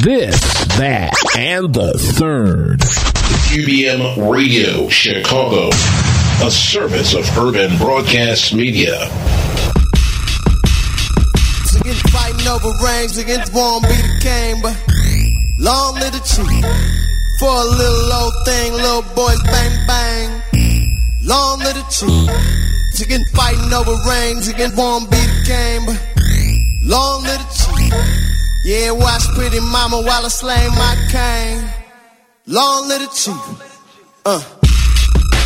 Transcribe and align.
This, 0.00 0.40
that, 0.76 1.12
and 1.38 1.74
the 1.74 1.92
third. 2.18 2.80
UBM 3.50 4.30
Radio 4.30 4.88
Chicago, 4.88 5.68
a 6.42 6.50
service 6.50 7.14
of 7.14 7.24
Urban 7.38 7.76
Broadcast 7.78 8.54
Media. 8.54 8.96
Against 11.80 12.08
fighting 12.10 12.46
over 12.48 12.72
rings, 12.84 13.16
against 13.18 13.54
won't 13.54 13.84
be 13.84 13.94
the 13.94 14.18
king, 14.20 14.60
but 14.62 14.76
long 15.58 15.94
live 15.94 16.12
the 16.12 16.20
chief. 16.20 16.64
For 17.38 17.48
a 17.48 17.64
little 17.64 18.12
old 18.12 18.34
thing, 18.44 18.72
little 18.72 19.02
boys 19.14 19.42
bang 19.44 19.86
bang. 19.86 20.42
Long 21.22 21.58
live 21.60 21.74
the 21.74 21.84
chief. 21.90 22.69
Against 22.98 23.34
fighting 23.34 23.72
over 23.72 23.94
rings, 24.08 24.48
against 24.48 24.76
won't 24.76 25.10
be 25.10 25.16
the 25.16 25.42
king, 25.46 25.86
but 25.86 25.98
long 26.84 27.22
live 27.22 27.38
the 27.38 27.48
chief. 27.54 27.94
Yeah, 28.64 28.90
watch 28.90 29.26
pretty 29.34 29.58
mama 29.60 30.02
while 30.02 30.24
I 30.24 30.28
slay 30.28 30.68
my 30.68 30.96
cane. 31.10 31.64
Long 32.46 32.88
live 32.88 33.00
the 33.00 33.08
chief. 33.08 34.22
Uh. 34.26 34.42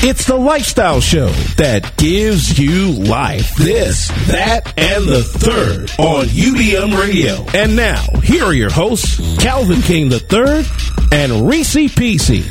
It's 0.07 0.27
the 0.27 0.37
lifestyle 0.37 1.01
show 1.01 1.29
that 1.57 1.97
gives 1.97 2.59
you 2.59 2.91
life. 2.91 3.55
This, 3.57 4.09
that, 4.27 4.75
and 4.77 5.07
the 5.07 5.23
third 5.23 5.91
on 5.99 6.27
UBM 6.27 7.01
Radio. 7.01 7.47
And 7.55 7.75
now, 7.75 8.05
here 8.23 8.45
are 8.45 8.53
your 8.53 8.71
hosts, 8.71 9.19
Calvin 9.43 9.81
King 9.81 10.13
III 10.13 10.65
and 11.11 11.49
Reese 11.49 11.75
PC. 11.75 12.43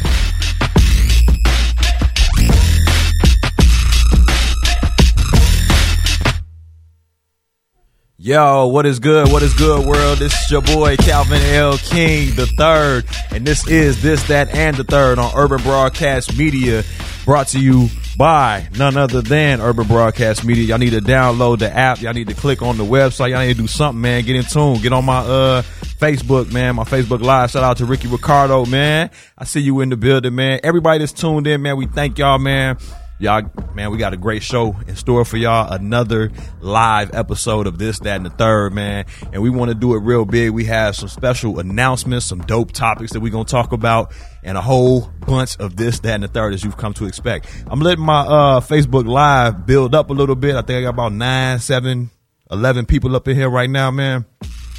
Yo, 8.25 8.67
what 8.67 8.85
is 8.85 8.99
good? 8.99 9.29
What 9.33 9.43
is 9.43 9.53
good, 9.53 9.85
world? 9.85 10.17
This 10.17 10.33
is 10.45 10.49
your 10.49 10.61
boy 10.61 10.95
Calvin 10.95 11.41
L. 11.41 11.77
King 11.77 12.33
the 12.35 12.45
third, 12.45 13.03
and 13.31 13.45
this 13.45 13.67
is 13.67 14.01
this, 14.01 14.23
that, 14.29 14.55
and 14.55 14.77
the 14.77 14.85
third 14.85 15.19
on 15.19 15.29
Urban 15.35 15.61
Broadcast 15.61 16.37
Media, 16.37 16.85
brought 17.25 17.49
to 17.49 17.59
you 17.59 17.89
by 18.17 18.65
none 18.77 18.95
other 18.95 19.21
than 19.21 19.59
Urban 19.59 19.85
Broadcast 19.87 20.45
Media. 20.45 20.63
Y'all 20.63 20.77
need 20.77 20.91
to 20.91 21.01
download 21.01 21.59
the 21.59 21.69
app. 21.69 21.99
Y'all 21.99 22.13
need 22.13 22.29
to 22.29 22.33
click 22.33 22.61
on 22.61 22.77
the 22.77 22.85
website. 22.85 23.31
Y'all 23.31 23.41
need 23.41 23.57
to 23.57 23.61
do 23.61 23.67
something, 23.67 23.99
man. 23.99 24.23
Get 24.23 24.37
in 24.37 24.45
tune. 24.45 24.77
Get 24.77 24.93
on 24.93 25.03
my 25.03 25.17
uh 25.17 25.61
Facebook, 25.99 26.49
man. 26.49 26.77
My 26.77 26.85
Facebook 26.85 27.21
Live. 27.21 27.51
Shout 27.51 27.65
out 27.65 27.75
to 27.79 27.85
Ricky 27.85 28.07
Ricardo, 28.07 28.65
man. 28.65 29.09
I 29.37 29.43
see 29.43 29.59
you 29.59 29.81
in 29.81 29.89
the 29.89 29.97
building, 29.97 30.33
man. 30.33 30.61
Everybody 30.63 30.99
that's 30.99 31.11
tuned 31.11 31.45
in, 31.45 31.61
man. 31.61 31.75
We 31.75 31.87
thank 31.87 32.17
y'all, 32.19 32.39
man. 32.39 32.77
Y'all, 33.23 33.41
man, 33.73 33.89
we 33.89 33.97
got 33.97 34.11
a 34.11 34.17
great 34.17 34.43
show 34.43 34.75
in 34.85 34.97
store 34.97 35.23
for 35.23 35.37
y'all. 35.37 35.71
Another 35.71 36.29
live 36.59 37.15
episode 37.15 37.67
of 37.67 37.77
this, 37.77 37.99
that, 37.99 38.17
and 38.17 38.25
the 38.25 38.29
third, 38.29 38.73
man. 38.73 39.05
And 39.31 39.41
we 39.41 39.49
want 39.49 39.69
to 39.69 39.75
do 39.75 39.95
it 39.95 39.99
real 39.99 40.25
big. 40.25 40.51
We 40.51 40.65
have 40.65 40.97
some 40.97 41.07
special 41.07 41.57
announcements, 41.57 42.25
some 42.25 42.41
dope 42.41 42.73
topics 42.73 43.13
that 43.13 43.21
we're 43.21 43.31
going 43.31 43.45
to 43.45 43.49
talk 43.49 43.71
about, 43.71 44.13
and 44.43 44.57
a 44.57 44.61
whole 44.61 45.09
bunch 45.25 45.55
of 45.55 45.77
this, 45.77 46.01
that, 46.01 46.15
and 46.15 46.23
the 46.23 46.27
third 46.27 46.53
as 46.53 46.65
you've 46.65 46.75
come 46.75 46.93
to 46.95 47.05
expect. 47.05 47.47
I'm 47.67 47.79
letting 47.79 48.03
my 48.03 48.19
uh, 48.23 48.59
Facebook 48.59 49.07
Live 49.07 49.65
build 49.65 49.95
up 49.95 50.09
a 50.09 50.13
little 50.13 50.35
bit. 50.35 50.57
I 50.57 50.61
think 50.61 50.79
I 50.79 50.81
got 50.81 50.89
about 50.89 51.13
nine, 51.13 51.59
seven, 51.59 52.09
eleven 52.51 52.85
people 52.85 53.15
up 53.15 53.25
in 53.29 53.37
here 53.37 53.49
right 53.49 53.69
now, 53.69 53.89
man. 53.89 54.25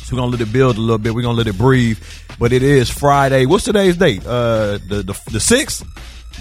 So 0.02 0.16
we're 0.16 0.20
gonna 0.20 0.32
let 0.32 0.42
it 0.42 0.52
build 0.52 0.76
a 0.76 0.82
little 0.82 0.98
bit. 0.98 1.14
We're 1.14 1.22
gonna 1.22 1.38
let 1.38 1.46
it 1.46 1.56
breathe. 1.56 1.98
But 2.38 2.52
it 2.52 2.62
is 2.62 2.90
Friday. 2.90 3.46
What's 3.46 3.64
today's 3.64 3.96
date? 3.96 4.26
Uh, 4.26 4.76
the 4.86 5.02
the 5.02 5.18
the 5.30 5.40
sixth. 5.40 5.82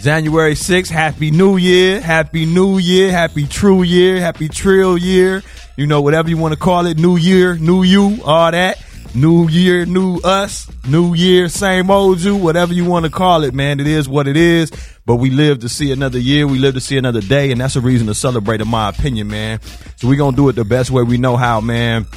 January 0.01 0.53
6th, 0.53 0.89
Happy 0.89 1.31
New 1.31 1.57
Year, 1.57 2.01
Happy 2.01 2.45
New 2.45 2.77
Year, 2.77 3.11
Happy 3.11 3.47
True 3.47 3.83
Year, 3.83 4.19
Happy 4.19 4.49
Trill 4.49 4.97
Year, 4.97 5.43
you 5.77 5.87
know, 5.87 6.01
whatever 6.01 6.29
you 6.29 6.37
want 6.37 6.53
to 6.53 6.59
call 6.59 6.85
it, 6.85 6.97
New 6.97 7.15
Year, 7.15 7.55
New 7.55 7.83
You, 7.83 8.19
all 8.25 8.51
that. 8.51 8.83
New 9.15 9.47
Year, 9.47 9.85
New 9.85 10.17
Us, 10.23 10.67
New 10.87 11.13
Year, 11.13 11.47
same 11.47 11.91
old 11.91 12.19
you, 12.19 12.35
whatever 12.35 12.73
you 12.73 12.83
want 12.83 13.05
to 13.05 13.11
call 13.11 13.43
it, 13.43 13.53
man. 13.53 13.79
It 13.79 13.85
is 13.85 14.09
what 14.09 14.27
it 14.27 14.35
is, 14.35 14.71
but 15.05 15.17
we 15.17 15.29
live 15.29 15.59
to 15.59 15.69
see 15.69 15.91
another 15.91 16.17
year, 16.17 16.47
we 16.47 16.57
live 16.57 16.73
to 16.73 16.79
see 16.79 16.97
another 16.97 17.21
day, 17.21 17.51
and 17.51 17.61
that's 17.61 17.75
a 17.75 17.81
reason 17.81 18.07
to 18.07 18.15
celebrate, 18.15 18.59
in 18.59 18.67
my 18.67 18.89
opinion, 18.89 19.27
man. 19.27 19.61
So 19.97 20.07
we 20.07 20.15
going 20.15 20.31
to 20.31 20.35
do 20.35 20.49
it 20.49 20.53
the 20.53 20.65
best 20.65 20.89
way 20.89 21.03
we 21.03 21.19
know 21.19 21.37
how, 21.37 21.61
man. 21.61 22.07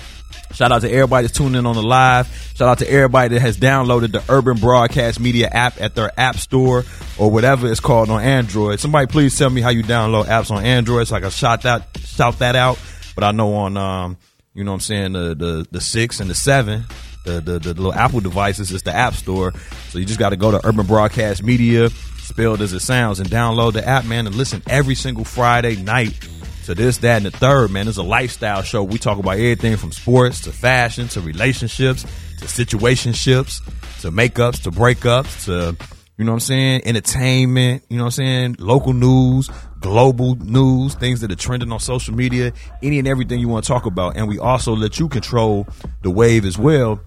Shout 0.56 0.72
out 0.72 0.80
to 0.80 0.90
everybody 0.90 1.26
that's 1.26 1.36
tuning 1.36 1.58
in 1.58 1.66
on 1.66 1.74
the 1.74 1.82
live. 1.82 2.28
Shout 2.54 2.66
out 2.66 2.78
to 2.78 2.90
everybody 2.90 3.34
that 3.34 3.40
has 3.40 3.58
downloaded 3.58 4.12
the 4.12 4.24
Urban 4.32 4.56
Broadcast 4.56 5.20
Media 5.20 5.48
app 5.48 5.78
at 5.82 5.94
their 5.94 6.18
app 6.18 6.36
store 6.36 6.82
or 7.18 7.30
whatever 7.30 7.70
it's 7.70 7.78
called 7.78 8.08
on 8.08 8.22
Android. 8.22 8.80
Somebody 8.80 9.06
please 9.06 9.36
tell 9.36 9.50
me 9.50 9.60
how 9.60 9.68
you 9.68 9.82
download 9.82 10.24
apps 10.24 10.50
on 10.50 10.64
Android 10.64 11.08
so 11.08 11.16
I 11.16 11.20
can 11.20 11.28
shout 11.28 11.60
that 11.64 11.98
shout 12.06 12.38
that 12.38 12.56
out. 12.56 12.78
But 13.14 13.24
I 13.24 13.32
know 13.32 13.52
on 13.52 13.76
um, 13.76 14.16
you 14.54 14.64
know 14.64 14.70
what 14.70 14.76
I'm 14.76 14.80
saying, 14.80 15.12
the 15.12 15.34
the 15.34 15.68
the 15.70 15.80
six 15.82 16.20
and 16.20 16.30
the 16.30 16.34
seven, 16.34 16.84
the 17.26 17.42
the, 17.42 17.58
the 17.58 17.74
little 17.74 17.92
Apple 17.92 18.20
devices 18.20 18.70
is 18.70 18.82
the 18.82 18.96
app 18.96 19.12
store. 19.12 19.52
So 19.90 19.98
you 19.98 20.06
just 20.06 20.18
gotta 20.18 20.38
go 20.38 20.52
to 20.52 20.66
Urban 20.66 20.86
Broadcast 20.86 21.42
Media, 21.42 21.90
spelled 22.16 22.62
as 22.62 22.72
it 22.72 22.80
sounds, 22.80 23.20
and 23.20 23.28
download 23.28 23.74
the 23.74 23.86
app, 23.86 24.06
man, 24.06 24.26
and 24.26 24.34
listen 24.34 24.62
every 24.68 24.94
single 24.94 25.26
Friday 25.26 25.76
night 25.76 26.18
to 26.66 26.74
this, 26.74 26.98
that, 26.98 27.16
and 27.16 27.26
the 27.26 27.30
third, 27.30 27.70
man. 27.70 27.88
It's 27.88 27.96
a 27.96 28.02
lifestyle 28.02 28.62
show. 28.62 28.82
We 28.82 28.98
talk 28.98 29.18
about 29.18 29.32
everything 29.32 29.76
from 29.76 29.92
sports 29.92 30.42
to 30.42 30.52
fashion 30.52 31.08
to 31.08 31.20
relationships 31.20 32.02
to 32.02 32.44
situationships 32.44 33.64
to 34.02 34.10
makeups 34.10 34.62
to 34.64 34.70
breakups 34.70 35.46
to, 35.46 35.76
you 36.18 36.24
know 36.24 36.32
what 36.32 36.36
I'm 36.36 36.40
saying, 36.40 36.82
entertainment, 36.84 37.84
you 37.88 37.96
know 37.96 38.04
what 38.04 38.08
I'm 38.08 38.12
saying, 38.12 38.56
local 38.58 38.92
news, 38.92 39.48
global 39.80 40.34
news, 40.36 40.94
things 40.94 41.20
that 41.20 41.30
are 41.30 41.36
trending 41.36 41.70
on 41.72 41.80
social 41.80 42.14
media, 42.14 42.52
any 42.82 42.98
and 42.98 43.08
everything 43.08 43.38
you 43.40 43.48
want 43.48 43.64
to 43.64 43.68
talk 43.68 43.86
about. 43.86 44.16
And 44.16 44.28
we 44.28 44.38
also 44.38 44.74
let 44.74 44.98
you 44.98 45.08
control 45.08 45.66
the 46.02 46.10
wave 46.10 46.44
as 46.44 46.58
well 46.58 47.00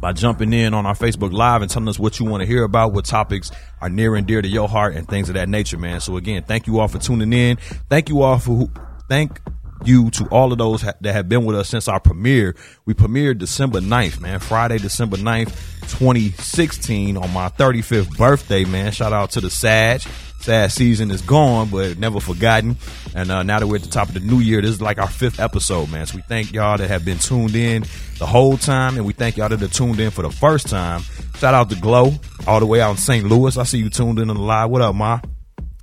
by 0.00 0.12
jumping 0.12 0.52
in 0.52 0.72
on 0.72 0.86
our 0.86 0.94
Facebook 0.94 1.32
Live 1.32 1.62
and 1.62 1.70
telling 1.70 1.88
us 1.88 1.98
what 1.98 2.20
you 2.20 2.26
want 2.26 2.42
to 2.42 2.46
hear 2.46 2.64
about, 2.64 2.92
what 2.92 3.04
topics 3.04 3.50
are 3.80 3.88
near 3.88 4.14
and 4.14 4.26
dear 4.26 4.40
to 4.40 4.48
your 4.48 4.68
heart, 4.68 4.94
and 4.94 5.08
things 5.08 5.28
of 5.28 5.34
that 5.34 5.48
nature, 5.48 5.78
man. 5.78 6.00
So 6.00 6.16
again, 6.16 6.42
thank 6.42 6.66
you 6.66 6.80
all 6.80 6.88
for 6.88 6.98
tuning 6.98 7.32
in. 7.32 7.56
Thank 7.88 8.08
you 8.08 8.22
all 8.22 8.38
for 8.38 8.68
thank 9.10 9.40
you 9.84 10.08
to 10.10 10.24
all 10.26 10.52
of 10.52 10.58
those 10.58 10.82
ha- 10.82 10.92
that 11.00 11.12
have 11.12 11.28
been 11.28 11.44
with 11.44 11.56
us 11.56 11.68
since 11.68 11.88
our 11.88 11.98
premiere. 12.00 12.54
We 12.86 12.94
premiered 12.94 13.38
December 13.38 13.80
9th, 13.80 14.20
man. 14.20 14.38
Friday, 14.38 14.78
December 14.78 15.16
9th, 15.16 15.48
2016 15.90 17.16
on 17.16 17.32
my 17.32 17.48
35th 17.48 18.16
birthday, 18.16 18.64
man. 18.64 18.92
Shout 18.92 19.12
out 19.12 19.32
to 19.32 19.40
the 19.40 19.50
Sag. 19.50 20.02
Sad 20.40 20.72
season 20.72 21.10
is 21.10 21.20
gone, 21.20 21.68
but 21.68 21.98
never 21.98 22.20
forgotten. 22.20 22.76
And 23.14 23.30
uh, 23.30 23.42
now 23.42 23.58
that 23.58 23.66
we're 23.66 23.76
at 23.76 23.82
the 23.82 23.90
top 23.90 24.08
of 24.08 24.14
the 24.14 24.20
new 24.20 24.38
year, 24.38 24.62
this 24.62 24.70
is 24.70 24.80
like 24.80 24.98
our 24.98 25.08
fifth 25.08 25.40
episode, 25.40 25.90
man. 25.90 26.06
So 26.06 26.16
we 26.16 26.22
thank 26.22 26.52
y'all 26.52 26.78
that 26.78 26.88
have 26.88 27.04
been 27.04 27.18
tuned 27.18 27.56
in 27.56 27.84
the 28.18 28.26
whole 28.26 28.56
time, 28.56 28.96
and 28.96 29.04
we 29.04 29.12
thank 29.12 29.36
y'all 29.36 29.48
that 29.50 29.60
are 29.60 29.68
tuned 29.68 30.00
in 30.00 30.10
for 30.10 30.22
the 30.22 30.30
first 30.30 30.68
time. 30.68 31.02
Shout 31.36 31.52
out 31.52 31.68
to 31.70 31.76
Glow, 31.76 32.12
all 32.46 32.60
the 32.60 32.66
way 32.66 32.80
out 32.80 32.92
in 32.92 32.96
St. 32.96 33.26
Louis. 33.26 33.56
I 33.58 33.64
see 33.64 33.78
you 33.78 33.90
tuned 33.90 34.18
in 34.18 34.30
on 34.30 34.36
the 34.36 34.42
live. 34.42 34.70
What 34.70 34.82
up, 34.82 34.94
Ma? 34.94 35.20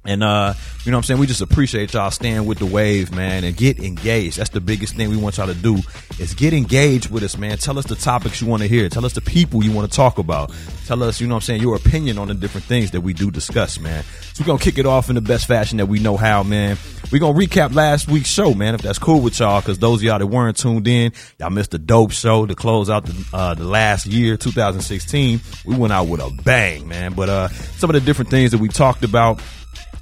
And 0.07 0.23
uh, 0.23 0.53
you 0.85 0.91
know 0.91 0.97
what 0.97 1.01
I'm 1.01 1.03
saying? 1.03 1.19
We 1.19 1.27
just 1.27 1.41
appreciate 1.41 1.93
y'all 1.93 2.11
staying 2.11 2.45
with 2.45 2.59
the 2.59 2.65
wave, 2.65 3.13
man, 3.13 3.43
and 3.43 3.55
get 3.55 3.77
engaged. 3.77 4.37
That's 4.37 4.51
the 4.51 4.61
biggest 4.61 4.95
thing 4.95 5.09
we 5.09 5.17
want 5.17 5.35
y'all 5.35 5.47
to 5.47 5.53
do 5.53 5.79
is 6.17 6.33
get 6.33 6.53
engaged 6.53 7.11
with 7.11 7.23
us, 7.23 7.37
man. 7.37 7.57
Tell 7.57 7.77
us 7.77 7.85
the 7.85 7.95
topics 7.95 8.39
you 8.39 8.47
want 8.47 8.61
to 8.61 8.69
hear. 8.69 8.87
Tell 8.87 9.05
us 9.05 9.11
the 9.11 9.21
people 9.21 9.65
you 9.65 9.73
want 9.73 9.91
to 9.91 9.95
talk 9.95 10.17
about. 10.17 10.53
Tell 10.85 11.03
us, 11.03 11.19
you 11.19 11.27
know 11.27 11.35
what 11.35 11.43
I'm 11.43 11.45
saying, 11.45 11.61
your 11.61 11.75
opinion 11.75 12.17
on 12.17 12.29
the 12.29 12.33
different 12.33 12.65
things 12.65 12.91
that 12.91 13.01
we 13.01 13.11
do 13.11 13.29
discuss, 13.29 13.81
man. 13.81 14.05
So 14.33 14.43
we're 14.43 14.47
gonna 14.47 14.59
kick 14.59 14.77
it 14.77 14.85
off 14.85 15.09
in 15.09 15.15
the 15.15 15.21
best 15.21 15.45
fashion 15.45 15.77
that 15.79 15.87
we 15.87 15.99
know 15.99 16.15
how, 16.15 16.41
man. 16.41 16.77
We're 17.11 17.19
gonna 17.19 17.37
recap 17.37 17.75
last 17.75 18.07
week's 18.07 18.29
show, 18.29 18.53
man, 18.53 18.75
if 18.75 18.81
that's 18.81 18.99
cool 18.99 19.19
with 19.19 19.37
y'all, 19.39 19.59
because 19.59 19.77
those 19.79 19.99
of 19.99 20.03
y'all 20.03 20.19
that 20.19 20.27
weren't 20.27 20.55
tuned 20.55 20.87
in, 20.87 21.11
y'all 21.37 21.49
missed 21.49 21.73
a 21.73 21.77
dope 21.77 22.11
show 22.11 22.45
to 22.45 22.55
close 22.55 22.89
out 22.89 23.05
the 23.05 23.25
uh, 23.33 23.53
the 23.55 23.65
last 23.65 24.05
year, 24.05 24.37
2016. 24.37 25.41
We 25.65 25.75
went 25.75 25.91
out 25.91 26.07
with 26.07 26.21
a 26.21 26.29
bang, 26.43 26.87
man. 26.87 27.11
But 27.11 27.27
uh 27.27 27.49
some 27.49 27.89
of 27.89 27.95
the 27.95 28.01
different 28.01 28.31
things 28.31 28.51
that 28.51 28.59
we 28.59 28.69
talked 28.69 29.03
about 29.03 29.41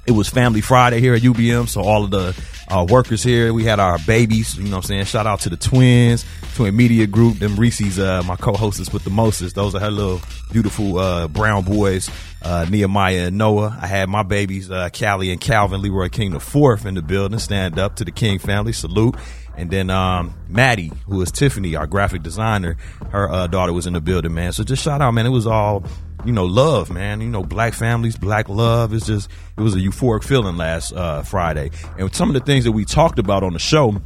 it 0.06 0.12
was 0.12 0.28
Family 0.28 0.60
Friday 0.60 1.00
here 1.00 1.14
at 1.14 1.22
UBM, 1.22 1.68
so 1.68 1.82
all 1.82 2.04
of 2.04 2.10
the 2.10 2.40
uh, 2.68 2.86
workers 2.88 3.22
here, 3.22 3.52
we 3.52 3.64
had 3.64 3.80
our 3.80 3.98
babies. 4.06 4.56
You 4.56 4.64
know 4.64 4.70
what 4.70 4.76
I'm 4.76 4.82
saying? 4.82 5.04
Shout 5.04 5.26
out 5.26 5.40
to 5.40 5.50
the 5.50 5.56
twins, 5.56 6.24
Twin 6.54 6.76
Media 6.76 7.06
Group. 7.06 7.38
Them 7.38 7.56
Reese's, 7.56 7.98
uh, 7.98 8.22
my 8.24 8.36
co-hostess 8.36 8.92
with 8.92 9.04
the 9.04 9.10
Moses. 9.10 9.52
Those 9.52 9.74
are 9.74 9.80
her 9.80 9.90
little 9.90 10.20
beautiful 10.52 10.98
uh, 10.98 11.28
brown 11.28 11.64
boys, 11.64 12.08
uh, 12.42 12.66
Nehemiah 12.68 13.26
and 13.26 13.38
Noah. 13.38 13.76
I 13.80 13.86
had 13.86 14.08
my 14.08 14.22
babies, 14.22 14.70
uh, 14.70 14.88
Callie 14.90 15.30
and 15.30 15.40
Calvin, 15.40 15.82
Leroy 15.82 16.08
King 16.08 16.32
the 16.32 16.40
fourth 16.40 16.86
in 16.86 16.94
the 16.94 17.02
building. 17.02 17.38
Stand 17.38 17.78
up 17.78 17.96
to 17.96 18.04
the 18.04 18.12
King 18.12 18.38
family. 18.38 18.72
Salute. 18.72 19.16
And 19.56 19.70
then 19.70 19.88
um, 19.88 20.34
Maddie, 20.48 20.92
who 21.06 21.20
is 21.22 21.32
Tiffany, 21.32 21.76
our 21.76 21.86
graphic 21.86 22.22
designer, 22.22 22.76
her 23.10 23.30
uh, 23.30 23.46
daughter 23.46 23.72
was 23.72 23.86
in 23.86 23.94
the 23.94 24.02
building, 24.02 24.34
man. 24.34 24.52
So 24.52 24.64
just 24.64 24.82
shout 24.82 25.00
out, 25.00 25.12
man. 25.12 25.24
It 25.24 25.30
was 25.30 25.46
all 25.46 25.82
you 26.26 26.32
know, 26.32 26.44
love, 26.44 26.90
man. 26.90 27.20
You 27.20 27.28
know, 27.28 27.42
black 27.42 27.72
families, 27.72 28.16
black 28.16 28.48
love. 28.48 28.92
It's 28.92 29.06
just, 29.06 29.30
it 29.56 29.60
was 29.60 29.74
a 29.74 29.78
euphoric 29.78 30.24
feeling 30.24 30.56
last 30.56 30.92
uh, 30.92 31.22
Friday. 31.22 31.70
And 31.98 32.14
some 32.14 32.28
of 32.28 32.34
the 32.34 32.40
things 32.40 32.64
that 32.64 32.72
we 32.72 32.84
talked 32.84 33.18
about 33.18 33.42
on 33.42 33.52
the 33.52 33.58
show, 33.58 34.02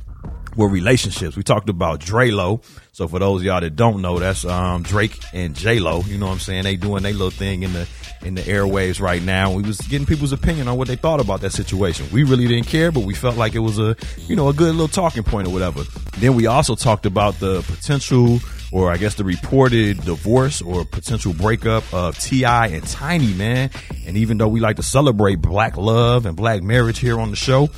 were 0.56 0.68
relationships. 0.68 1.36
We 1.36 1.42
talked 1.42 1.68
about 1.68 2.00
Dre 2.00 2.30
Lo. 2.30 2.60
So 2.92 3.08
for 3.08 3.18
those 3.18 3.42
y'all 3.42 3.60
that 3.60 3.76
don't 3.76 4.02
know, 4.02 4.18
that's 4.18 4.44
um, 4.44 4.82
Drake 4.82 5.18
and 5.32 5.54
J 5.54 5.78
Lo. 5.78 6.02
You 6.06 6.18
know 6.18 6.26
what 6.26 6.32
I'm 6.32 6.38
saying? 6.40 6.64
They 6.64 6.76
doing 6.76 7.02
their 7.02 7.12
little 7.12 7.30
thing 7.30 7.62
in 7.62 7.72
the 7.72 7.88
in 8.22 8.34
the 8.34 8.42
airwaves 8.42 9.00
right 9.00 9.22
now. 9.22 9.52
We 9.52 9.62
was 9.62 9.80
getting 9.80 10.06
people's 10.06 10.32
opinion 10.32 10.68
on 10.68 10.76
what 10.76 10.88
they 10.88 10.96
thought 10.96 11.20
about 11.20 11.40
that 11.40 11.52
situation. 11.52 12.06
We 12.12 12.24
really 12.24 12.46
didn't 12.46 12.66
care, 12.66 12.92
but 12.92 13.04
we 13.04 13.14
felt 13.14 13.36
like 13.36 13.54
it 13.54 13.60
was 13.60 13.78
a 13.78 13.96
you 14.26 14.36
know 14.36 14.48
a 14.48 14.52
good 14.52 14.72
little 14.72 14.88
talking 14.88 15.22
point 15.22 15.48
or 15.48 15.52
whatever. 15.52 15.82
Then 16.18 16.34
we 16.34 16.46
also 16.46 16.74
talked 16.74 17.06
about 17.06 17.38
the 17.40 17.62
potential 17.62 18.40
or 18.72 18.90
I 18.90 18.96
guess 18.96 19.14
the 19.14 19.24
reported 19.24 20.04
divorce 20.04 20.62
or 20.62 20.84
potential 20.84 21.32
breakup 21.32 21.82
of 21.92 22.18
T.I. 22.18 22.68
and 22.68 22.86
Tiny, 22.86 23.32
man. 23.34 23.70
And 24.06 24.16
even 24.16 24.38
though 24.38 24.48
we 24.48 24.60
like 24.60 24.76
to 24.76 24.82
celebrate 24.82 25.36
black 25.36 25.76
love 25.76 26.26
and 26.26 26.36
black 26.36 26.62
marriage 26.62 26.98
here 26.98 27.18
on 27.18 27.30
the 27.30 27.36
show, 27.36 27.68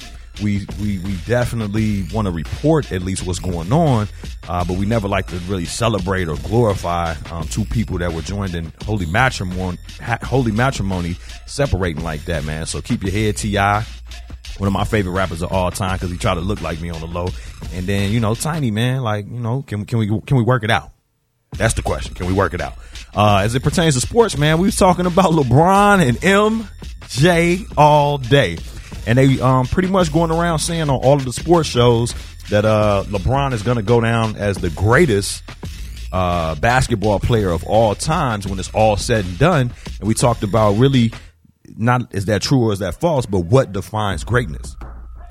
we 0.43 0.67
we, 0.81 0.99
we 1.00 1.17
definitely 1.26 2.05
want 2.12 2.26
to 2.26 2.32
report 2.32 2.90
at 2.93 3.02
least 3.02 3.26
what's 3.26 3.38
going 3.38 3.73
on, 3.73 4.08
uh, 4.49 4.64
but 4.64 4.76
we 4.79 4.87
never 4.87 5.08
like 5.08 5.26
to 5.29 5.37
really 5.40 5.64
celebrate 5.64 6.29
or 6.29 6.37
glorify 6.38 7.14
um, 7.31 7.44
two 7.49 7.64
people 7.64 7.99
that 7.99 8.12
were 8.12 8.23
joined 8.23 8.55
in 8.55 8.73
holy 8.84 9.06
matrimony, 9.06 9.79
holy 10.23 10.52
matrimony, 10.52 11.17
separating 11.46 12.02
like 12.02 12.25
that, 12.25 12.44
man. 12.44 12.67
So 12.67 12.81
keep 12.81 13.02
your 13.02 13.12
head, 13.12 13.37
Ti. 13.37 13.56
One 14.58 14.67
of 14.67 14.73
my 14.73 14.84
favorite 14.84 15.12
rappers 15.12 15.43
of 15.43 15.52
all 15.52 15.70
time 15.70 15.96
because 15.96 16.11
he 16.11 16.19
tried 16.19 16.34
to 16.34 16.40
look 16.40 16.61
like 16.61 16.81
me 16.81 16.90
on 16.90 17.00
the 17.00 17.06
low, 17.06 17.29
and 17.73 17.87
then 17.87 18.12
you 18.12 18.20
know, 18.20 18.34
Tiny 18.34 18.70
man, 18.70 19.02
like 19.02 19.26
you 19.26 19.40
know, 19.40 19.62
can 19.62 19.84
can 19.84 19.99
we 19.99 20.06
can 20.06 20.37
we 20.37 20.43
work 20.43 20.64
it 20.64 20.70
out? 20.70 20.90
That's 21.56 21.75
the 21.75 21.82
question. 21.82 22.14
Can 22.14 22.26
we 22.26 22.32
work 22.32 22.55
it 22.55 22.61
out? 22.61 22.75
Uh, 23.14 23.38
as 23.44 23.55
it 23.55 23.62
pertains 23.62 23.94
to 23.94 24.00
sports, 24.00 24.38
man, 24.38 24.58
we 24.58 24.69
was 24.69 24.76
talking 24.76 25.05
about 25.05 25.32
LeBron 25.32 26.06
and 26.06 26.25
MJ 27.09 27.73
all 27.77 28.19
day 28.19 28.59
and 29.07 29.19
they 29.19 29.41
um, 29.41 29.67
pretty 29.67 29.89
much 29.89 30.13
going 30.13 30.31
around 30.31 30.59
saying 30.61 30.83
on 30.83 30.91
all 30.91 31.15
of 31.15 31.25
the 31.25 31.33
sports 31.33 31.69
shows 31.69 32.15
that 32.51 32.65
uh, 32.65 33.05
LeBron 33.07 33.53
is 33.53 33.63
going 33.63 33.77
to 33.77 33.83
go 33.83 34.01
down 34.01 34.37
as 34.37 34.57
the 34.59 34.71
greatest 34.71 35.43
uh, 36.13 36.55
basketball 36.57 37.19
player 37.19 37.51
of 37.51 37.65
all 37.65 37.95
times 37.95 38.47
when 38.47 38.59
it's 38.59 38.71
all 38.75 38.97
said 38.97 39.25
and 39.25 39.39
done. 39.39 39.73
And 39.99 40.09
we 40.09 40.15
talked 40.15 40.43
about 40.43 40.73
really 40.73 41.13
not 41.77 42.15
is 42.15 42.27
that 42.27 42.43
true 42.43 42.69
or 42.69 42.73
is 42.73 42.81
that 42.81 43.01
false, 43.01 43.27
but 43.27 43.41
what 43.41 43.73
defines 43.73 44.25
greatness. 44.25 44.77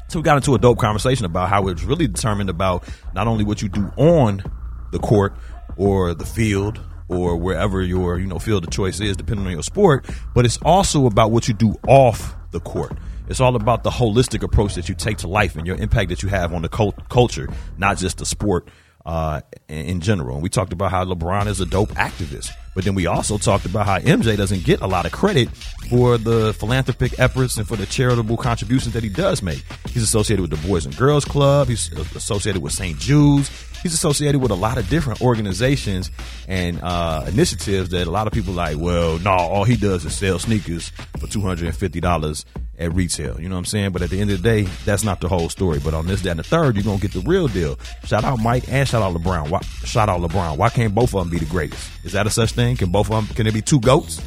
So 0.07 0.19
we 0.19 0.23
got 0.23 0.37
into 0.37 0.55
a 0.55 0.59
dope 0.59 0.79
conversation 0.79 1.25
about 1.25 1.49
how 1.49 1.67
it's 1.67 1.83
really 1.83 2.07
determined 2.07 2.49
about 2.49 2.83
not 3.13 3.27
only 3.27 3.45
what 3.45 3.61
you 3.61 3.69
do 3.69 3.91
on 3.95 4.43
the 4.91 4.99
court 4.99 5.33
or 5.77 6.13
the 6.13 6.25
field 6.25 6.79
or 7.11 7.35
wherever 7.35 7.81
your 7.81 8.19
you 8.19 8.27
know 8.27 8.39
field 8.39 8.63
of 8.63 8.71
choice 8.71 8.99
is, 8.99 9.17
depending 9.17 9.45
on 9.45 9.51
your 9.51 9.63
sport, 9.63 10.05
but 10.33 10.45
it's 10.45 10.57
also 10.63 11.05
about 11.05 11.31
what 11.31 11.47
you 11.47 11.53
do 11.53 11.75
off 11.87 12.35
the 12.51 12.59
court. 12.59 12.93
It's 13.27 13.39
all 13.39 13.55
about 13.55 13.83
the 13.83 13.89
holistic 13.89 14.43
approach 14.43 14.75
that 14.75 14.89
you 14.89 14.95
take 14.95 15.17
to 15.19 15.27
life 15.27 15.55
and 15.55 15.65
your 15.65 15.77
impact 15.77 16.09
that 16.09 16.21
you 16.23 16.29
have 16.29 16.53
on 16.53 16.61
the 16.61 16.69
cult- 16.69 17.07
culture, 17.09 17.47
not 17.77 17.97
just 17.97 18.17
the 18.17 18.25
sport 18.25 18.67
uh, 19.05 19.41
in 19.69 20.01
general. 20.01 20.35
And 20.35 20.43
we 20.43 20.49
talked 20.49 20.73
about 20.73 20.91
how 20.91 21.05
LeBron 21.05 21.47
is 21.47 21.61
a 21.61 21.65
dope 21.65 21.91
activist, 21.91 22.51
but 22.75 22.83
then 22.83 22.93
we 22.93 23.07
also 23.07 23.37
talked 23.37 23.65
about 23.65 23.85
how 23.85 23.99
MJ 23.99 24.35
doesn't 24.35 24.63
get 24.63 24.81
a 24.81 24.87
lot 24.87 25.05
of 25.05 25.11
credit 25.11 25.49
for 25.89 26.17
the 26.17 26.53
philanthropic 26.53 27.17
efforts 27.19 27.57
and 27.57 27.67
for 27.67 27.77
the 27.77 27.85
charitable 27.85 28.37
contributions 28.37 28.93
that 28.93 29.03
he 29.03 29.09
does 29.09 29.41
make. 29.41 29.63
He's 29.87 30.03
associated 30.03 30.41
with 30.41 30.51
the 30.51 30.67
Boys 30.67 30.85
and 30.85 30.95
Girls 30.97 31.25
Club. 31.25 31.67
He's 31.69 31.91
associated 32.15 32.61
with 32.61 32.73
St. 32.73 32.99
Jude's. 32.99 33.49
He's 33.81 33.93
associated 33.93 34.41
with 34.41 34.51
a 34.51 34.55
lot 34.55 34.77
of 34.77 34.87
different 34.89 35.21
organizations 35.21 36.11
and 36.47 36.79
uh, 36.81 37.25
initiatives 37.27 37.89
that 37.89 38.07
a 38.07 38.11
lot 38.11 38.27
of 38.27 38.33
people 38.33 38.53
like. 38.53 38.77
Well, 38.77 39.17
no, 39.19 39.31
all 39.31 39.63
he 39.63 39.75
does 39.75 40.05
is 40.05 40.15
sell 40.15 40.39
sneakers 40.39 40.89
for 41.19 41.27
two 41.27 41.41
hundred 41.41 41.67
and 41.67 41.75
fifty 41.75 41.99
dollars 41.99 42.45
at 42.77 42.93
retail. 42.93 43.39
You 43.39 43.49
know 43.49 43.55
what 43.55 43.59
I'm 43.59 43.65
saying? 43.65 43.91
But 43.91 44.01
at 44.01 44.09
the 44.09 44.19
end 44.21 44.31
of 44.31 44.41
the 44.41 44.49
day, 44.49 44.69
that's 44.85 45.03
not 45.03 45.19
the 45.21 45.27
whole 45.27 45.49
story. 45.49 45.79
But 45.83 45.93
on 45.93 46.07
this, 46.07 46.21
that, 46.21 46.31
and 46.31 46.39
the 46.39 46.43
third, 46.43 46.75
you're 46.75 46.83
gonna 46.83 46.99
get 46.99 47.13
the 47.13 47.21
real 47.21 47.47
deal. 47.47 47.77
Shout 48.05 48.23
out 48.23 48.39
Mike 48.39 48.65
and 48.69 48.87
shout 48.87 49.01
out 49.01 49.13
LeBron. 49.15 49.49
Why, 49.49 49.61
shout 49.83 50.09
out 50.09 50.21
LeBron. 50.21 50.57
Why 50.57 50.69
can't 50.69 50.93
both 50.93 51.13
of 51.15 51.21
them 51.21 51.29
be 51.29 51.39
the 51.39 51.45
greatest? 51.45 51.89
Is 52.03 52.11
that 52.13 52.27
a 52.27 52.29
such 52.29 52.51
thing? 52.51 52.77
Can 52.77 52.91
both 52.91 53.11
of 53.11 53.27
them? 53.27 53.35
Can 53.35 53.45
there 53.45 53.53
be 53.53 53.61
two 53.61 53.79
goats? 53.79 54.21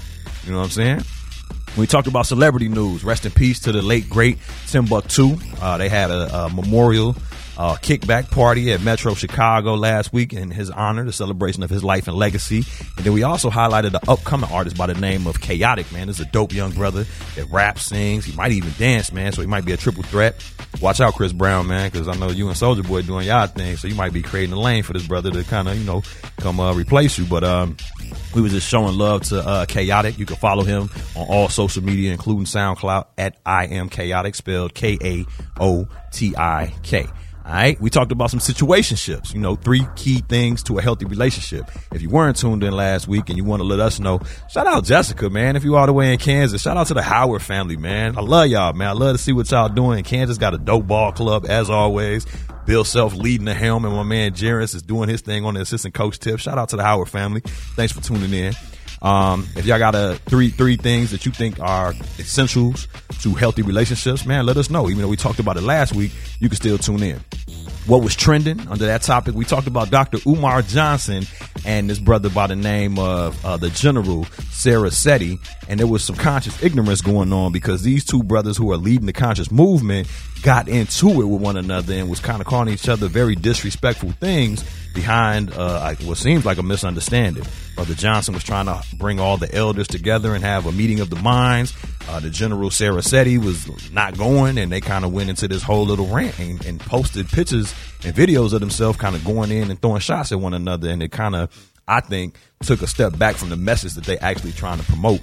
You 0.45 0.53
know 0.53 0.59
what 0.59 0.65
I'm 0.65 0.71
saying? 0.71 1.03
We 1.77 1.89
talked 1.89 2.07
about 2.07 2.27
celebrity 2.27 2.69
news, 2.69 3.03
rest 3.03 3.27
in 3.27 3.33
peace 3.33 3.59
to 3.61 3.73
the 3.73 3.83
late 3.83 4.09
great 4.09 4.39
Timbuktu. 4.69 5.37
Uh, 5.61 5.77
they 5.77 5.89
had 5.89 6.11
a, 6.11 6.45
a 6.45 6.49
memorial 6.51 7.17
uh, 7.57 7.77
kickback 7.77 8.31
party 8.31 8.73
at 8.73 8.83
Metro 8.83 9.15
Chicago 9.15 9.75
last 9.75 10.13
week 10.13 10.33
in 10.33 10.51
his 10.51 10.71
honor, 10.71 11.05
the 11.05 11.13
celebration 11.13 11.63
of 11.63 11.71
his 11.71 11.85
life 11.85 12.09
and 12.09 12.17
legacy. 12.17 12.65
And 12.97 13.05
then 13.05 13.13
we 13.13 13.23
also 13.23 13.51
highlighted 13.51 13.93
the 13.93 14.11
upcoming 14.11 14.51
artist 14.51 14.77
by 14.77 14.87
the 14.87 14.95
name 14.95 15.27
of 15.27 15.41
Kaotik, 15.41 15.93
man. 15.93 16.09
This 16.09 16.21
is 16.21 16.27
a 16.27 16.31
dope 16.31 16.53
young 16.53 16.73
brother 16.73 17.05
that 17.37 17.47
raps, 17.51 17.87
sings. 17.87 18.25
He 18.25 18.35
might 18.37 18.53
even 18.53 18.73
dance, 18.79 19.13
man. 19.13 19.33
So 19.33 19.41
he 19.41 19.47
might 19.47 19.65
be 19.65 19.73
a 19.73 19.77
triple 19.77 20.03
threat. 20.03 20.45
Watch 20.81 21.01
out, 21.01 21.15
Chris 21.15 21.33
Brown, 21.33 21.69
man, 21.69 21.91
because 21.91 22.09
I 22.09 22.15
know 22.17 22.31
you 22.31 22.49
and 22.49 22.57
Soulja 22.57 22.87
Boy 22.87 23.03
doing 23.03 23.27
y'all 23.27 23.47
thing. 23.47 23.77
So 23.77 23.87
you 23.87 23.95
might 23.95 24.13
be 24.13 24.23
creating 24.23 24.53
a 24.53 24.61
lane 24.61 24.83
for 24.83 24.93
this 24.93 25.07
brother 25.07 25.31
to 25.31 25.45
kind 25.45 25.69
of, 25.69 25.79
you 25.79 25.85
know, 25.85 26.03
come 26.39 26.59
uh, 26.59 26.75
replace 26.75 27.19
you. 27.19 27.25
But 27.25 27.45
um, 27.45 27.77
we 28.35 28.41
was 28.43 28.53
just 28.53 28.69
showing 28.69 28.99
love 28.99 29.23
to 29.25 29.39
uh, 29.39 29.67
Kaotik. 29.67 30.19
You 30.19 30.27
can 30.27 30.37
follow 30.37 30.65
him 30.65 30.91
on 31.15 31.27
all 31.29 31.49
social 31.49 31.85
media, 31.85 32.11
including 32.11 32.47
SoundCloud 32.47 33.07
at 33.17 33.39
I 33.47 33.67
am 33.67 33.89
Kaotik, 33.89 34.35
spelled 34.35 34.75
K 34.75 34.99
A 35.01 35.25
O 35.61 35.87
T 36.11 36.35
I 36.37 36.75
K. 36.83 37.07
All 37.47 37.53
right. 37.53 37.79
We 37.79 37.91
talked 37.91 38.11
about 38.11 38.31
some 38.31 38.41
situationships, 38.41 39.35
you 39.35 39.41
know, 39.41 39.55
three 39.55 39.87
key 39.97 40.21
things 40.29 40.63
to 40.65 40.79
a 40.79 40.83
healthy 40.83 41.05
relationship. 41.05 41.71
If 41.93 42.01
you 42.01 42.09
weren't 42.09 42.39
tuned 42.39 42.65
in 42.65 42.73
last 42.73 43.07
week 43.07 43.29
and 43.29 43.37
you 43.37 43.45
want 43.45 43.61
to 43.61 43.65
let 43.65 43.81
us 43.81 44.01
know, 44.01 44.21
shout 44.51 44.67
out 44.67 44.85
Jessica, 44.85 45.29
man. 45.29 45.55
If 45.55 45.63
you 45.63 45.77
all 45.77 45.87
the 45.87 45.93
way 45.93 46.13
in 46.13 46.19
Kansas, 46.19 46.63
shout 46.63 46.79
out 46.79 46.87
to 46.87 46.95
the 46.95 47.03
Howard 47.03 47.43
family, 47.43 47.77
man. 47.77 48.17
I 48.17 48.23
love 48.23 48.49
y'all, 48.49 48.73
man. 48.73 48.89
I 48.89 48.93
love 48.93 49.15
to 49.15 49.23
see 49.23 49.33
what 49.33 49.51
y'all 49.51 49.69
doing. 49.69 50.05
Kansas 50.05 50.39
got 50.39 50.55
a 50.55 50.59
dope 50.59 50.87
ball 50.87 51.13
club 51.13 51.45
as 51.47 51.69
always. 51.69 52.27
Bill 52.65 52.85
Self 52.85 53.15
leading 53.15 53.45
the 53.45 53.53
helm 53.53 53.85
and 53.85 53.95
my 53.95 54.05
man 54.05 54.33
Jerrance 54.33 54.75
is 54.75 54.83
doing 54.83 55.11
his 55.11 55.21
thing 55.21 55.45
on 55.45 55.53
the 55.53 55.61
assistant 55.61 55.93
coach 55.93 56.19
tip. 56.19 56.41
Shout 56.41 56.57
out 56.57 56.71
to 56.71 56.77
the 56.77 56.83
Howard 56.83 57.11
family. 57.11 57.43
Thanks 57.45 57.93
for 57.93 58.01
tuning 58.01 58.33
in. 58.33 58.55
Um, 59.05 59.47
if 59.55 59.67
y'all 59.67 59.79
got 59.79 59.95
a 59.95 60.19
three 60.25 60.49
three 60.49 60.77
things 60.77 61.11
that 61.11 61.27
you 61.27 61.33
think 61.33 61.61
are 61.61 61.93
essentials 62.19 62.89
to 63.21 63.35
healthy 63.35 63.61
relationships, 63.61 64.25
man, 64.25 64.47
let 64.47 64.57
us 64.57 64.71
know. 64.71 64.89
Even 64.89 65.03
though 65.03 65.09
we 65.09 65.17
talked 65.17 65.39
about 65.39 65.59
it 65.59 65.61
last 65.61 65.95
week, 65.95 66.11
you 66.41 66.49
can 66.49 66.57
still 66.57 66.79
tune 66.79 67.03
in. 67.03 67.21
What 67.87 68.03
was 68.03 68.17
trending 68.17 68.67
under 68.67 68.87
that 68.87 69.03
topic? 69.03 69.35
We 69.35 69.45
talked 69.45 69.67
about 69.67 69.91
Dr. 69.91 70.17
Umar 70.27 70.63
Johnson 70.63 71.25
and 71.67 71.91
this 71.91 71.99
brother 71.99 72.31
by 72.31 72.47
the 72.47 72.57
name 72.57 72.99
of 72.99 73.45
uh, 73.45 73.59
the 73.59 73.69
General 73.69 74.25
Sarah 74.51 74.91
Seti, 74.91 75.39
and 75.69 75.79
there 75.79 75.87
was 75.87 76.03
some 76.03 76.17
conscious 76.17 76.63
ignorance 76.63 77.03
going 77.03 77.31
on 77.31 77.53
because 77.53 77.83
these 77.83 78.07
two 78.07 78.23
brothers 78.23 78.57
who 78.57 78.73
are 78.73 78.79
leading 78.79 79.05
the 79.05 79.13
conscious 79.13 79.51
movement 79.51 80.09
got 80.45 80.69
into 80.69 81.09
it 81.23 81.25
with 81.25 81.41
one 81.41 81.57
another 81.57 81.95
and 81.95 82.09
was 82.09 82.21
kind 82.21 82.43
of 82.43 82.47
calling 82.47 82.69
each 82.69 82.87
other 82.87 83.09
very 83.09 83.35
disrespectful 83.35 84.13
things 84.13 84.63
behind 84.95 85.51
uh, 85.55 85.95
what 86.05 86.19
seems 86.19 86.45
like 86.45 86.59
a 86.59 86.63
misunderstanding. 86.63 87.43
Brother 87.75 87.95
Johnson 87.95 88.35
was 88.35 88.45
trying 88.45 88.67
to 88.67 88.81
bring 88.97 89.19
all 89.19 89.39
the 89.39 89.53
elders 89.55 89.89
together 89.89 90.35
and 90.35 90.45
have 90.45 90.67
a 90.67 90.73
meeting 90.73 91.01
of 91.01 91.09
the 91.09 91.17
minds. 91.17 91.75
Uh, 92.09 92.21
the 92.21 92.29
General 92.29 92.71
Sarah 92.71 93.03
Seti 93.03 93.39
was 93.39 93.91
not 93.91 94.19
going, 94.19 94.59
and 94.59 94.71
they 94.71 94.83
kind 94.83 95.07
of 95.07 95.15
went 95.15 95.31
into 95.31 95.49
this 95.49 95.63
whole 95.63 95.87
little 95.87 96.07
rant 96.07 96.39
and, 96.39 96.63
and 96.67 96.79
posted 96.79 97.27
pictures 97.29 97.75
and 98.05 98.15
videos 98.15 98.53
of 98.53 98.61
themselves 98.61 98.99
kind 98.99 99.17
of 99.17 99.25
going 99.25 99.51
in 99.51 99.71
and 99.71 99.81
throwing 99.81 100.01
shots 100.01 100.31
at 100.31 100.39
one 100.39 100.53
another. 100.53 100.91
And 100.91 101.03
it 101.03 101.11
kind 101.11 101.35
of, 101.35 101.73
I 101.89 102.01
think, 102.01 102.37
took 102.63 102.83
a 102.83 102.87
step 102.87 103.19
back 103.19 103.37
from 103.37 103.49
the 103.49 103.57
message 103.57 103.95
that 103.95 104.05
they 104.05 104.19
actually 104.19 104.53
trying 104.53 104.79
to 104.79 104.85
promote. 104.85 105.23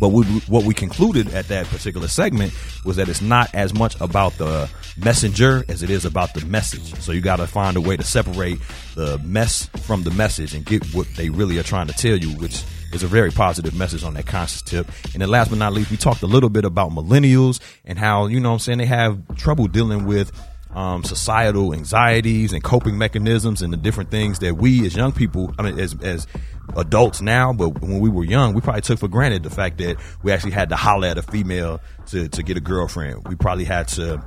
But 0.00 0.08
we, 0.08 0.24
what 0.24 0.64
we 0.64 0.74
concluded 0.74 1.32
at 1.34 1.48
that 1.48 1.66
particular 1.66 2.08
segment 2.08 2.52
was 2.84 2.96
that 2.96 3.08
it's 3.08 3.22
not 3.22 3.54
as 3.54 3.72
much 3.74 4.00
about 4.00 4.32
the 4.38 4.68
messenger 4.96 5.64
as 5.68 5.82
it 5.82 5.90
is 5.90 6.04
about 6.04 6.34
the 6.34 6.44
message. 6.46 6.94
So 7.00 7.12
you 7.12 7.20
got 7.20 7.36
to 7.36 7.46
find 7.46 7.76
a 7.76 7.80
way 7.80 7.96
to 7.96 8.02
separate 8.02 8.58
the 8.94 9.18
mess 9.18 9.66
from 9.82 10.02
the 10.02 10.10
message 10.10 10.54
and 10.54 10.64
get 10.64 10.84
what 10.94 11.06
they 11.16 11.30
really 11.30 11.58
are 11.58 11.62
trying 11.62 11.86
to 11.86 11.94
tell 11.94 12.16
you, 12.16 12.28
which 12.38 12.64
is 12.92 13.02
a 13.02 13.08
very 13.08 13.30
positive 13.30 13.74
message 13.74 14.04
on 14.04 14.14
that 14.14 14.26
conscious 14.26 14.62
tip. 14.62 14.88
And 15.12 15.20
then 15.20 15.28
last 15.28 15.48
but 15.50 15.58
not 15.58 15.72
least, 15.72 15.90
we 15.90 15.96
talked 15.96 16.22
a 16.22 16.26
little 16.26 16.48
bit 16.48 16.64
about 16.64 16.90
millennials 16.90 17.60
and 17.84 17.98
how, 17.98 18.26
you 18.26 18.40
know 18.40 18.52
I'm 18.52 18.58
saying, 18.58 18.78
they 18.78 18.86
have 18.86 19.36
trouble 19.36 19.66
dealing 19.66 20.06
with 20.06 20.32
um, 20.74 21.04
societal 21.04 21.72
anxieties 21.74 22.52
and 22.52 22.62
coping 22.62 22.98
mechanisms 22.98 23.62
and 23.62 23.72
the 23.72 23.76
different 23.76 24.10
things 24.10 24.40
that 24.40 24.56
we 24.56 24.84
as 24.86 24.96
young 24.96 25.12
people, 25.12 25.54
I 25.58 25.62
mean, 25.62 25.78
as, 25.78 25.96
as 26.02 26.26
adults 26.76 27.20
now, 27.20 27.52
but 27.52 27.80
when 27.80 28.00
we 28.00 28.10
were 28.10 28.24
young, 28.24 28.54
we 28.54 28.60
probably 28.60 28.82
took 28.82 28.98
for 28.98 29.08
granted 29.08 29.42
the 29.42 29.50
fact 29.50 29.78
that 29.78 29.96
we 30.22 30.32
actually 30.32 30.52
had 30.52 30.70
to 30.70 30.76
holler 30.76 31.08
at 31.08 31.18
a 31.18 31.22
female 31.22 31.80
to, 32.06 32.28
to 32.28 32.42
get 32.42 32.56
a 32.56 32.60
girlfriend. 32.60 33.26
We 33.28 33.36
probably 33.36 33.64
had 33.64 33.88
to 33.88 34.22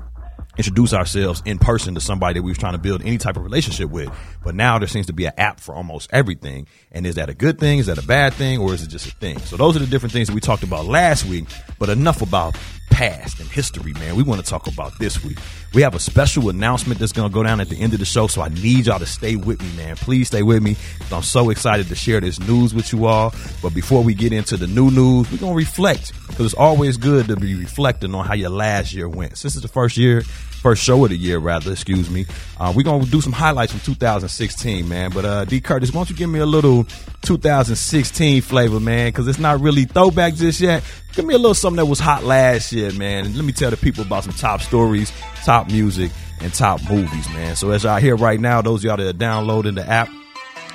introduce 0.58 0.94
ourselves 0.94 1.42
in 1.46 1.60
person 1.60 1.96
to 1.96 2.02
somebody 2.02 2.40
that 2.40 2.44
we 2.44 2.52
was 2.52 2.58
trying 2.58 2.74
to 2.74 2.80
build 2.80 3.02
any 3.02 3.18
type 3.18 3.38
of 3.38 3.44
relationship 3.44 3.90
with. 3.90 4.10
But 4.44 4.56
now 4.56 4.80
there 4.80 4.88
seems 4.88 5.08
to 5.08 5.14
be 5.14 5.26
an 5.26 5.34
app 5.38 5.60
for 5.60 5.76
almost 5.76 6.10
everything. 6.12 6.68
And 6.92 7.06
is 7.06 7.16
that 7.16 7.30
a 7.30 7.34
good 7.34 7.60
thing? 7.60 7.80
Is 7.80 7.88
that 7.88 7.98
a 7.98 8.06
bad 8.06 8.34
thing? 8.34 8.60
Or 8.60 8.74
is 8.74 8.84
it 8.84 8.88
just 8.88 9.08
a 9.08 9.12
thing? 9.12 9.40
So 9.40 9.58
those 9.58 9.76
are 9.76 9.80
the 9.80 9.88
different 9.88 10.14
things 10.14 10.28
that 10.28 10.34
we 10.34 10.42
talked 10.42 10.64
about 10.64 10.86
last 10.86 11.26
week. 11.26 11.46
But 11.80 11.90
enough 11.90 12.22
about 12.22 12.58
past 12.90 13.40
and 13.40 13.50
history, 13.50 13.94
man, 13.94 14.16
we 14.16 14.24
want 14.24 14.44
to 14.44 14.50
talk 14.50 14.68
about 14.68 14.98
this 14.98 15.24
week. 15.24 15.38
We 15.74 15.82
have 15.82 15.94
a 15.94 16.00
special 16.00 16.50
announcement 16.50 17.00
that's 17.00 17.12
going 17.12 17.30
to 17.30 17.34
go 17.34 17.44
down 17.44 17.60
at 17.60 17.70
the 17.70 17.80
end 17.80 17.94
of 17.94 18.00
the 18.00 18.06
show, 18.06 18.28
so 18.28 18.42
I 18.42 18.50
need 18.50 18.88
y'all 18.88 18.98
to 18.98 19.06
stay 19.06 19.36
with 19.36 19.62
me, 19.62 19.84
man. 19.84 19.96
Please 19.98 20.28
stay 20.28 20.42
with 20.42 20.64
me. 20.64 20.76
I'm 21.12 21.22
so 21.22 21.50
excited 21.50 21.88
to 21.90 21.96
share 21.96 22.20
this 22.22 22.40
news 22.40 22.74
with 22.74 22.92
you 22.94 23.06
all. 23.06 23.36
But 23.62 23.76
before 23.76 24.04
we 24.04 24.16
get 24.16 24.34
into 24.34 24.58
the 24.58 24.68
new 24.68 24.90
news, 24.90 25.30
we're 25.32 25.38
going 25.38 25.54
to 25.54 25.58
reflect 25.58 26.14
because 26.28 26.46
it's 26.48 26.56
always 26.56 26.98
good 26.98 27.28
to 27.28 27.36
be 27.36 27.56
reflecting 27.56 28.16
on 28.16 28.26
how 28.26 28.34
your 28.34 28.50
last 28.50 28.94
year 28.94 29.08
went. 29.08 29.38
Since 29.38 29.56
it's 29.56 29.62
the 29.62 29.68
first 29.68 29.98
year, 29.98 30.24
first 30.58 30.84
show 30.84 31.04
of 31.04 31.10
the 31.10 31.18
year, 31.18 31.40
rather, 31.40 31.72
excuse 31.72 32.10
me. 32.10 32.26
Uh, 32.60 32.74
we're 32.76 32.84
to 32.84 33.06
do 33.10 33.22
some 33.22 33.32
highlights 33.34 33.72
from 33.72 33.82
2016, 33.82 34.88
man. 34.88 35.12
But 35.12 35.26
uh, 35.26 35.46
D. 35.46 35.62
Curtis, 35.62 35.92
why 35.92 36.00
don't 36.00 36.10
you 36.10 36.16
give 36.16 36.30
me 36.30 36.40
a 36.40 36.46
little 36.46 36.86
2016 37.24 38.42
flavor, 38.42 38.80
man? 38.80 39.10
Because 39.10 39.28
it's 39.28 39.40
not 39.40 39.60
really 39.62 39.86
throwback 39.86 40.34
just 40.36 40.60
yet. 40.60 40.84
Give 41.14 41.26
me 41.26 41.34
a 41.34 41.38
little 41.38 41.54
something 41.54 41.78
that 41.78 41.86
was 41.86 42.00
hot 42.00 42.24
last 42.24 42.72
year, 42.74 42.92
man. 42.94 43.26
And 43.26 43.36
let 43.36 43.46
me 43.46 43.54
tell 43.54 43.72
the 43.72 43.78
people 43.78 44.04
about 44.04 44.24
some 44.24 44.34
top 44.34 44.62
stories, 44.62 45.12
top 45.44 45.68
music, 45.68 46.12
and 46.42 46.54
top 46.54 46.82
movies, 46.90 47.28
man. 47.30 47.56
So 47.56 47.72
as 47.72 47.84
y'all 47.84 48.00
hear 48.00 48.16
right 48.16 48.40
now, 48.40 48.62
those 48.62 48.84
y'all 48.84 48.98
that 48.98 49.08
are 49.08 49.14
downloading 49.14 49.76
the 49.76 49.88
app, 49.88 50.10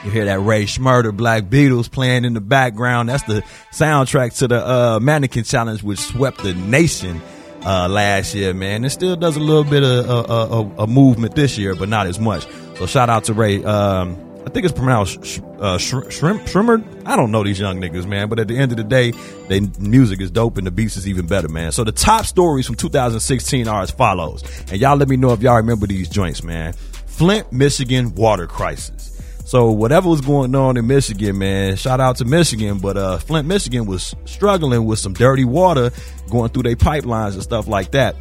you 0.05 0.11
hear 0.11 0.25
that 0.25 0.41
Ray 0.41 0.65
Schmurder 0.65 1.17
Black 1.17 1.45
Beatles 1.45 1.91
playing 1.91 2.25
in 2.25 2.35
the 2.35 2.41
background. 2.41 3.09
That's 3.09 3.23
the 3.23 3.43
soundtrack 3.71 4.37
to 4.39 4.49
the 4.49 4.67
uh, 4.67 5.01
Mannequin 5.01 5.45
Challenge, 5.45 5.83
which 5.83 6.01
swept 6.01 6.43
the 6.43 6.55
nation 6.55 7.21
uh, 7.65 7.89
last 7.89 8.35
year, 8.35 8.53
man. 8.55 8.85
It 8.85 8.91
still 8.91 9.17
does 9.17 9.37
a 9.37 9.41
little 9.41 9.65
bit 9.65 9.83
of 9.83 10.09
a, 10.09 10.33
a, 10.35 10.85
a, 10.85 10.87
movement 10.87 11.35
this 11.35 11.59
year, 11.59 11.75
but 11.75 11.89
not 11.89 12.07
as 12.07 12.19
much. 12.19 12.47
So 12.77 12.87
shout 12.87 13.09
out 13.09 13.25
to 13.25 13.35
Ray. 13.35 13.63
Um, 13.65 14.17
I 14.45 14.51
think 14.51 14.65
it's 14.65 14.75
pronounced 14.77 15.25
sh- 15.25 15.41
uh, 15.61 15.79
sh- 15.79 16.11
shrimp, 16.11 16.49
shrimmer. 16.49 16.83
I 17.07 17.15
don't 17.15 17.31
know 17.31 17.45
these 17.45 17.61
young 17.61 17.81
niggas, 17.81 18.07
man. 18.07 18.29
But 18.29 18.41
at 18.41 18.49
the 18.49 18.59
end 18.59 18.73
of 18.73 18.77
the 18.77 18.85
day, 18.85 19.13
their 19.49 19.61
music 19.79 20.21
is 20.21 20.31
dope 20.31 20.59
and 20.59 20.67
the 20.67 20.73
beats 20.73 20.97
is 20.97 21.07
even 21.07 21.27
better, 21.27 21.49
man. 21.49 21.71
So 21.71 21.85
the 21.85 21.93
top 21.93 22.27
stories 22.27 22.67
from 22.67 22.75
2016 22.75 23.69
are 23.69 23.83
as 23.83 23.91
follows. 23.91 24.43
And 24.71 24.81
y'all 24.81 24.97
let 24.97 25.09
me 25.09 25.17
know 25.17 25.33
if 25.33 25.41
y'all 25.41 25.57
remember 25.57 25.87
these 25.87 26.09
joints, 26.09 26.43
man. 26.43 26.73
Flint, 26.73 27.53
Michigan 27.53 28.15
water 28.15 28.47
crisis. 28.47 29.12
So 29.45 29.71
whatever 29.71 30.09
was 30.09 30.21
going 30.21 30.55
on 30.55 30.77
in 30.77 30.87
Michigan, 30.87 31.39
man, 31.39 31.77
shout 31.77 32.01
out 32.01 32.17
to 32.19 32.25
Michigan, 32.25 32.79
but 32.79 32.97
uh, 32.97 33.19
Flint, 33.19 33.47
Michigan 33.47 33.87
was 33.87 34.15
struggling 34.25 34.87
with 34.87 34.99
some 34.99 35.13
dirty 35.13 35.45
water 35.45 35.91
going 36.31 36.51
through 36.51 36.63
their 36.63 36.77
pipelines 36.77 37.35
and 37.35 37.43
stuff 37.43 37.69
like 37.69 37.91
that. 37.93 38.17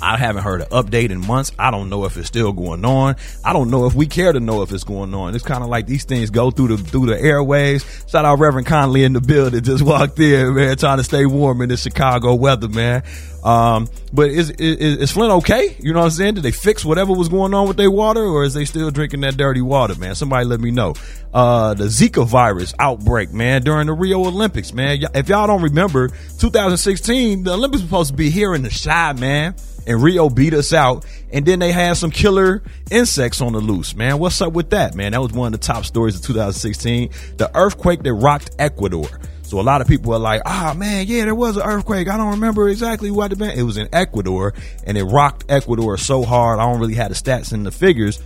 I 0.00 0.16
haven't 0.16 0.42
heard 0.42 0.62
an 0.62 0.68
update 0.68 1.10
in 1.10 1.26
months. 1.26 1.52
I 1.58 1.70
don't 1.70 1.88
know 1.88 2.04
if 2.04 2.16
it's 2.16 2.28
still 2.28 2.52
going 2.52 2.84
on. 2.84 3.16
I 3.44 3.52
don't 3.52 3.70
know 3.70 3.86
if 3.86 3.94
we 3.94 4.06
care 4.06 4.32
to 4.32 4.40
know 4.40 4.62
if 4.62 4.72
it's 4.72 4.84
going 4.84 5.14
on. 5.14 5.34
It's 5.34 5.44
kind 5.44 5.62
of 5.62 5.68
like 5.68 5.86
these 5.86 6.04
things 6.04 6.30
go 6.30 6.50
through 6.50 6.76
the 6.76 6.78
through 6.78 7.06
the 7.06 7.20
airways. 7.20 7.84
Shout 8.08 8.24
out 8.24 8.38
Reverend 8.38 8.66
Conley 8.66 9.04
in 9.04 9.12
the 9.12 9.20
building, 9.20 9.62
just 9.62 9.82
walked 9.82 10.18
in, 10.18 10.54
man, 10.54 10.76
trying 10.76 10.98
to 10.98 11.04
stay 11.04 11.26
warm 11.26 11.62
in 11.62 11.68
the 11.68 11.76
Chicago 11.76 12.34
weather, 12.34 12.68
man. 12.68 13.02
Um, 13.46 13.86
but 14.12 14.30
is, 14.30 14.50
is, 14.50 14.98
is 14.98 15.12
Flint 15.12 15.32
okay? 15.34 15.76
You 15.78 15.92
know 15.92 16.00
what 16.00 16.06
I'm 16.06 16.10
saying? 16.10 16.34
Did 16.34 16.42
they 16.42 16.50
fix 16.50 16.84
whatever 16.84 17.12
was 17.12 17.28
going 17.28 17.54
on 17.54 17.68
with 17.68 17.76
their 17.76 17.92
water, 17.92 18.24
or 18.24 18.42
is 18.42 18.54
they 18.54 18.64
still 18.64 18.90
drinking 18.90 19.20
that 19.20 19.36
dirty 19.36 19.60
water, 19.60 19.94
man? 19.94 20.16
Somebody 20.16 20.46
let 20.46 20.58
me 20.58 20.72
know. 20.72 20.94
Uh, 21.32 21.74
the 21.74 21.84
Zika 21.84 22.26
virus 22.26 22.74
outbreak, 22.80 23.32
man, 23.32 23.62
during 23.62 23.86
the 23.86 23.92
Rio 23.92 24.26
Olympics, 24.26 24.72
man. 24.72 25.00
If 25.14 25.28
y'all 25.28 25.46
don't 25.46 25.62
remember, 25.62 26.08
2016, 26.38 27.44
the 27.44 27.52
Olympics 27.52 27.82
were 27.82 27.86
supposed 27.86 28.10
to 28.10 28.16
be 28.16 28.30
here 28.30 28.52
in 28.52 28.62
the 28.62 28.70
shy, 28.70 29.12
man 29.12 29.54
and 29.86 30.02
Rio 30.02 30.28
beat 30.28 30.54
us 30.54 30.72
out. 30.72 31.06
And 31.32 31.44
then 31.44 31.58
they 31.58 31.72
had 31.72 31.96
some 31.96 32.10
killer 32.10 32.62
insects 32.90 33.40
on 33.40 33.52
the 33.52 33.60
loose, 33.60 33.94
man. 33.94 34.18
What's 34.18 34.40
up 34.40 34.52
with 34.52 34.70
that, 34.70 34.94
man? 34.94 35.12
That 35.12 35.20
was 35.20 35.32
one 35.32 35.52
of 35.52 35.60
the 35.60 35.66
top 35.66 35.84
stories 35.84 36.16
of 36.16 36.22
2016. 36.22 37.10
The 37.36 37.50
earthquake 37.56 38.02
that 38.02 38.14
rocked 38.14 38.50
Ecuador. 38.58 39.08
So 39.42 39.60
a 39.60 39.62
lot 39.62 39.80
of 39.80 39.86
people 39.86 40.12
are 40.12 40.18
like, 40.18 40.42
ah, 40.44 40.72
oh, 40.72 40.74
man, 40.74 41.06
yeah, 41.06 41.24
there 41.24 41.34
was 41.34 41.56
an 41.56 41.62
earthquake. 41.62 42.08
I 42.08 42.16
don't 42.16 42.30
remember 42.30 42.68
exactly 42.68 43.12
what 43.12 43.30
it 43.30 43.38
been. 43.38 43.56
It 43.56 43.62
was 43.62 43.76
in 43.76 43.88
Ecuador 43.92 44.54
and 44.84 44.98
it 44.98 45.04
rocked 45.04 45.44
Ecuador 45.48 45.96
so 45.96 46.24
hard. 46.24 46.58
I 46.58 46.64
don't 46.64 46.80
really 46.80 46.94
have 46.94 47.10
the 47.10 47.14
stats 47.14 47.52
and 47.52 47.64
the 47.64 47.70
figures, 47.70 48.18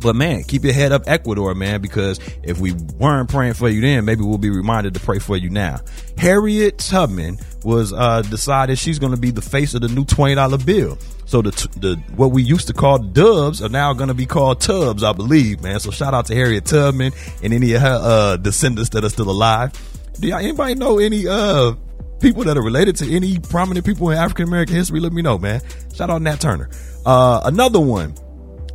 but 0.00 0.16
man, 0.16 0.44
keep 0.44 0.64
your 0.64 0.72
head 0.72 0.92
up, 0.92 1.02
Ecuador, 1.06 1.54
man, 1.54 1.80
because 1.80 2.20
if 2.42 2.58
we 2.58 2.72
weren't 2.72 3.28
praying 3.28 3.54
for 3.54 3.68
you 3.68 3.80
then, 3.80 4.04
maybe 4.04 4.22
we'll 4.22 4.38
be 4.38 4.50
reminded 4.50 4.94
to 4.94 5.00
pray 5.00 5.18
for 5.18 5.36
you 5.36 5.50
now. 5.50 5.80
Harriet 6.16 6.78
Tubman 6.78 7.38
was 7.64 7.92
uh, 7.92 8.22
decided 8.22 8.78
she's 8.78 8.98
going 8.98 9.12
to 9.12 9.20
be 9.20 9.30
the 9.30 9.42
face 9.42 9.74
of 9.74 9.80
the 9.80 9.88
new 9.88 10.04
twenty 10.04 10.34
dollar 10.34 10.58
bill. 10.58 10.98
So 11.26 11.42
the 11.42 11.50
the 11.78 11.96
what 12.16 12.28
we 12.32 12.42
used 12.42 12.68
to 12.68 12.72
call 12.72 12.98
dubs 12.98 13.62
are 13.62 13.68
now 13.68 13.92
going 13.92 14.08
to 14.08 14.14
be 14.14 14.26
called 14.26 14.60
tubs, 14.60 15.02
I 15.02 15.12
believe, 15.12 15.62
man. 15.62 15.78
So 15.80 15.90
shout 15.90 16.14
out 16.14 16.26
to 16.26 16.34
Harriet 16.34 16.64
Tubman 16.64 17.12
and 17.42 17.52
any 17.52 17.74
of 17.74 17.82
her 17.82 17.98
uh, 18.00 18.36
descendants 18.36 18.90
that 18.90 19.04
are 19.04 19.10
still 19.10 19.30
alive. 19.30 19.72
Do 20.20 20.28
y'all 20.28 20.38
anybody 20.38 20.74
know 20.74 20.98
any 20.98 21.26
uh 21.28 21.74
people 22.20 22.44
that 22.44 22.56
are 22.56 22.62
related 22.62 22.96
to 22.96 23.14
any 23.14 23.38
prominent 23.38 23.86
people 23.86 24.10
in 24.10 24.18
African 24.18 24.48
American 24.48 24.76
history? 24.76 25.00
Let 25.00 25.12
me 25.12 25.22
know, 25.22 25.38
man. 25.38 25.60
Shout 25.94 26.10
out 26.10 26.22
Nat 26.22 26.40
Turner. 26.40 26.70
Uh, 27.06 27.42
another 27.44 27.80
one, 27.80 28.14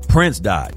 Prince 0.07 0.39
died. 0.39 0.75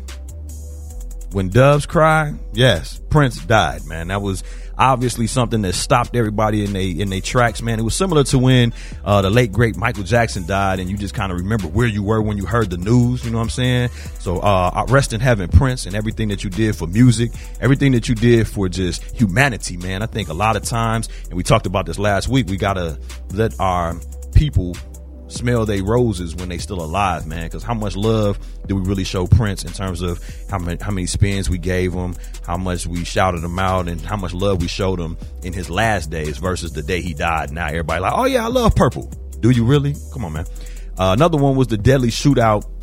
When 1.37 1.51
doves 1.51 1.85
cry, 1.85 2.33
yes, 2.55 2.99
Prince 3.11 3.45
died, 3.45 3.85
man. 3.85 4.09
That 4.09 4.23
was 4.23 4.43
obviously 4.79 5.27
something 5.27 5.61
that 5.61 5.75
stopped 5.75 6.17
everybody 6.17 6.65
in 6.65 6.73
they 6.73 6.89
in 6.89 7.11
their 7.11 7.21
tracks, 7.21 7.61
man. 7.61 7.79
It 7.79 7.83
was 7.83 7.95
similar 7.95 8.25
to 8.25 8.39
when 8.39 8.73
uh, 9.05 9.21
the 9.21 9.29
late 9.29 9.53
great 9.53 9.77
Michael 9.77 10.03
Jackson 10.03 10.47
died, 10.47 10.81
and 10.81 10.89
you 10.89 10.97
just 10.97 11.13
kind 11.13 11.31
of 11.31 11.37
remember 11.37 11.69
where 11.69 11.89
you 11.89 12.03
were 12.03 12.23
when 12.23 12.39
you 12.39 12.47
heard 12.47 12.71
the 12.71 12.79
news. 12.79 13.23
You 13.23 13.33
know 13.33 13.37
what 13.37 13.45
I'm 13.45 13.51
saying? 13.51 13.91
So 14.19 14.39
uh, 14.39 14.87
rest 14.89 15.13
in 15.13 15.21
heaven, 15.21 15.51
Prince, 15.51 15.85
and 15.85 15.95
everything 15.95 16.29
that 16.29 16.43
you 16.43 16.49
did 16.49 16.75
for 16.75 16.87
music, 16.87 17.33
everything 17.61 17.93
that 17.93 18.09
you 18.09 18.15
did 18.15 18.49
for 18.49 18.71
just 18.71 19.03
humanity, 19.15 19.77
man. 19.77 20.01
I 20.01 20.07
think 20.07 20.31
a 20.31 20.35
lot 20.35 20.57
of 20.57 20.63
times, 20.63 21.11
and 21.25 21.35
we 21.35 21.43
talked 21.43 21.67
about 21.67 21.85
this 21.85 21.99
last 21.99 22.29
week, 22.29 22.47
we 22.47 22.57
gotta 22.57 22.99
let 23.35 23.61
our 23.61 23.95
people 24.35 24.75
smell 25.29 25.67
they 25.67 25.81
roses 25.81 26.35
when 26.35 26.49
they 26.49 26.59
still 26.59 26.81
alive, 26.81 27.27
man. 27.27 27.45
Because 27.45 27.63
how 27.63 27.75
much 27.75 27.97
love 27.97 28.39
do 28.67 28.77
we 28.77 28.83
really 28.83 29.05
show 29.05 29.27
Prince 29.27 29.65
in 29.65 29.73
terms 29.73 30.03
of 30.03 30.21
how 30.51 30.59
many 30.59 30.79
how 30.81 30.91
many 30.91 31.07
spins 31.07 31.51
we 31.51 31.59
gave 31.59 31.93
him, 31.93 32.15
how 32.47 32.57
much 32.57 32.87
we 32.87 33.05
shouted 33.05 33.43
him 33.43 33.59
out, 33.59 33.89
and 33.89 34.01
how 34.01 34.17
much 34.17 34.35
love 34.35 34.61
we 34.61 34.69
showed 34.69 35.01
him 35.01 35.17
in 35.43 35.53
his 35.53 35.71
last 35.71 36.11
days 36.11 36.39
versus 36.39 36.73
the 36.73 36.83
day 36.83 37.01
he 37.01 37.15
died. 37.15 37.51
Now 37.51 37.67
everybody 37.67 38.01
like, 38.01 38.13
oh 38.15 38.25
yeah, 38.25 38.45
I 38.45 38.49
love 38.49 38.75
purple. 38.75 39.13
Do 39.41 39.51
you 39.51 39.65
really? 39.65 39.95
Come 40.13 40.25
on, 40.25 40.33
man. 40.33 40.47
Uh, 40.99 41.13
another 41.13 41.37
one 41.37 41.57
was 41.57 41.67
the 41.67 41.77
deadly 41.77 42.09
shootout 42.09 42.76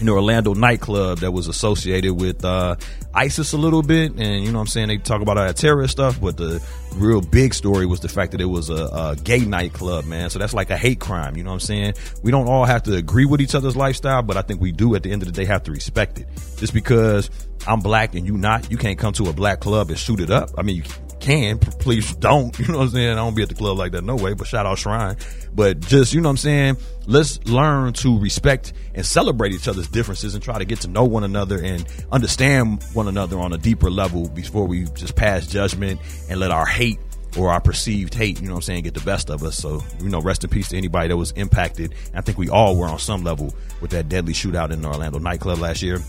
in 0.00 0.08
Orlando 0.08 0.54
nightclub 0.54 1.18
that 1.18 1.32
was 1.32 1.48
associated 1.48 2.14
with 2.14 2.44
uh, 2.44 2.76
ISIS 3.14 3.52
a 3.52 3.56
little 3.56 3.82
bit, 3.82 4.12
and 4.12 4.44
you 4.44 4.52
know 4.52 4.58
what 4.58 4.62
I'm 4.62 4.66
saying 4.66 4.88
they 4.88 4.98
talk 4.98 5.22
about 5.22 5.38
all 5.38 5.46
that 5.46 5.56
terrorist 5.56 5.92
stuff, 5.92 6.20
but 6.20 6.36
the 6.36 6.62
real 6.94 7.20
big 7.20 7.54
story 7.54 7.86
was 7.86 8.00
the 8.00 8.08
fact 8.08 8.32
that 8.32 8.40
it 8.40 8.46
was 8.46 8.70
a, 8.70 8.74
a, 8.74 9.16
gay 9.22 9.40
nightclub, 9.40 10.04
man. 10.04 10.30
So 10.30 10.38
that's 10.38 10.54
like 10.54 10.70
a 10.70 10.76
hate 10.76 11.00
crime. 11.00 11.36
You 11.36 11.44
know 11.44 11.50
what 11.50 11.54
I'm 11.54 11.60
saying? 11.60 11.94
We 12.22 12.30
don't 12.30 12.46
all 12.48 12.64
have 12.64 12.82
to 12.84 12.94
agree 12.94 13.24
with 13.24 13.40
each 13.40 13.54
other's 13.54 13.76
lifestyle, 13.76 14.22
but 14.22 14.36
I 14.36 14.42
think 14.42 14.60
we 14.60 14.72
do 14.72 14.94
at 14.94 15.02
the 15.02 15.12
end 15.12 15.22
of 15.22 15.26
the 15.26 15.32
day 15.32 15.44
have 15.46 15.62
to 15.64 15.72
respect 15.72 16.18
it. 16.18 16.28
Just 16.56 16.72
because 16.74 17.30
I'm 17.66 17.80
black 17.80 18.14
and 18.14 18.26
you 18.26 18.36
not, 18.36 18.70
you 18.70 18.76
can't 18.76 18.98
come 18.98 19.12
to 19.14 19.28
a 19.28 19.32
black 19.32 19.60
club 19.60 19.88
and 19.88 19.98
shoot 19.98 20.20
it 20.20 20.30
up. 20.30 20.50
I 20.58 20.62
mean, 20.62 20.76
you 20.76 20.82
can, 21.26 21.58
please 21.58 22.14
don't. 22.14 22.56
You 22.58 22.68
know 22.68 22.78
what 22.78 22.84
I'm 22.84 22.90
saying? 22.90 23.10
I 23.10 23.14
don't 23.16 23.34
be 23.34 23.42
at 23.42 23.48
the 23.48 23.54
club 23.54 23.76
like 23.76 23.92
that, 23.92 24.04
no 24.04 24.16
way. 24.16 24.32
But 24.34 24.46
shout 24.46 24.64
out 24.64 24.78
Shrine. 24.78 25.16
But 25.52 25.80
just 25.80 26.14
you 26.14 26.20
know 26.20 26.28
what 26.28 26.34
I'm 26.34 26.36
saying. 26.38 26.76
Let's 27.06 27.44
learn 27.46 27.92
to 27.94 28.18
respect 28.18 28.72
and 28.94 29.04
celebrate 29.04 29.52
each 29.52 29.68
other's 29.68 29.88
differences 29.88 30.34
and 30.34 30.42
try 30.42 30.58
to 30.58 30.64
get 30.64 30.80
to 30.82 30.88
know 30.88 31.04
one 31.04 31.24
another 31.24 31.62
and 31.62 31.84
understand 32.12 32.82
one 32.92 33.08
another 33.08 33.38
on 33.38 33.52
a 33.52 33.58
deeper 33.58 33.90
level 33.90 34.28
before 34.28 34.66
we 34.66 34.84
just 34.94 35.16
pass 35.16 35.46
judgment 35.46 36.00
and 36.30 36.40
let 36.40 36.50
our 36.50 36.66
hate 36.66 36.98
or 37.36 37.50
our 37.50 37.60
perceived 37.60 38.14
hate, 38.14 38.40
you 38.40 38.46
know 38.46 38.54
what 38.54 38.58
I'm 38.58 38.62
saying, 38.62 38.84
get 38.84 38.94
the 38.94 39.00
best 39.00 39.28
of 39.28 39.42
us. 39.42 39.56
So, 39.56 39.82
you 40.00 40.08
know, 40.08 40.20
rest 40.20 40.44
in 40.44 40.50
peace 40.50 40.68
to 40.68 40.76
anybody 40.76 41.08
that 41.08 41.16
was 41.16 41.32
impacted. 41.32 41.94
I 42.14 42.20
think 42.20 42.38
we 42.38 42.48
all 42.48 42.76
were 42.76 42.86
on 42.86 42.98
some 42.98 43.24
level 43.24 43.54
with 43.80 43.90
that 43.90 44.08
deadly 44.08 44.32
shootout 44.32 44.70
in 44.70 44.80
the 44.80 44.88
Orlando 44.88 45.18
nightclub 45.18 45.58
last 45.58 45.82
year. 45.82 46.00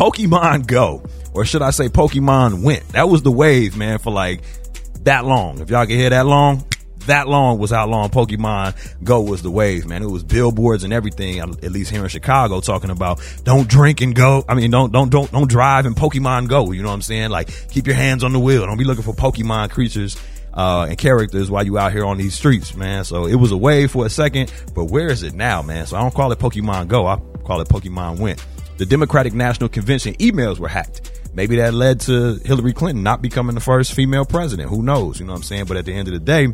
Pokemon 0.00 0.66
Go, 0.66 1.02
or 1.34 1.44
should 1.44 1.60
I 1.60 1.72
say 1.72 1.88
Pokemon 1.88 2.62
went. 2.62 2.88
That 2.88 3.10
was 3.10 3.22
the 3.22 3.30
wave, 3.30 3.76
man, 3.76 3.98
for 3.98 4.10
like 4.10 4.40
that 5.04 5.26
long. 5.26 5.60
If 5.60 5.68
y'all 5.68 5.84
can 5.84 5.96
hear 5.98 6.08
that 6.08 6.24
long, 6.24 6.64
that 7.04 7.28
long 7.28 7.58
was 7.58 7.70
how 7.70 7.86
long 7.86 8.08
Pokemon 8.08 9.04
Go 9.04 9.20
was 9.20 9.42
the 9.42 9.50
wave, 9.50 9.84
man. 9.84 10.02
It 10.02 10.08
was 10.08 10.24
billboards 10.24 10.84
and 10.84 10.92
everything, 10.94 11.40
at 11.40 11.70
least 11.70 11.90
here 11.90 12.02
in 12.02 12.08
Chicago, 12.08 12.62
talking 12.62 12.88
about 12.88 13.20
don't 13.44 13.68
drink 13.68 14.00
and 14.00 14.14
go. 14.14 14.42
I 14.48 14.54
mean, 14.54 14.70
don't 14.70 14.90
don't 14.90 15.10
don't 15.10 15.30
don't 15.30 15.50
drive 15.50 15.84
and 15.84 15.94
Pokemon 15.94 16.48
Go. 16.48 16.72
You 16.72 16.80
know 16.80 16.88
what 16.88 16.94
I'm 16.94 17.02
saying? 17.02 17.28
Like 17.28 17.50
keep 17.68 17.86
your 17.86 17.96
hands 17.96 18.24
on 18.24 18.32
the 18.32 18.40
wheel. 18.40 18.64
Don't 18.64 18.78
be 18.78 18.84
looking 18.84 19.04
for 19.04 19.12
Pokemon 19.12 19.68
creatures 19.68 20.16
uh, 20.54 20.86
and 20.88 20.96
characters 20.96 21.50
while 21.50 21.66
you 21.66 21.76
out 21.76 21.92
here 21.92 22.06
on 22.06 22.16
these 22.16 22.32
streets, 22.32 22.74
man. 22.74 23.04
So 23.04 23.26
it 23.26 23.34
was 23.34 23.52
a 23.52 23.56
wave 23.58 23.90
for 23.90 24.06
a 24.06 24.10
second, 24.10 24.50
but 24.74 24.84
where 24.84 25.10
is 25.10 25.24
it 25.24 25.34
now, 25.34 25.60
man? 25.60 25.84
So 25.84 25.98
I 25.98 26.00
don't 26.00 26.14
call 26.14 26.32
it 26.32 26.38
Pokemon 26.38 26.88
Go. 26.88 27.06
I 27.06 27.18
call 27.44 27.60
it 27.60 27.68
Pokemon 27.68 28.18
Went. 28.18 28.42
The 28.80 28.86
Democratic 28.86 29.34
National 29.34 29.68
Convention 29.68 30.14
emails 30.14 30.58
were 30.58 30.66
hacked. 30.68 31.20
Maybe 31.34 31.56
that 31.56 31.74
led 31.74 32.00
to 32.00 32.36
Hillary 32.46 32.72
Clinton 32.72 33.02
not 33.02 33.20
becoming 33.20 33.54
the 33.54 33.60
first 33.60 33.92
female 33.92 34.24
president. 34.24 34.70
Who 34.70 34.82
knows? 34.82 35.20
You 35.20 35.26
know 35.26 35.32
what 35.32 35.40
I'm 35.40 35.42
saying? 35.42 35.66
But 35.66 35.76
at 35.76 35.84
the 35.84 35.92
end 35.92 36.08
of 36.08 36.14
the 36.14 36.20
day, 36.20 36.48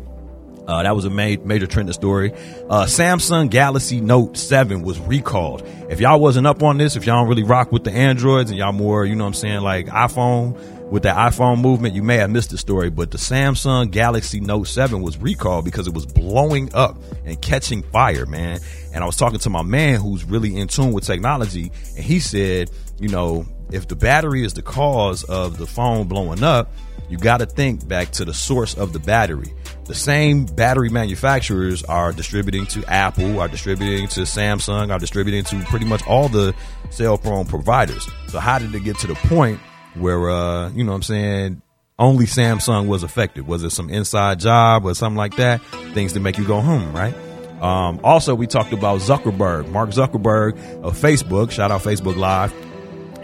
Uh, 0.67 0.83
that 0.83 0.93
was 0.93 1.05
a 1.05 1.09
ma- 1.09 1.41
major 1.45 1.65
trending 1.65 1.93
story. 1.93 2.33
Uh, 2.69 2.83
Samsung 2.83 3.49
Galaxy 3.49 4.01
Note 4.01 4.35
7 4.35 4.81
was 4.81 4.99
recalled. 4.99 5.63
If 5.89 6.01
y'all 6.01 6.19
wasn't 6.19 6.45
up 6.45 6.61
on 6.61 6.77
this, 6.77 6.97
if 6.97 7.05
y'all 7.05 7.21
don't 7.21 7.29
really 7.29 7.43
rock 7.43 7.71
with 7.71 7.85
the 7.85 7.91
Androids 7.93 8.49
and 8.51 8.59
y'all 8.59 8.73
more, 8.73 9.05
you 9.05 9.15
know 9.15 9.23
what 9.23 9.29
I'm 9.29 9.33
saying, 9.35 9.61
like 9.61 9.87
iPhone, 9.87 10.57
with 10.89 11.03
the 11.03 11.09
iPhone 11.09 11.59
movement, 11.59 11.95
you 11.95 12.03
may 12.03 12.15
have 12.17 12.29
missed 12.29 12.51
the 12.51 12.57
story, 12.57 12.89
but 12.89 13.11
the 13.11 13.17
Samsung 13.17 13.91
Galaxy 13.91 14.39
Note 14.39 14.67
7 14.67 15.01
was 15.01 15.17
recalled 15.17 15.65
because 15.65 15.85
it 15.87 15.93
was 15.93 16.05
blowing 16.05 16.73
up 16.73 16.97
and 17.25 17.41
catching 17.41 17.83
fire, 17.83 18.25
man. 18.25 18.59
And 18.93 19.03
I 19.03 19.05
was 19.05 19.17
talking 19.17 19.39
to 19.39 19.49
my 19.49 19.63
man 19.63 19.99
who's 19.99 20.23
really 20.23 20.55
in 20.55 20.67
tune 20.67 20.93
with 20.93 21.05
technology, 21.05 21.71
and 21.95 22.05
he 22.05 22.19
said, 22.19 22.71
you 22.99 23.09
know, 23.09 23.45
if 23.71 23.87
the 23.87 23.95
battery 23.95 24.45
is 24.45 24.53
the 24.53 24.61
cause 24.61 25.25
of 25.25 25.57
the 25.57 25.67
phone 25.67 26.07
blowing 26.07 26.41
up, 26.41 26.71
you 27.09 27.17
got 27.17 27.37
to 27.37 27.45
think 27.45 27.87
back 27.87 28.11
to 28.11 28.25
the 28.25 28.33
source 28.33 28.73
of 28.73 28.93
the 28.93 28.99
battery. 28.99 29.53
The 29.85 29.95
same 29.95 30.45
battery 30.45 30.89
manufacturers 30.89 31.83
are 31.83 32.11
distributing 32.11 32.65
to 32.67 32.85
Apple, 32.85 33.39
are 33.39 33.47
distributing 33.47 34.07
to 34.09 34.21
Samsung, 34.21 34.91
are 34.91 34.99
distributing 34.99 35.43
to 35.45 35.63
pretty 35.65 35.85
much 35.85 36.05
all 36.07 36.27
the 36.27 36.53
cell 36.89 37.17
phone 37.17 37.45
providers. 37.45 38.07
So 38.27 38.39
how 38.39 38.59
did 38.59 38.73
it 38.75 38.83
get 38.83 38.97
to 38.99 39.07
the 39.07 39.15
point 39.15 39.59
where 39.99 40.29
uh, 40.29 40.69
you 40.69 40.83
know 40.83 40.91
what 40.91 40.97
I'm 40.97 41.03
saying, 41.03 41.61
only 41.99 42.25
Samsung 42.25 42.87
was 42.87 43.03
affected? 43.03 43.47
Was 43.47 43.63
it 43.63 43.71
some 43.71 43.89
inside 43.89 44.39
job 44.39 44.85
or 44.85 44.93
something 44.93 45.17
like 45.17 45.35
that? 45.37 45.61
Things 45.93 46.13
that 46.13 46.19
make 46.19 46.37
you 46.37 46.45
go, 46.45 46.61
hmm, 46.61 46.95
right? 46.95 47.15
Um, 47.61 47.99
also, 48.03 48.35
we 48.35 48.45
talked 48.45 48.71
about 48.71 48.99
Zuckerberg, 48.99 49.69
Mark 49.69 49.89
Zuckerberg 49.89 50.53
of 50.83 50.97
Facebook. 50.97 51.49
Shout 51.51 51.71
out 51.71 51.81
Facebook 51.81 52.15
Live 52.15 52.53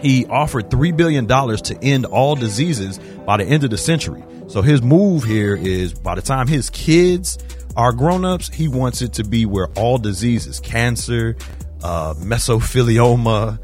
he 0.04 0.26
offered 0.26 0.68
$3 0.68 0.94
billion 0.94 1.26
to 1.26 1.78
end 1.82 2.04
all 2.04 2.36
diseases 2.36 2.98
by 3.24 3.38
the 3.38 3.44
end 3.44 3.64
of 3.64 3.70
the 3.70 3.78
century. 3.78 4.22
So 4.48 4.60
his 4.60 4.82
move 4.82 5.24
here 5.24 5.56
is 5.56 5.94
by 5.94 6.14
the 6.14 6.20
time 6.20 6.46
his 6.46 6.68
kids 6.68 7.38
are 7.74 7.90
grown-ups, 7.90 8.54
he 8.54 8.68
wants 8.68 9.00
it 9.00 9.14
to 9.14 9.24
be 9.24 9.46
where 9.46 9.68
all 9.76 9.96
diseases, 9.96 10.60
cancer, 10.60 11.36
uh, 11.82 12.12
mesothelioma, 12.18 13.58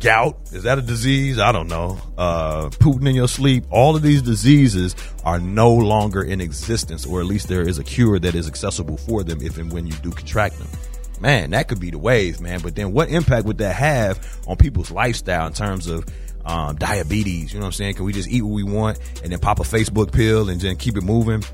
gout, 0.00 0.36
is 0.52 0.64
that 0.64 0.78
a 0.78 0.82
disease? 0.82 1.38
I 1.38 1.52
don't 1.52 1.68
know. 1.68 1.98
Uh, 2.18 2.70
Putin 2.70 3.08
in 3.08 3.14
your 3.14 3.28
sleep, 3.28 3.64
all 3.70 3.94
of 3.94 4.02
these 4.02 4.22
diseases 4.22 4.96
are 5.24 5.38
no 5.38 5.72
longer 5.72 6.22
in 6.22 6.40
existence, 6.40 7.06
or 7.06 7.20
at 7.20 7.26
least 7.26 7.48
there 7.48 7.62
is 7.62 7.78
a 7.78 7.84
cure 7.84 8.18
that 8.18 8.34
is 8.34 8.48
accessible 8.48 8.96
for 8.96 9.22
them 9.22 9.40
if 9.40 9.58
and 9.58 9.72
when 9.72 9.86
you 9.86 9.92
do 9.94 10.10
contract 10.10 10.58
them 10.58 10.68
man, 11.20 11.50
that 11.50 11.68
could 11.68 11.80
be 11.80 11.90
the 11.90 11.98
wave, 11.98 12.40
man. 12.40 12.60
But 12.60 12.74
then 12.74 12.92
what 12.92 13.10
impact 13.10 13.46
would 13.46 13.58
that 13.58 13.76
have 13.76 14.40
on 14.48 14.56
people's 14.56 14.90
lifestyle 14.90 15.46
in 15.46 15.52
terms 15.52 15.86
of 15.86 16.04
um, 16.44 16.76
diabetes? 16.76 17.52
You 17.52 17.58
know 17.58 17.64
what 17.64 17.68
I'm 17.68 17.72
saying? 17.72 17.94
Can 17.94 18.04
we 18.04 18.12
just 18.12 18.28
eat 18.28 18.42
what 18.42 18.52
we 18.52 18.64
want 18.64 18.98
and 19.22 19.30
then 19.30 19.38
pop 19.38 19.60
a 19.60 19.64
Facebook 19.64 20.12
pill 20.12 20.48
and 20.48 20.60
then 20.60 20.76
keep 20.76 20.96
it 20.96 21.02
moving? 21.02 21.44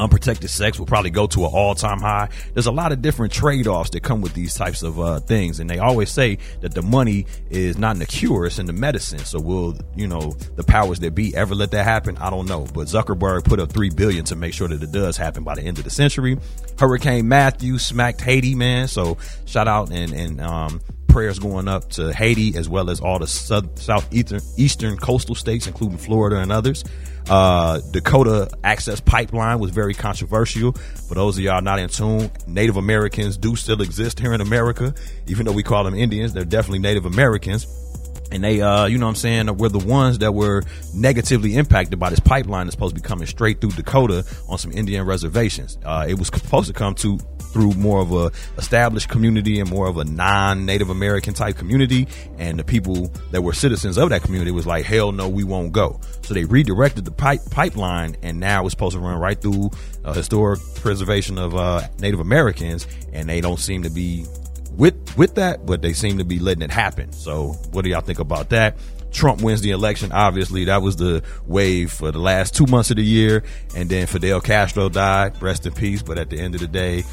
Unprotected 0.00 0.50
sex 0.50 0.78
will 0.78 0.86
probably 0.86 1.10
go 1.10 1.26
to 1.28 1.40
an 1.40 1.50
all-time 1.52 2.00
high. 2.00 2.28
There's 2.54 2.66
a 2.66 2.72
lot 2.72 2.92
of 2.92 3.02
different 3.02 3.32
trade-offs 3.32 3.90
that 3.90 4.02
come 4.02 4.20
with 4.20 4.34
these 4.34 4.54
types 4.54 4.82
of 4.82 4.98
uh, 4.98 5.20
things, 5.20 5.60
and 5.60 5.68
they 5.68 5.78
always 5.78 6.10
say 6.10 6.38
that 6.60 6.74
the 6.74 6.82
money 6.82 7.26
is 7.50 7.78
not 7.78 7.96
in 7.96 8.00
the 8.00 8.06
cure; 8.06 8.46
it's 8.46 8.58
in 8.58 8.66
the 8.66 8.72
medicine. 8.72 9.20
So, 9.20 9.40
will 9.40 9.78
you 9.94 10.06
know 10.06 10.32
the 10.56 10.64
powers 10.64 11.00
that 11.00 11.14
be 11.14 11.34
ever 11.36 11.54
let 11.54 11.70
that 11.72 11.84
happen? 11.84 12.16
I 12.18 12.30
don't 12.30 12.46
know, 12.46 12.66
but 12.72 12.86
Zuckerberg 12.86 13.44
put 13.44 13.60
up 13.60 13.72
three 13.72 13.90
billion 13.90 14.24
to 14.26 14.36
make 14.36 14.54
sure 14.54 14.68
that 14.68 14.82
it 14.82 14.92
does 14.92 15.16
happen 15.16 15.44
by 15.44 15.54
the 15.54 15.62
end 15.62 15.78
of 15.78 15.84
the 15.84 15.90
century. 15.90 16.38
Hurricane 16.78 17.28
Matthew 17.28 17.78
smacked 17.78 18.20
Haiti, 18.20 18.54
man. 18.54 18.88
So, 18.88 19.18
shout 19.44 19.68
out 19.68 19.90
and 19.90 20.12
and 20.12 20.40
um, 20.40 20.80
prayers 21.10 21.38
going 21.38 21.68
up 21.68 21.90
to 21.90 22.12
Haiti 22.12 22.56
as 22.56 22.68
well 22.68 22.90
as 22.90 23.00
all 23.00 23.18
the 23.18 23.26
south, 23.26 23.78
southeastern 23.78 24.40
eastern 24.56 24.96
coastal 24.96 25.34
states, 25.34 25.66
including 25.66 25.98
Florida 25.98 26.38
and 26.38 26.52
others. 26.52 26.84
Uh, 27.28 27.80
Dakota 27.90 28.50
Access 28.64 29.00
Pipeline 29.00 29.58
was 29.58 29.70
very 29.70 29.94
controversial. 29.94 30.72
For 30.72 31.14
those 31.14 31.36
of 31.36 31.44
y'all 31.44 31.62
not 31.62 31.78
in 31.78 31.88
tune, 31.88 32.30
Native 32.46 32.76
Americans 32.76 33.36
do 33.36 33.54
still 33.56 33.82
exist 33.82 34.18
here 34.18 34.32
in 34.32 34.40
America, 34.40 34.94
even 35.26 35.46
though 35.46 35.52
we 35.52 35.62
call 35.62 35.84
them 35.84 35.94
Indians. 35.94 36.32
They're 36.32 36.44
definitely 36.44 36.80
Native 36.80 37.04
Americans 37.04 37.66
and 38.30 38.42
they 38.44 38.60
uh 38.60 38.86
you 38.86 38.98
know 38.98 39.06
what 39.06 39.10
i'm 39.10 39.16
saying 39.16 39.56
were 39.56 39.68
the 39.68 39.78
ones 39.78 40.18
that 40.18 40.32
were 40.32 40.62
negatively 40.94 41.56
impacted 41.56 41.98
by 41.98 42.10
this 42.10 42.20
pipeline 42.20 42.66
that's 42.66 42.74
supposed 42.74 42.94
to 42.94 43.00
be 43.00 43.06
coming 43.06 43.26
straight 43.26 43.60
through 43.60 43.70
dakota 43.70 44.24
on 44.48 44.58
some 44.58 44.72
indian 44.72 45.06
reservations. 45.06 45.78
Uh 45.84 46.06
it 46.08 46.18
was 46.18 46.28
supposed 46.28 46.68
to 46.68 46.72
come 46.72 46.94
to 46.94 47.18
through 47.52 47.72
more 47.72 48.00
of 48.00 48.12
a 48.12 48.30
established 48.58 49.08
community 49.08 49.58
and 49.58 49.68
more 49.68 49.88
of 49.88 49.96
a 49.96 50.04
non-native 50.04 50.90
american 50.90 51.34
type 51.34 51.56
community. 51.56 52.06
And 52.38 52.58
the 52.58 52.64
people 52.64 53.12
that 53.32 53.42
were 53.42 53.52
citizens 53.52 53.98
of 53.98 54.10
that 54.10 54.22
community 54.22 54.52
was 54.52 54.66
like 54.66 54.84
hell 54.84 55.12
no 55.12 55.28
we 55.28 55.44
won't 55.44 55.72
go. 55.72 56.00
So 56.22 56.34
they 56.34 56.44
redirected 56.44 57.04
the 57.04 57.10
pipe 57.10 57.40
pipeline 57.50 58.16
and 58.22 58.38
now 58.38 58.64
it's 58.64 58.72
supposed 58.72 58.94
to 58.94 59.00
run 59.00 59.18
right 59.18 59.40
through 59.40 59.70
historic 60.14 60.60
preservation 60.76 61.38
of 61.38 61.54
uh, 61.54 61.86
native 61.98 62.20
americans. 62.20 62.86
And 63.12 63.28
they 63.28 63.40
don't 63.40 63.58
seem 63.58 63.82
to 63.82 63.90
be 63.90 64.26
with 64.80 65.16
with 65.16 65.34
that, 65.36 65.66
but 65.66 65.82
they 65.82 65.92
seem 65.92 66.18
to 66.18 66.24
be 66.24 66.38
letting 66.38 66.62
it 66.62 66.70
happen. 66.70 67.12
So, 67.12 67.52
what 67.70 67.84
do 67.84 67.90
y'all 67.90 68.00
think 68.00 68.18
about 68.18 68.48
that? 68.48 68.76
Trump 69.12 69.42
wins 69.42 69.60
the 69.60 69.72
election. 69.72 70.10
Obviously, 70.12 70.64
that 70.64 70.82
was 70.82 70.96
the 70.96 71.22
wave 71.46 71.92
for 71.92 72.10
the 72.10 72.18
last 72.18 72.56
two 72.56 72.66
months 72.66 72.90
of 72.90 72.96
the 72.96 73.04
year, 73.04 73.44
and 73.76 73.88
then 73.90 74.06
Fidel 74.06 74.40
Castro 74.40 74.88
died. 74.88 75.40
Rest 75.42 75.66
in 75.66 75.72
peace. 75.72 76.02
But 76.02 76.18
at 76.18 76.30
the 76.30 76.40
end 76.40 76.54
of 76.54 76.60
the 76.60 76.68
day, 76.68 77.04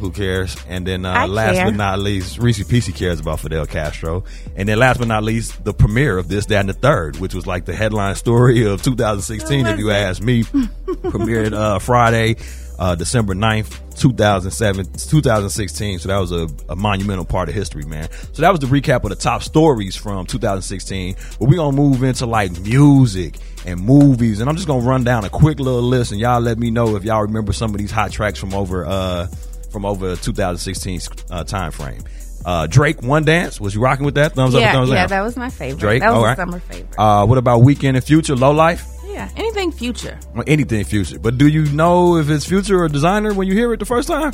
who 0.00 0.10
cares? 0.10 0.56
And 0.68 0.86
then 0.86 1.04
uh, 1.04 1.26
last 1.28 1.54
care. 1.54 1.66
but 1.66 1.76
not 1.76 1.98
least, 2.00 2.38
Reese 2.38 2.62
Peasy 2.64 2.94
cares 2.94 3.20
about 3.20 3.40
Fidel 3.40 3.66
Castro. 3.66 4.24
And 4.56 4.68
then 4.68 4.78
last 4.78 4.98
but 4.98 5.06
not 5.06 5.22
least, 5.22 5.64
the 5.64 5.72
premiere 5.72 6.18
of 6.18 6.28
this, 6.28 6.46
that, 6.46 6.60
and 6.60 6.68
the 6.68 6.72
third, 6.72 7.18
which 7.18 7.34
was 7.34 7.46
like 7.46 7.64
the 7.64 7.74
headline 7.74 8.16
story 8.16 8.66
of 8.66 8.82
2016, 8.82 9.66
if 9.66 9.78
you 9.78 9.90
ask 9.90 10.20
me. 10.22 10.42
premiered 10.42 11.52
uh, 11.52 11.78
Friday, 11.78 12.36
uh, 12.78 12.94
December 12.94 13.34
9th, 13.34 13.96
2007, 13.96 14.86
2016. 14.86 15.98
So 15.98 16.08
that 16.08 16.18
was 16.18 16.32
a, 16.32 16.48
a 16.68 16.76
monumental 16.76 17.24
part 17.24 17.48
of 17.48 17.54
history, 17.54 17.84
man. 17.84 18.08
So 18.32 18.42
that 18.42 18.50
was 18.50 18.60
the 18.60 18.66
recap 18.66 19.04
of 19.04 19.10
the 19.10 19.16
top 19.16 19.42
stories 19.42 19.96
from 19.96 20.26
2016. 20.26 21.16
But 21.38 21.48
we're 21.48 21.56
going 21.56 21.74
to 21.74 21.80
move 21.80 22.02
into 22.02 22.26
like 22.26 22.58
music 22.60 23.38
and 23.66 23.80
movies. 23.80 24.40
And 24.40 24.48
I'm 24.48 24.56
just 24.56 24.66
going 24.66 24.82
to 24.82 24.86
run 24.86 25.04
down 25.04 25.24
a 25.24 25.30
quick 25.30 25.58
little 25.60 25.82
list 25.82 26.12
and 26.12 26.20
y'all 26.20 26.40
let 26.40 26.58
me 26.58 26.70
know 26.70 26.96
if 26.96 27.04
y'all 27.04 27.22
remember 27.22 27.52
some 27.52 27.70
of 27.70 27.78
these 27.78 27.90
hot 27.90 28.12
tracks 28.12 28.38
from 28.38 28.54
over, 28.54 28.84
uh, 28.84 29.26
from 29.70 29.84
over 29.84 30.16
2016 30.16 31.00
uh, 31.30 31.44
time 31.44 31.72
frame. 31.72 32.02
Uh, 32.44 32.66
Drake, 32.66 33.02
One 33.02 33.24
Dance, 33.24 33.58
was 33.58 33.74
you 33.74 33.80
rocking 33.80 34.04
with 34.04 34.16
that? 34.16 34.32
Thumbs 34.32 34.54
up, 34.54 34.60
yeah, 34.60 34.72
thumbs 34.72 34.90
yeah, 34.90 34.96
down? 34.96 35.08
that 35.08 35.22
was 35.22 35.34
my 35.34 35.48
favorite. 35.48 35.80
Drake, 35.80 36.00
that 36.02 36.12
was 36.12 36.24
right. 36.24 36.36
summer 36.36 36.60
favorite. 36.60 36.94
Uh, 36.98 37.24
what 37.24 37.38
about 37.38 37.62
Weeknd 37.62 37.94
and 37.94 38.04
Future, 38.04 38.36
Low 38.36 38.50
Life? 38.50 38.93
Yeah, 39.06 39.28
anything 39.36 39.70
future. 39.72 40.18
Well, 40.34 40.44
anything 40.46 40.84
Future. 40.84 41.18
But 41.18 41.38
do 41.38 41.46
you 41.48 41.64
know 41.66 42.16
if 42.16 42.28
it's 42.30 42.44
Future 42.46 42.82
or 42.82 42.88
Desiigner 42.88 43.34
when 43.34 43.46
you 43.46 43.54
hear 43.54 43.72
it 43.72 43.78
the 43.80 43.86
first 43.86 44.08
time? 44.08 44.32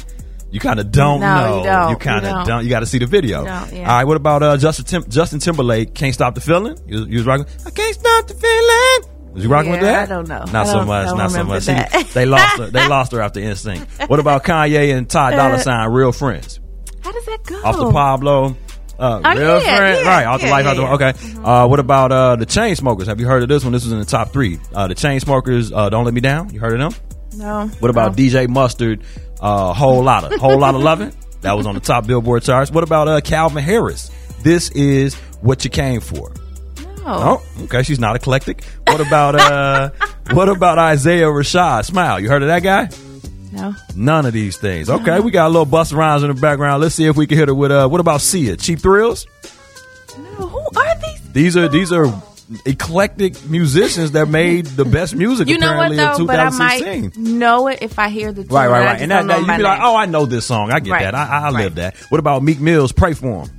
You 0.50 0.59
kind 0.59 0.80
of 0.80 0.90
don't 0.90 1.20
No, 1.20 1.26
know. 1.35 1.59
you 1.59 1.64
don't. 1.64 1.90
You 1.90 1.96
kind 1.96 2.26
of 2.26 2.33
don't. 2.33 2.46
don't. 2.46 2.64
You 2.64 2.70
got 2.70 2.80
to 2.80 2.87
see 2.87 2.98
the 2.98 3.06
video. 3.06 3.44
Yeah. 3.44 3.62
All 3.62 3.85
right. 3.96 4.04
What 4.04 4.16
about 4.16 4.42
uh, 4.42 4.56
Justin 4.56 4.85
Tim- 4.85 5.09
Justin 5.09 5.38
Timberlake? 5.38 5.94
Can't 5.94 6.12
stop 6.14 6.35
the 6.35 6.40
feeling. 6.40 6.76
You, 6.87 7.04
you 7.06 7.18
was 7.18 7.26
rocking. 7.26 7.46
I 7.66 7.70
can't 7.70 7.94
stop 7.94 8.26
the 8.26 8.35
feeling. 8.35 9.33
Was 9.33 9.44
you 9.44 9.48
rocking 9.50 9.70
with 9.70 9.80
that? 9.83 10.11
I 10.11 10.12
don't 10.12 10.26
know. 10.26 10.44
Not 10.52 10.66
so 10.66 10.78
don't- 10.78 10.88
much. 10.88 11.06
don't 11.06 11.30
so 11.30 11.44
much. 11.44 11.66
They 12.14 12.26
lost 12.26 12.59
her. 12.59 12.66
They 12.66 12.88
lost 12.88 13.12
her 13.12 13.20
after 13.20 13.38
Instinct. 13.38 13.87
What 14.09 14.18
about 14.18 14.42
Kanye 14.42 14.96
and 14.96 15.09
Ty 15.09 15.37
Dolla 15.37 15.61
Sign? 15.61 15.88
Real 15.92 16.11
friends. 16.11 16.59
How 17.02 17.12
does 17.12 17.24
that 17.26 17.44
go? 17.44 17.62
Off 17.62 17.76
the 17.76 17.92
Pablo. 17.92 18.56
Uh, 19.01 19.21
Oh, 19.25 19.31
real 19.35 19.61
yeah, 19.63 19.77
friend, 19.77 20.05
yeah, 20.05 20.09
right? 20.09 20.27
Off 20.27 20.41
the 20.43 20.49
life, 20.49 20.67
off 20.67 20.77
the 20.77 21.05
okay. 21.05 21.43
Uh, 21.43 21.67
what 21.67 21.81
about 21.81 22.13
uh, 22.13 22.37
the 22.37 22.45
Chainsmokers? 22.47 23.07
Have 23.07 23.19
you 23.19 23.27
heard 23.27 23.43
of 23.43 23.49
this 23.49 23.65
one? 23.65 23.73
This 23.73 23.85
was 23.85 23.93
in 23.93 23.99
the 23.99 24.05
top 24.05 24.31
three. 24.33 24.59
Uh, 24.75 24.89
the 24.89 24.95
Chainsmokers, 24.95 25.73
uh, 25.75 25.89
don't 25.89 26.05
let 26.05 26.13
me 26.13 26.21
down. 26.21 26.53
You 26.53 26.61
heard 26.61 26.79
of 26.79 26.93
them? 26.93 27.03
No. 27.39 27.67
What 27.79 27.91
about 27.91 28.17
no. 28.17 28.23
DJ 28.23 28.47
Mustard? 28.49 29.03
Uh, 29.41 29.73
whole 29.73 30.03
lot 30.03 30.25
of 30.31 30.39
whole 30.39 30.59
lot 30.59 30.75
of 30.75 30.83
loving. 30.91 31.13
That 31.41 31.53
was 31.57 31.67
on 31.67 31.75
the 31.75 31.81
top 31.81 32.07
Billboard 32.07 32.43
charts. 32.43 32.71
What 32.71 32.85
about 32.85 33.09
uh, 33.09 33.21
Calvin 33.23 33.63
Harris? 33.65 34.11
This 34.43 34.71
is 34.73 35.15
what 35.41 35.65
you 35.65 35.71
came 35.71 36.03
for. 36.03 36.35
No. 36.99 37.05
Oh, 37.07 37.65
okay. 37.65 37.83
She's 37.83 37.99
not 37.99 38.15
eclectic. 38.17 38.63
What 38.87 39.01
about 39.01 39.35
uh, 39.35 39.91
what 40.33 40.51
about 40.51 40.79
Isaiah 40.79 41.25
Rashad? 41.27 41.87
Smile. 41.87 42.21
You 42.21 42.29
heard 42.29 42.43
of 42.43 42.49
that 42.49 42.63
guy? 42.63 42.91
No. 43.53 43.75
None 43.97 44.27
of 44.27 44.33
these 44.33 44.57
things. 44.57 44.89
Okay, 44.89 45.21
we 45.21 45.31
got 45.31 45.47
a 45.47 45.49
little 45.51 45.65
bust 45.65 45.93
rhymes 45.93 46.23
in 46.23 46.29
the 46.29 46.41
background. 46.41 46.81
Let's 46.83 46.95
see 46.95 47.07
if 47.07 47.17
we 47.17 47.27
can 47.27 47.37
hit 47.39 47.49
it 47.49 47.53
with 47.53 47.73
uh, 47.73 47.89
what 47.89 48.01
about 48.01 48.21
Sia? 48.21 48.57
Cheap 48.57 48.79
thrills. 48.81 49.27
No. 50.17 50.47
Who 50.49 50.59
are 50.81 50.95
these? 51.01 51.33
These 51.33 51.57
are 51.57 51.69
these 51.69 51.93
are 51.93 52.07
eclectic 52.67 53.49
musicians 53.49 54.13
that 54.13 54.27
made 54.29 54.67
the 54.67 54.85
best 54.85 55.15
music 55.15 55.47
You 55.49 55.57
know 55.59 55.77
what 55.77 55.95
though? 55.97 56.17
in 56.17 56.27
But 56.27 56.41
I 56.41 56.51
might 56.51 57.17
know 57.17 57.69
it 57.69 57.79
if 57.83 57.99
I 57.99 58.09
hear 58.09 58.33
the 58.33 58.43
tune. 58.43 58.53
Right, 58.53 58.67
right, 58.69 58.85
right. 58.85 59.01
And 59.01 59.11
that, 59.13 59.27
that 59.29 59.41
you 59.41 59.47
be 59.47 59.63
like, 59.63 59.81
oh, 59.81 59.95
I 59.95 60.07
know 60.07 60.27
this 60.27 60.47
song. 60.47 60.73
I 60.73 60.81
get 60.81 60.91
Right. 60.91 61.03
that. 61.03 61.15
I, 61.15 61.27
I 61.27 61.43
Right. 61.45 61.53
live 61.65 61.77
that. 61.77 61.97
What 62.09 62.19
about 62.19 62.43
Meek 62.43 62.59
Mills? 62.61 62.91
Pray 62.93 63.15
for 63.15 63.45
him. 63.45 63.51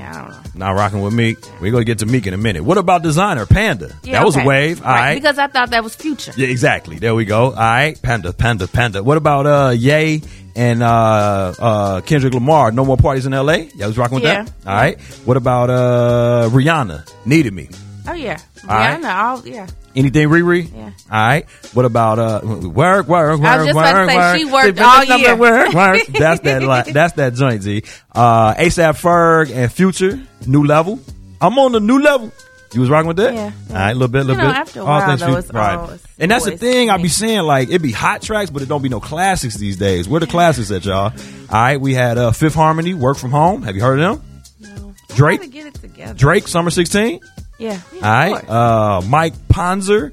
Yeah, 0.00 0.10
I 0.10 0.20
don't 0.22 0.30
know. 0.30 0.66
Not 0.66 0.70
rocking 0.76 1.00
with 1.02 1.14
Meek. 1.14 1.38
We're 1.60 1.70
gonna 1.72 1.84
get 1.84 1.98
to 2.00 2.06
Meek 2.06 2.26
in 2.26 2.34
a 2.34 2.38
minute. 2.38 2.64
What 2.64 2.78
about 2.78 3.02
Desiigner 3.02 3.48
Panda? 3.48 3.92
Yeah, 4.02 4.14
that 4.18 4.24
was 4.24 4.36
okay. 4.36 4.44
a 4.44 4.48
wave. 4.48 4.82
All 4.84 4.92
right. 4.92 5.14
Because 5.14 5.38
I 5.38 5.46
thought 5.46 5.70
that 5.70 5.84
was 5.84 5.94
future. 5.94 6.32
yeah, 6.36 6.48
exactly. 6.48 6.98
There 6.98 7.14
we 7.14 7.24
go. 7.24 7.46
All 7.46 7.52
right. 7.52 8.00
Panda, 8.02 8.32
Panda, 8.32 8.66
Panda. 8.66 9.02
What 9.02 9.16
about 9.16 9.46
uh 9.46 9.70
Yay 9.76 10.22
and 10.56 10.82
uh 10.82 11.54
uh 11.58 12.00
Kendrick 12.02 12.34
Lamar? 12.34 12.72
No 12.72 12.84
more 12.84 12.96
parties 12.96 13.26
in 13.26 13.34
L.A. 13.34 13.68
Yeah, 13.74 13.86
was 13.86 13.96
rocking 13.98 14.16
with 14.16 14.24
Yeah. 14.24 14.44
that. 14.44 14.52
All 14.66 14.74
right. 14.74 15.00
What 15.24 15.36
about 15.36 15.70
uh 15.70 16.48
Rihanna? 16.50 17.08
Needed 17.26 17.52
me. 17.52 17.68
Oh 18.08 18.12
yeah, 18.14 18.38
All 18.64 18.70
I 18.70 18.96
right. 18.96 19.04
All, 19.04 19.46
yeah, 19.46 19.66
Anything 19.96 20.28
Riri? 20.28 20.72
Yeah. 20.72 20.82
All 20.84 20.90
right. 21.10 21.50
What 21.72 21.84
about 21.84 22.18
uh 22.18 22.40
work, 22.44 23.06
work, 23.08 23.08
work, 23.08 23.40
I 23.42 23.56
was 23.56 23.66
just 23.66 23.76
work, 23.76 23.86
about 23.86 24.04
to 24.04 24.08
say, 24.08 24.16
work. 24.16 24.38
she 24.38 24.44
worked 24.44 24.78
See, 24.78 24.84
all 24.84 25.06
that's 25.06 25.20
year. 25.20 25.36
Work, 25.36 25.72
work. 25.74 26.06
That's 26.08 26.40
that. 26.42 26.62
li- 26.86 26.92
That's 26.92 27.12
that 27.14 27.34
joint. 27.34 27.62
Z. 27.62 27.82
Uh, 28.14 28.54
ASAP 28.54 29.00
Ferg 29.00 29.50
and 29.54 29.72
Future, 29.72 30.20
new 30.46 30.64
level. 30.64 31.00
I'm 31.40 31.58
on 31.58 31.72
the 31.72 31.80
new 31.80 31.98
level. 32.00 32.30
You 32.72 32.80
was 32.82 32.88
rocking 32.88 33.08
with 33.08 33.16
that? 33.16 33.34
Yeah. 33.34 33.50
All 33.70 33.74
right, 33.74 33.90
a 33.90 33.94
little 33.94 34.06
bit, 34.06 34.20
a 34.20 34.24
little 34.26 34.36
You 34.42 34.48
know, 34.48 34.52
bit. 34.54 34.60
after 34.60 34.80
a 34.80 34.84
while, 34.84 35.06
though, 35.08 35.36
it's 35.36 35.50
all- 35.50 35.90
it's 35.90 36.06
and 36.20 36.30
that's 36.30 36.44
the 36.44 36.56
thing. 36.56 36.88
I 36.88 36.98
be 36.98 37.08
saying 37.08 37.40
like 37.42 37.68
it 37.70 37.80
be 37.82 37.90
hot 37.90 38.22
tracks, 38.22 38.50
but 38.50 38.62
it 38.62 38.68
don't 38.68 38.82
be 38.82 38.88
no 38.88 39.00
classics 39.00 39.56
these 39.56 39.76
days. 39.76 40.08
Where 40.08 40.20
the 40.20 40.28
classics 40.28 40.70
at, 40.70 40.84
y'all? 40.84 41.06
All 41.06 41.12
right, 41.50 41.80
we 41.80 41.94
had 41.94 42.16
uh, 42.16 42.30
Fifth 42.30 42.54
Harmony, 42.54 42.94
Work 42.94 43.16
from 43.16 43.32
Home. 43.32 43.62
Have 43.62 43.74
you 43.74 43.82
heard 43.82 43.98
of 43.98 44.20
them? 44.20 44.30
no. 44.76 44.94
Drake? 45.16 45.50
Get 45.50 45.66
it 45.66 45.74
together. 45.74 46.14
Drake, 46.14 46.46
Summer 46.46 46.70
16. 46.70 47.18
Yeah. 47.60 47.80
yeah 47.92 48.26
All 48.26 48.32
right. 48.32 48.48
Uh, 48.48 49.02
Mike 49.06 49.34
Posner. 49.48 50.12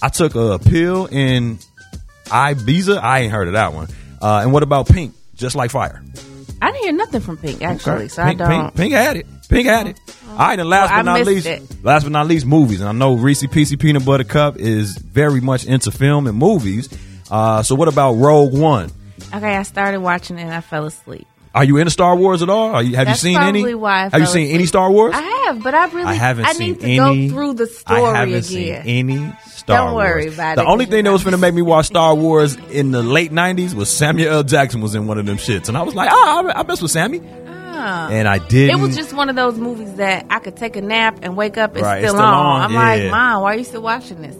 I 0.00 0.08
took 0.08 0.34
a 0.34 0.58
pill 0.58 1.06
in 1.06 1.58
Ibiza. 2.26 2.98
I 2.98 3.20
ain't 3.20 3.32
heard 3.32 3.48
of 3.48 3.54
that 3.54 3.72
one. 3.72 3.88
Uh, 4.20 4.40
and 4.42 4.52
what 4.52 4.62
about 4.62 4.88
Pink? 4.88 5.14
Just 5.34 5.56
like 5.56 5.70
fire. 5.70 6.02
I 6.62 6.70
didn't 6.70 6.82
hear 6.84 6.92
nothing 6.92 7.20
from 7.20 7.36
Pink 7.36 7.62
actually, 7.62 8.08
so 8.08 8.24
Pink, 8.24 8.40
I 8.40 8.48
don't. 8.48 8.62
Pink, 8.62 8.76
Pink 8.76 8.92
had 8.94 9.16
it. 9.16 9.26
Pink 9.48 9.66
had 9.66 9.86
it. 9.88 10.00
All 10.30 10.38
right, 10.38 10.58
and 10.58 10.68
last 10.68 10.90
Well, 10.90 11.04
but 11.04 11.18
not 11.18 11.26
least, 11.26 11.46
it. 11.46 11.84
last 11.84 12.02
but 12.04 12.12
not 12.12 12.26
least, 12.26 12.46
movies. 12.46 12.80
And 12.80 12.88
I 12.88 12.92
know 12.92 13.14
Reese 13.14 13.42
PC 13.44 13.78
Peanut 13.78 14.04
Butter 14.04 14.24
Cup 14.24 14.56
is 14.56 14.96
very 14.96 15.40
much 15.40 15.64
into 15.64 15.90
film 15.90 16.26
and 16.26 16.36
movies. 16.38 16.88
Uh, 17.30 17.62
so 17.62 17.74
what 17.74 17.88
about 17.88 18.14
Rogue 18.14 18.52
One? 18.52 18.90
Okay, 19.32 19.56
I 19.56 19.62
started 19.62 20.00
watching 20.00 20.38
it 20.38 20.42
and 20.42 20.52
I 20.54 20.60
fell 20.60 20.86
asleep. 20.86 21.26
Are 21.54 21.62
you 21.64 21.76
into 21.76 21.90
Star 21.92 22.16
Wars 22.16 22.42
at 22.42 22.48
all? 22.50 22.82
You, 22.82 22.96
have 22.96 23.06
That's 23.06 23.22
you 23.22 23.30
seen 23.34 23.40
any? 23.40 23.74
why 23.74 24.08
have 24.08 24.20
you 24.20 24.26
seen 24.26 24.52
any. 24.54 24.66
Star 24.66 24.90
Wars? 24.90 25.14
I 25.14 25.20
have, 25.20 25.62
but 25.62 25.72
I 25.74 25.86
really 25.86 26.04
I 26.04 26.14
haven't 26.14 26.46
I 26.46 26.52
seen 26.52 26.72
need 26.72 26.80
to 26.80 26.86
any. 26.86 27.28
go 27.28 27.34
through 27.34 27.54
the 27.54 27.66
story 27.68 28.02
I 28.02 28.16
haven't 28.16 28.34
again. 28.34 28.42
seen 28.42 28.72
any 28.74 29.32
Star 29.46 29.86
Don't 29.86 29.94
worry 29.94 30.24
Wars. 30.24 30.34
about 30.34 30.56
the 30.56 30.62
it, 30.62 30.66
only 30.66 30.84
'cause 30.86 30.92
thing 30.92 31.04
that 31.04 31.12
was 31.12 31.22
going 31.22 31.32
to 31.32 31.38
make 31.38 31.54
me 31.54 31.62
watch 31.62 31.86
Star 31.86 32.12
Wars 32.14 32.56
in 32.70 32.90
the 32.90 33.02
late 33.04 33.30
'90s 33.30 33.72
was 33.74 33.88
Samuel 33.88 34.32
L. 34.32 34.42
Jackson 34.42 34.80
was 34.80 34.94
in 34.96 35.06
one 35.06 35.18
of 35.18 35.26
them 35.26 35.36
shits, 35.36 35.68
and 35.68 35.76
I 35.78 35.82
was 35.82 35.94
like, 35.94 36.08
oh, 36.12 36.50
I, 36.54 36.60
I 36.60 36.62
mess 36.64 36.82
with 36.82 36.90
Sammy, 36.90 37.20
Ah. 37.46 38.08
and 38.10 38.26
I 38.26 38.38
did. 38.38 38.70
It 38.70 38.78
was 38.80 38.96
just 38.96 39.12
one 39.12 39.28
of 39.28 39.36
those 39.36 39.56
movies 39.56 39.94
that 39.94 40.26
I 40.30 40.40
could 40.40 40.56
take 40.56 40.74
a 40.76 40.80
nap 40.80 41.20
and 41.22 41.36
wake 41.36 41.56
up 41.56 41.74
and 41.76 41.84
Right, 41.84 42.02
it's 42.02 42.10
still, 42.10 42.18
still 42.20 42.26
on. 42.26 42.34
on, 42.34 42.60
I'm 42.62 42.72
yeah. 42.72 42.78
like, 43.04 43.10
Mom, 43.12 43.42
why 43.42 43.54
are 43.54 43.56
you 43.56 43.64
still 43.64 43.82
watching 43.82 44.22
this? 44.22 44.36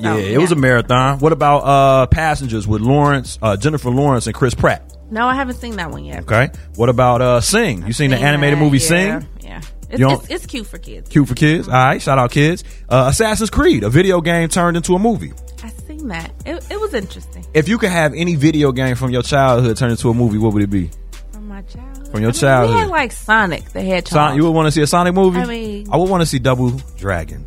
yeah, 0.00 0.14
So, 0.14 0.18
it 0.18 0.38
was 0.38 0.50
a 0.52 0.56
marathon. 0.56 1.18
What 1.20 1.32
about 1.32 1.58
uh 1.60 2.06
Passengers 2.08 2.66
with 2.66 2.80
Lawrence, 2.82 3.38
uh, 3.40 3.56
Jennifer 3.56 3.90
Lawrence, 3.90 4.26
and 4.26 4.34
Chris 4.34 4.54
Pratt? 4.54 4.82
No, 5.10 5.26
I 5.26 5.34
haven't 5.34 5.56
seen 5.56 5.76
that 5.76 5.90
one 5.90 6.04
yet. 6.04 6.20
Okay. 6.24 6.50
What 6.76 6.88
about 6.88 7.22
uh 7.22 7.40
Sing? 7.40 7.86
You 7.86 7.92
seen 7.92 8.10
the 8.10 8.18
animated 8.18 8.58
that, 8.58 8.62
movie 8.62 8.78
yeah, 8.78 8.86
Sing? 9.20 9.28
Yeah, 9.40 9.60
it's, 9.90 10.00
it's, 10.02 10.30
it's 10.30 10.46
cute 10.46 10.66
for 10.66 10.78
kids. 10.78 11.08
Cute 11.08 11.26
for 11.28 11.34
kids. 11.34 11.66
All 11.66 11.74
right, 11.74 12.00
shout 12.02 12.18
out 12.18 12.30
kids. 12.30 12.62
Uh, 12.88 13.06
Assassin's 13.10 13.48
Creed, 13.50 13.84
a 13.84 13.88
video 13.88 14.20
game 14.20 14.48
turned 14.48 14.76
into 14.76 14.94
a 14.94 14.98
movie. 14.98 15.32
I 15.62 15.70
seen 15.70 16.08
that. 16.08 16.30
It, 16.46 16.64
it 16.70 16.80
was 16.80 16.94
interesting 16.94 17.44
If 17.54 17.68
you 17.68 17.78
could 17.78 17.88
have 17.90 18.12
any 18.14 18.36
video 18.36 18.70
game 18.70 18.94
from 18.96 19.10
your 19.10 19.22
childhood 19.22 19.76
turned 19.76 19.92
into 19.92 20.10
a 20.10 20.14
movie, 20.14 20.38
what 20.38 20.52
would 20.52 20.62
it 20.62 20.70
be? 20.70 20.90
from 21.32 21.48
my 21.48 21.62
childhood. 21.62 22.08
From 22.10 22.20
your 22.20 22.30
I 22.30 22.32
mean, 22.32 22.40
childhood. 22.40 22.74
we 22.76 22.80
had 22.82 22.88
like 22.90 23.12
Sonic 23.12 23.64
the 23.70 23.80
Hedgehog. 23.82 24.12
Son, 24.12 24.36
you 24.36 24.44
would 24.44 24.50
want 24.50 24.66
to 24.66 24.72
see 24.72 24.82
a 24.82 24.86
Sonic 24.86 25.14
movie? 25.14 25.38
I 25.40 25.46
mean- 25.46 25.86
I 25.90 25.96
would 25.96 26.08
want 26.10 26.20
to 26.20 26.26
see 26.26 26.38
Double 26.38 26.70
Dragon. 26.98 27.46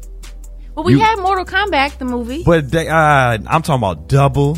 well, 0.76 0.84
we 0.84 0.94
you- 0.94 1.00
had 1.00 1.20
Mortal 1.20 1.46
Kombat 1.46 2.00
the 2.00 2.06
movie. 2.06 2.44
But 2.44 2.70
they, 2.72 2.88
uh, 2.88 2.96
I'm 2.96 3.62
talking 3.62 3.76
about 3.76 4.08
Double 4.10 4.58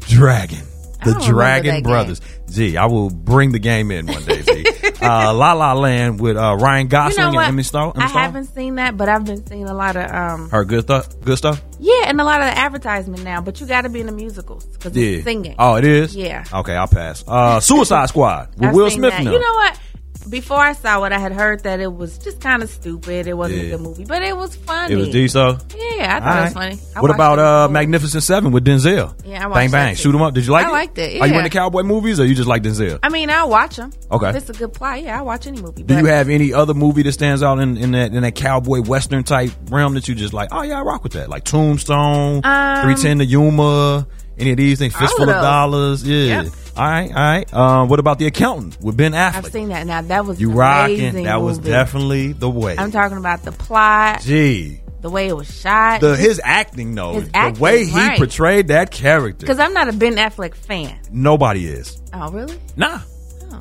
Dragon. 0.00 0.62
The 1.04 1.14
Dragon 1.26 1.82
Brothers. 1.82 2.20
Gee, 2.50 2.76
I 2.76 2.86
will 2.86 3.10
bring 3.10 3.52
the 3.52 3.58
game 3.58 3.90
in 3.90 4.06
one 4.06 4.24
day. 4.24 4.40
Z. 4.42 4.64
uh, 5.02 5.34
La 5.34 5.52
La 5.52 5.72
Land 5.72 6.20
with 6.20 6.36
uh, 6.36 6.56
Ryan 6.56 6.86
you 6.86 6.90
Gosling 6.90 7.32
know 7.32 7.38
and 7.40 7.48
Emmy 7.48 7.62
Stone. 7.64 7.92
Emma 7.96 8.04
I 8.04 8.08
Stone? 8.08 8.22
haven't 8.22 8.44
seen 8.46 8.74
that, 8.76 8.96
but 8.96 9.08
I've 9.08 9.24
been 9.24 9.44
seeing 9.46 9.68
a 9.68 9.74
lot 9.74 9.96
of 9.96 10.10
um 10.10 10.48
Her 10.50 10.64
good 10.64 10.82
stuff. 10.84 11.08
Good 11.20 11.36
stuff. 11.38 11.62
yeah, 11.80 12.04
and 12.06 12.20
a 12.20 12.24
lot 12.24 12.40
of 12.40 12.46
the 12.46 12.56
advertisement 12.56 13.24
now. 13.24 13.40
But 13.40 13.60
you 13.60 13.66
got 13.66 13.82
to 13.82 13.88
be 13.88 14.00
in 14.00 14.06
the 14.06 14.12
musicals 14.12 14.64
because 14.66 14.96
Yeah. 14.96 15.16
it's 15.16 15.24
singing. 15.24 15.54
Oh, 15.58 15.74
it 15.74 15.84
is. 15.84 16.14
Yeah. 16.14 16.44
Okay, 16.52 16.74
I'll 16.74 16.86
pass. 16.88 17.24
Uh, 17.26 17.58
Suicide 17.60 18.08
Squad 18.08 18.50
with 18.56 18.64
I've 18.68 18.74
Will 18.74 18.90
Smith. 18.90 19.12
Now. 19.12 19.32
You 19.32 19.38
know 19.40 19.52
what? 19.54 19.80
Before 20.28 20.58
I 20.58 20.72
saw 20.72 21.04
it, 21.04 21.12
I 21.12 21.18
had 21.18 21.32
heard 21.32 21.62
that 21.62 21.78
it 21.80 21.92
was 21.92 22.18
just 22.18 22.40
kind 22.40 22.62
of 22.62 22.68
stupid. 22.70 23.26
It 23.28 23.34
wasn't 23.36 23.60
Yeah. 23.60 23.66
a 23.66 23.70
good 23.76 23.80
movie, 23.80 24.04
but 24.04 24.22
it 24.22 24.36
was 24.36 24.56
funny. 24.56 24.94
it 24.94 24.96
was 24.96 25.08
D. 25.10 25.28
So. 25.28 25.56
Yeah, 25.78 26.16
I 26.16 26.20
thought 26.20 26.38
it 26.38 26.42
was 26.44 26.52
funny. 26.52 26.78
I 26.96 27.00
what 27.00 27.10
about 27.12 27.38
uh. 27.38 27.68
Magnificent 27.70 28.22
Seven 28.22 28.50
with 28.52 28.64
Denzel? 28.64 29.14
Yeah, 29.24 29.44
I 29.44 29.46
watched 29.46 29.54
Bang 29.56 29.70
that 29.70 29.84
bang, 29.86 29.94
shoot 29.94 30.14
'em 30.14 30.22
up. 30.22 30.34
Did 30.34 30.46
you 30.46 30.52
like 30.52 30.66
I 30.66 30.68
it? 30.68 30.72
I 30.72 30.74
liked 30.74 30.98
it, 30.98 31.20
Are 31.22 31.26
you 31.26 31.32
yeah. 31.34 31.38
into 31.38 31.50
cowboy 31.50 31.82
movies 31.84 32.18
or 32.20 32.24
you 32.26 32.34
just 32.34 32.48
like 32.48 32.62
Denzel? 32.62 32.98
I 33.02 33.08
mean, 33.08 33.30
I'll 33.30 33.48
watch 33.48 33.76
them. 33.76 33.92
Okay. 34.10 34.30
If 34.30 34.36
it's 34.36 34.50
a 34.50 34.52
good 34.52 34.72
plot, 34.72 35.02
yeah, 35.02 35.18
I'll 35.18 35.26
watch 35.26 35.46
any 35.46 35.60
movie. 35.62 35.82
Do 35.84 35.96
you 35.96 36.06
have 36.06 36.28
any 36.28 36.52
other 36.52 36.74
movie 36.74 37.02
that 37.02 37.12
stands 37.12 37.42
out 37.42 37.58
in, 37.60 37.76
in 37.76 37.92
that 37.92 38.12
in 38.12 38.22
that 38.22 38.34
cowboy 38.34 38.80
western 38.82 39.22
type 39.24 39.52
realm 39.70 39.94
that 39.94 40.08
you 40.08 40.14
just 40.14 40.32
like? 40.34 40.48
Oh 40.52 40.62
yeah, 40.62 40.78
I 40.80 40.82
rock 40.82 41.02
with 41.04 41.12
that. 41.12 41.28
Like 41.30 41.44
Tombstone, 41.44 42.40
Um, 42.44 42.82
Three 42.82 42.94
Ten 42.96 43.18
to 43.18 43.24
Yuma, 43.24 44.06
any 44.38 44.50
of 44.50 44.56
these 44.56 44.78
things? 44.78 44.94
Fistful 44.94 45.24
of 45.24 45.36
of. 45.36 45.42
Dollars, 45.42 46.02
yeah. 46.04 46.42
Yep. 46.42 46.52
All 46.76 46.84
right, 46.86 47.08
all 47.08 47.14
right. 47.16 47.54
Um, 47.54 47.88
what 47.88 47.98
about 48.00 48.18
the 48.18 48.26
accountant 48.26 48.78
with 48.82 48.96
Ben 48.98 49.12
Affleck? 49.12 49.34
I've 49.36 49.46
seen 49.46 49.68
that. 49.70 49.86
Now 49.86 50.02
that 50.02 50.26
was 50.26 50.38
you 50.40 50.50
rocking? 50.50 51.24
That 51.24 51.40
was 51.40 51.58
definitely 51.58 52.32
the 52.32 52.50
way. 52.50 52.76
I'm 52.76 52.90
talking 52.90 53.16
about 53.16 53.42
the 53.44 53.52
plot, 53.52 54.20
Gee, 54.20 54.80
the 55.00 55.08
way 55.08 55.28
it 55.28 55.32
was 55.34 55.50
shot. 55.50 56.02
the 56.02 56.16
his 56.16 56.38
acting 56.44 56.94
though, 56.94 57.14
His 57.14 57.30
the 57.30 57.36
acting, 57.36 57.60
way 57.62 57.86
he 57.86 57.96
right. 57.96 58.18
portrayed 58.18 58.68
that 58.68 58.90
character, 58.90 59.38
Because 59.46 59.58
I'm 59.58 59.72
not 59.72 59.88
a 59.88 59.92
Ben 59.94 60.16
Affleck 60.16 60.54
fan. 60.54 60.98
nobody 61.10 61.66
is. 61.66 61.98
Oh, 62.12 62.30
really? 62.30 62.58
Nah, 62.76 63.00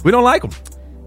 we 0.04 0.12
don't 0.12 0.24
like 0.26 0.44
him. 0.44 0.52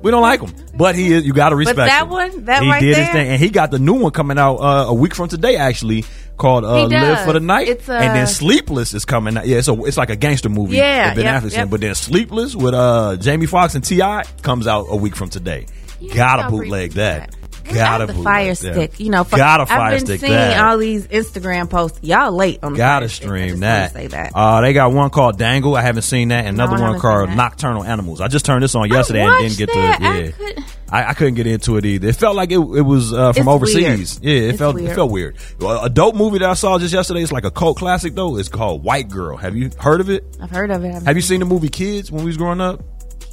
We 0.03 0.11
don't 0.13 0.23
like 0.23 0.41
him, 0.41 0.55
but 0.77 0.95
he 0.95 1.13
is. 1.13 1.27
You 1.27 1.33
got 1.33 1.49
to 1.49 1.57
respect. 1.57 1.77
that 1.79 2.03
him. 2.03 2.09
one- 2.11 2.45
that 2.45 2.61
one? 2.61 2.65
he 2.65 2.71
right 2.71 2.81
did 2.81 2.97
his 2.97 3.09
thing, 3.09 3.29
and 3.29 3.41
he 3.41 3.49
got 3.49 3.71
the 3.71 3.79
new 3.79 3.95
one 3.95 4.13
coming 4.13 4.39
out 4.39 4.57
uh, 4.57 4.87
a 4.89 4.95
week 4.95 5.15
from 5.15 5.29
today, 5.29 5.57
actually, 5.57 6.05
called 6.37 6.65
uh, 6.65 6.87
"Live 6.87 7.25
for 7.25 7.33
the 7.33 7.41
Night." 7.41 7.69
It's, 7.69 7.89
uh, 7.89 7.95
and 7.95 8.15
then 8.15 8.27
"Sleepless" 8.29 8.95
is 8.95 9.05
coming 9.05 9.37
out. 9.37 9.47
Yeah, 9.47 9.61
so 9.61 9.85
it's 9.87 9.97
like 9.97 10.11
a 10.11 10.17
gangster 10.17 10.49
movie. 10.49 10.77
Yeah, 10.77 11.15
Ben 11.15 11.25
yep, 11.25 11.53
in. 11.53 11.69
But 11.69 11.81
then 11.81 11.95
"Sleepless" 11.95 12.55
with 12.55 12.75
uh, 12.75 13.17
Jamie 13.17 13.47
Foxx 13.47 13.75
and 13.75 13.85
T.I. 13.85 14.23
comes 14.43 14.67
out 14.67 14.87
a 14.89 14.97
week 14.97 15.17
from 15.17 15.31
today. 15.31 15.67
Yeah, 16.01 16.15
gotta 16.15 16.51
bootleg 16.51 16.93
that. 16.93 17.31
that. 17.33 17.38
Gotta 17.75 18.07
the 18.07 18.15
fire 18.23 18.55
stick. 18.55 18.99
You 19.01 19.11
know, 19.11 19.25
for, 19.25 19.37
gotta 19.37 19.67
fire 19.67 19.81
I've 19.81 19.99
been 19.99 20.07
stick 20.07 20.21
seeing 20.21 20.33
that. 20.33 20.65
all 20.65 20.79
these 20.79 21.07
Instagram 21.09 21.69
posts. 21.71 21.99
Y'all 22.03 22.33
late 22.33 22.61
on 22.63 22.73
the 22.73 22.77
Gotta 22.79 23.09
stick. 23.09 23.27
Stream 23.29 23.49
just 23.49 23.61
that. 23.61 23.93
Say 23.93 24.07
that. 24.09 24.33
Uh, 24.35 24.61
they 24.61 24.73
got 24.73 24.93
one 24.93 25.11
called 25.11 25.39
Dangal. 25.39 25.79
I 25.79 25.83
haven't 25.83 26.03
seen 26.03 26.29
that. 26.29 26.45
and 26.47 26.57
No, 26.57 26.65
Another 26.65 26.83
one 26.83 27.01
called. 27.01 27.31
Nocturnal 27.31 27.85
Animals. 27.85 28.21
I 28.21 28.29
just 28.29 28.45
turned 28.47 28.63
this 28.63 28.75
on 28.75 28.89
yesterday 28.91 29.23
and 29.23 29.39
didn't 29.39 29.59
get 29.59 29.69
that. 29.75 29.99
to. 30.01 30.05
I 30.07 30.19
Yeah, 30.19 30.31
couldn't- 30.31 30.65
I, 30.91 31.05
I 31.11 31.13
couldn't 31.15 31.35
get 31.35 31.47
into 31.47 31.77
it 31.77 31.85
either. 31.85 32.09
It 32.09 32.17
felt 32.17 32.35
like 32.35 32.51
it, 32.51 32.55
it 32.59 32.81
was 32.81 33.13
uh, 33.13 33.33
from 33.35 33.41
It's 33.43 33.49
overseas. 33.49 34.21
weird. 34.21 34.25
Yeah, 34.37 34.43
it 34.47 34.49
It's 34.51 34.59
felt 34.59 34.77
it 34.79 34.83
weird. 34.85 34.95
felt 34.95 35.11
weird. 35.11 35.37
A 35.61 35.91
dope 35.91 36.15
movie 36.15 36.39
that 36.39 36.49
I 36.49 36.55
saw 36.55 36.79
just 36.79 36.95
yesterday. 36.95 37.21
It's 37.23 37.31
like 37.33 37.45
a 37.45 37.51
cult 37.51 37.77
classic 37.77 38.15
though. 38.15 38.39
It's 38.39 38.49
called 38.49 38.83
White 38.83 39.11
Girl. 39.11 39.37
Have 39.37 39.55
you 39.55 39.71
heard 39.79 40.01
of 40.01 40.09
it? 40.09 40.25
I've 40.41 40.51
heard 40.51 40.71
of 40.71 40.85
it. 40.85 41.03
Have 41.03 41.15
you 41.17 41.21
seen 41.23 41.41
the 41.41 41.47
movie 41.47 41.69
Kids 41.69 42.11
when 42.11 42.23
we 42.25 42.29
was 42.29 42.39
growing 42.39 42.63
up? 42.63 42.83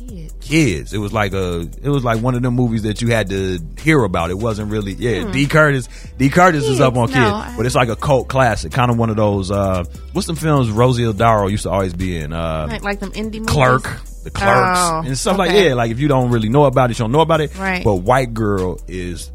Kids. 0.07 0.33
Kids. 0.41 0.93
It 0.93 0.97
was 0.99 1.11
like 1.13 1.33
a. 1.33 1.61
It 1.81 1.89
was 1.89 2.03
like 2.03 2.21
one 2.21 2.35
of 2.35 2.41
them 2.41 2.53
movies 2.55 2.83
that 2.83 3.01
you 3.01 3.07
had 3.09 3.29
to 3.29 3.59
hear 3.79 4.03
about. 4.03 4.29
It 4.29 4.37
wasn't 4.37 4.71
really. 4.71 4.93
Yeah, 4.93 5.31
D 5.31 5.47
Curtis. 5.47 5.87
D 6.17 6.29
Curtis 6.29 6.65
is 6.65 6.79
up 6.79 6.93
Hmm. 6.93 6.99
on 6.99 7.07
Kids, 7.07 7.17
no, 7.19 7.23
Kids, 7.41 7.53
I- 7.53 7.57
but 7.57 7.65
it's 7.65 7.75
like 7.75 7.89
a 7.89 7.95
cult 7.95 8.27
classic. 8.27 8.71
Kind 8.71 8.91
of 8.91 8.97
one 8.97 9.09
of 9.09 9.15
those. 9.15 9.51
uh 9.51 9.83
What's 10.13 10.27
some 10.27 10.35
films 10.35 10.69
Rosie 10.69 11.05
O'Donnell 11.05 11.49
used 11.49 11.63
to 11.63 11.69
always 11.71 11.93
be 11.93 12.17
in? 12.17 12.31
Uh, 12.33 12.67
Like, 12.69 12.83
like 12.83 12.99
them 12.99 13.11
indie 13.11 13.39
movies. 13.39 13.47
Clerk, 13.47 13.83
the 14.23 14.31
Clerks, 14.31 14.79
Oh, 14.79 15.03
and 15.05 15.17
stuff 15.17 15.37
like 15.37 15.49
okay. 15.49 15.67
yeah. 15.69 15.73
Like 15.73 15.91
if 15.91 15.99
you 15.99 16.07
don't 16.07 16.29
really 16.31 16.49
know 16.49 16.65
about 16.65 16.89
it, 16.91 16.97
you 16.99 17.03
don't 17.03 17.11
know 17.11 17.21
about 17.21 17.41
it. 17.41 17.57
Right. 17.57 17.83
But 17.83 17.95
White 17.95 18.33
Girl 18.33 18.79
is 18.87 19.31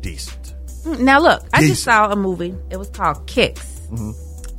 decent. 0.00 0.54
Now 0.86 1.20
look, 1.20 1.42
I 1.52 1.60
just 1.66 1.82
saw 1.84 2.10
a 2.10 2.16
movie. 2.16 2.54
It 2.70 2.76
was 2.78 2.88
called 2.90 3.26
Kicks. 3.26 3.66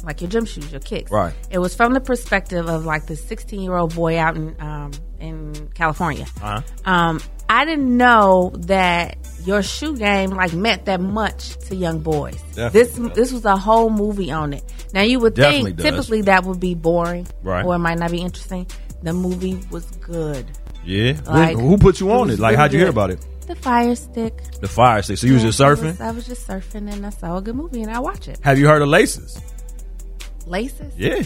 Like 0.04 0.22
your 0.22 0.30
gym 0.30 0.46
shoes, 0.46 0.72
your 0.72 0.82
kicks. 0.82 1.12
Right. 1.12 1.34
It 1.50 1.60
was 1.60 1.76
from 1.76 1.94
the 1.94 2.02
perspective 2.02 2.68
of 2.68 2.86
like 2.86 3.06
the 3.06 3.16
16 3.16 3.62
year 3.62 3.76
old 3.76 3.94
boy 3.96 4.18
out 4.18 4.36
in 4.36 4.56
um, 4.60 4.92
in 5.20 5.70
California. 5.76 6.26
Uh-huh. 6.42 6.62
Um, 6.86 7.22
I 7.50 7.66
didn't 7.66 7.96
know 7.98 8.52
that 8.60 9.18
your 9.46 9.62
shoe 9.62 9.98
game 9.98 10.32
like 10.32 10.54
meant 10.54 10.86
that 10.86 11.02
much 11.02 11.58
to 11.68 11.76
young 11.76 12.00
boys. 12.00 12.42
Definitely 12.56 12.70
this 12.82 12.96
does. 12.96 13.12
this 13.16 13.32
was 13.34 13.46
a 13.46 13.58
whole 13.58 13.90
movie 13.90 14.32
on 14.32 14.54
it. 14.54 14.64
Now 14.94 15.02
you 15.02 15.20
would 15.20 15.34
Definitely 15.36 15.72
think 15.72 15.78
does. 15.78 15.86
typically 15.86 16.22
that 16.24 16.44
would 16.46 16.60
be 16.60 16.74
boring, 16.76 17.28
Right. 17.44 17.64
Or 17.66 17.76
it 17.76 17.80
might 17.80 18.00
not 18.00 18.12
be 18.12 18.22
interesting. 18.22 18.66
The 19.04 19.14
movie 19.14 19.60
was 19.70 19.86
good. 20.02 20.46
Yeah. 20.86 21.20
Like, 21.28 21.58
who, 21.58 21.68
who 21.70 21.78
put 21.78 22.00
you 22.00 22.12
on 22.12 22.28
was 22.28 22.40
it? 22.40 22.42
Like 22.42 22.56
how'd 22.56 22.72
you 22.74 22.80
hear 22.80 22.90
about 22.90 23.12
it? 23.12 23.26
The 23.48 23.56
Fire 23.56 23.96
Stick. 23.96 24.34
The 24.62 24.68
Fire 24.68 25.02
Stick. 25.02 25.18
So 25.18 25.28
you 25.28 25.34
was 25.34 25.44
Yeah, 25.44 25.50
just 25.50 25.62
I 25.62 25.66
surfing. 25.66 25.84
was- 25.84 26.02
I 26.02 26.12
was 26.12 26.26
just 26.28 26.48
surfing 26.48 26.92
and 26.92 27.06
I 27.06 27.10
saw 27.10 27.38
a 27.38 27.42
good 27.42 27.56
movie 27.56 27.82
and 27.82 27.92
I 27.92 28.00
watch 28.00 28.28
it. 28.30 28.40
Have 28.44 28.58
you 28.58 28.68
heard 28.68 28.82
of 28.82 28.88
Laces? 28.88 29.40
Laces. 30.48 30.94
Yeah. 30.98 31.24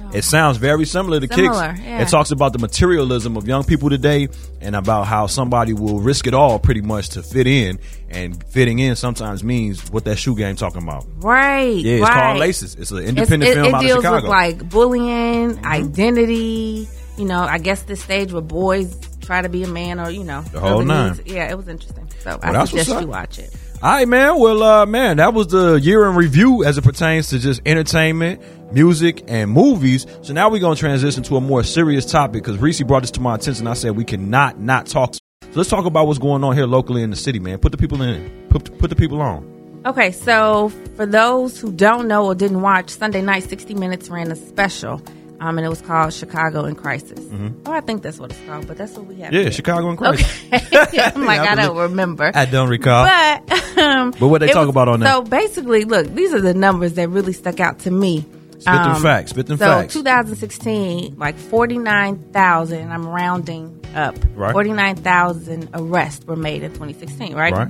Oh. 0.00 0.10
It 0.14 0.22
sounds 0.22 0.58
very 0.58 0.84
similar 0.84 1.18
to 1.18 1.26
Similar, 1.26 1.72
Kicks. 1.72 1.80
yeah. 1.84 2.02
It 2.02 2.08
talks 2.08 2.30
about 2.30 2.52
the 2.52 2.60
materialism 2.60 3.36
of 3.36 3.48
young 3.48 3.64
people 3.64 3.90
today 3.90 4.28
and 4.60 4.76
about 4.76 5.08
how 5.08 5.26
somebody 5.26 5.72
will 5.72 5.98
risk 5.98 6.28
it 6.28 6.34
all 6.34 6.60
pretty 6.60 6.82
much 6.82 7.08
to 7.10 7.22
fit 7.24 7.48
in. 7.48 7.80
And 8.08 8.40
fitting 8.50 8.78
in 8.78 8.94
sometimes 8.94 9.42
means 9.42 9.90
what 9.90 10.04
that 10.04 10.16
shoe 10.16 10.36
game 10.36 10.54
talking 10.54 10.82
about. 10.84 11.04
Right. 11.16 11.74
Yeah, 11.78 11.94
it's 11.94 12.02
right. 12.02 12.12
called 12.12 12.38
Laces. 12.38 12.76
It's 12.76 12.92
an 12.92 12.98
It's- 12.98 13.08
independent 13.08 13.50
it, 13.50 13.54
film 13.54 13.66
it 13.66 13.74
out 13.74 13.84
of 13.84 13.90
Chicago. 13.90 14.14
with 14.16 14.24
like 14.26 14.68
bullying, 14.70 15.56
mm-hmm. 15.56 15.66
identity. 15.66 16.88
You 17.16 17.24
know, 17.24 17.40
I 17.40 17.58
guess 17.58 17.82
this 17.82 18.00
stage 18.00 18.32
where 18.32 18.40
boys 18.42 18.96
try 19.20 19.42
to 19.42 19.48
be 19.48 19.64
a 19.64 19.68
man 19.68 19.98
or 19.98 20.10
you 20.10 20.22
know 20.22 20.42
The 20.42 20.60
whole 20.60 20.82
nine. 20.82 21.16
needs. 21.16 21.22
Yeah, 21.26 21.50
it 21.50 21.56
was 21.56 21.66
interesting. 21.66 22.08
So 22.20 22.38
Well, 22.40 22.56
I 22.56 22.64
suggest 22.66 22.88
you 23.00 23.06
watch 23.08 23.38
it. 23.40 23.52
All 23.80 23.92
right, 23.92 24.08
man. 24.08 24.40
Well, 24.40 24.60
uh, 24.60 24.86
man, 24.86 25.18
that 25.18 25.34
was 25.34 25.46
the 25.46 25.74
year 25.74 26.04
in 26.08 26.16
review 26.16 26.64
as 26.64 26.78
it 26.78 26.82
pertains 26.82 27.28
to 27.28 27.38
just 27.38 27.60
entertainment, 27.64 28.42
music, 28.72 29.22
and 29.28 29.52
movies. 29.52 30.04
So 30.22 30.32
now 30.32 30.50
we're 30.50 30.58
going 30.58 30.74
to 30.74 30.80
transition 30.80 31.22
to 31.22 31.36
a 31.36 31.40
more 31.40 31.62
serious 31.62 32.04
topic 32.04 32.42
because 32.42 32.58
Reese 32.58 32.82
brought 32.82 33.02
this 33.02 33.12
to 33.12 33.20
my 33.20 33.36
attention. 33.36 33.68
I 33.68 33.74
said 33.74 33.96
we 33.96 34.04
cannot 34.04 34.58
not 34.58 34.86
talk. 34.86 35.14
So 35.14 35.22
let's 35.54 35.70
talk 35.70 35.84
about 35.84 36.08
what's 36.08 36.18
going 36.18 36.42
on 36.42 36.56
here 36.56 36.66
locally 36.66 37.04
in 37.04 37.10
the 37.10 37.16
city, 37.16 37.38
man. 37.38 37.58
Put 37.58 37.70
the 37.70 37.78
people 37.78 38.02
in. 38.02 38.48
Put, 38.50 38.76
put 38.80 38.90
the 38.90 38.96
people 38.96 39.22
on. 39.22 39.46
Okay, 39.86 40.10
so 40.10 40.70
for 40.96 41.06
those 41.06 41.60
who 41.60 41.70
don't 41.70 42.08
know 42.08 42.26
or 42.26 42.34
didn't 42.34 42.62
watch, 42.62 42.90
Sunday 42.90 43.22
night, 43.22 43.44
60 43.44 43.74
Minutes 43.74 44.08
ran 44.08 44.32
a 44.32 44.36
special, 44.36 45.00
um, 45.40 45.56
and 45.58 45.64
it 45.64 45.68
was 45.68 45.80
called 45.80 46.12
Chicago 46.12 46.64
in 46.64 46.74
Crisis. 46.74 47.20
Oh, 47.66 47.72
I 47.72 47.80
think 47.80 48.02
that's 48.02 48.18
what 48.18 48.30
it's 48.30 48.40
called, 48.46 48.66
but 48.66 48.76
that's 48.76 48.92
what 48.94 49.06
we 49.06 49.16
have. 49.16 49.26
Mm-hmm. 49.26 49.34
Yeah, 49.34 49.42
here. 49.42 49.52
Chicago 49.52 49.90
in 49.90 49.96
Crisis. 49.96 50.26
Okay. 50.52 51.00
I'm 51.14 51.24
like, 51.24 51.40
I 51.48 51.52
I 51.52 51.54
don't 51.54 51.76
remember. 51.76 52.30
I 52.34 52.44
don't 52.44 52.68
recall. 52.68 53.04
But, 53.04 53.78
um, 53.78 54.10
But 54.18 54.28
what 54.28 54.40
they 54.40 54.48
talk 54.48 54.68
about 54.68 54.88
on 54.88 55.00
that? 55.00 55.12
So 55.12 55.22
basically, 55.22 55.84
look, 55.84 56.08
these 56.08 56.34
are 56.34 56.40
the 56.40 56.54
numbers 56.54 56.94
that 56.94 57.08
really 57.08 57.32
stuck 57.32 57.60
out 57.60 57.80
to 57.80 57.90
me. 57.90 58.24
Spit 58.58 58.64
them 58.64 59.02
facts. 59.02 59.30
Spit 59.30 59.46
them 59.46 59.58
so 59.58 59.66
facts. 59.66 59.94
2016, 59.94 61.16
like 61.16 61.36
49,000, 61.36 62.90
I'm 62.90 63.06
rounding 63.06 63.84
up. 63.94 64.16
Right. 64.34 64.52
49,000 64.52 65.68
arrests 65.74 66.24
were 66.26 66.34
made 66.34 66.64
in 66.64 66.72
2016, 66.72 67.36
right? 67.36 67.52
right? 67.52 67.68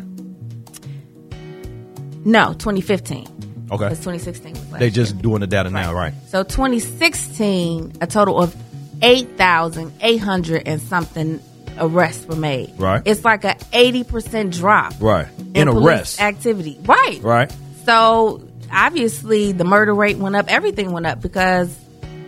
No, 2.24 2.54
2015. 2.54 3.26
Okay. 3.70 3.84
Because 3.84 3.98
2016 3.98 4.52
was 4.52 4.70
last 4.70 4.78
They 4.80 4.86
year. 4.86 4.90
just 4.90 5.18
doing 5.20 5.40
the 5.40 5.46
data 5.46 5.70
now, 5.70 5.92
right? 5.92 6.12
So 6.28 6.42
2016, 6.42 7.92
a 8.00 8.06
total 8.06 8.40
of 8.42 8.54
8,800 9.02 10.62
and 10.66 10.80
something 10.80 11.40
arrests 11.78 12.26
were 12.26 12.36
made. 12.36 12.72
Right. 12.78 13.02
It's 13.04 13.24
like 13.24 13.44
a 13.44 13.54
80% 13.72 14.52
drop. 14.58 14.94
Right. 15.00 15.26
In, 15.54 15.68
In 15.68 15.68
arrests. 15.68 16.20
activity. 16.20 16.78
Right. 16.84 17.20
Right. 17.22 17.52
So 17.84 18.42
obviously 18.72 19.52
the 19.52 19.64
murder 19.64 19.94
rate 19.94 20.18
went 20.18 20.36
up, 20.36 20.46
everything 20.48 20.92
went 20.92 21.06
up 21.06 21.20
because 21.22 21.74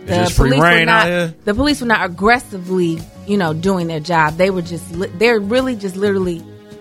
the 0.05 0.31
police 0.35 0.59
were 0.59 0.85
not 0.85 1.45
the 1.45 1.53
police 1.53 1.79
were 1.81 1.87
not 1.87 2.03
aggressively, 2.05 2.99
you 3.27 3.37
know, 3.37 3.53
doing 3.53 3.87
their 3.87 3.99
job. 3.99 4.37
They 4.37 4.49
were 4.49 4.63
just 4.63 4.89
li- 4.91 5.11
they're 5.17 5.39
really 5.39 5.75
just 5.75 5.95
literally 5.95 6.39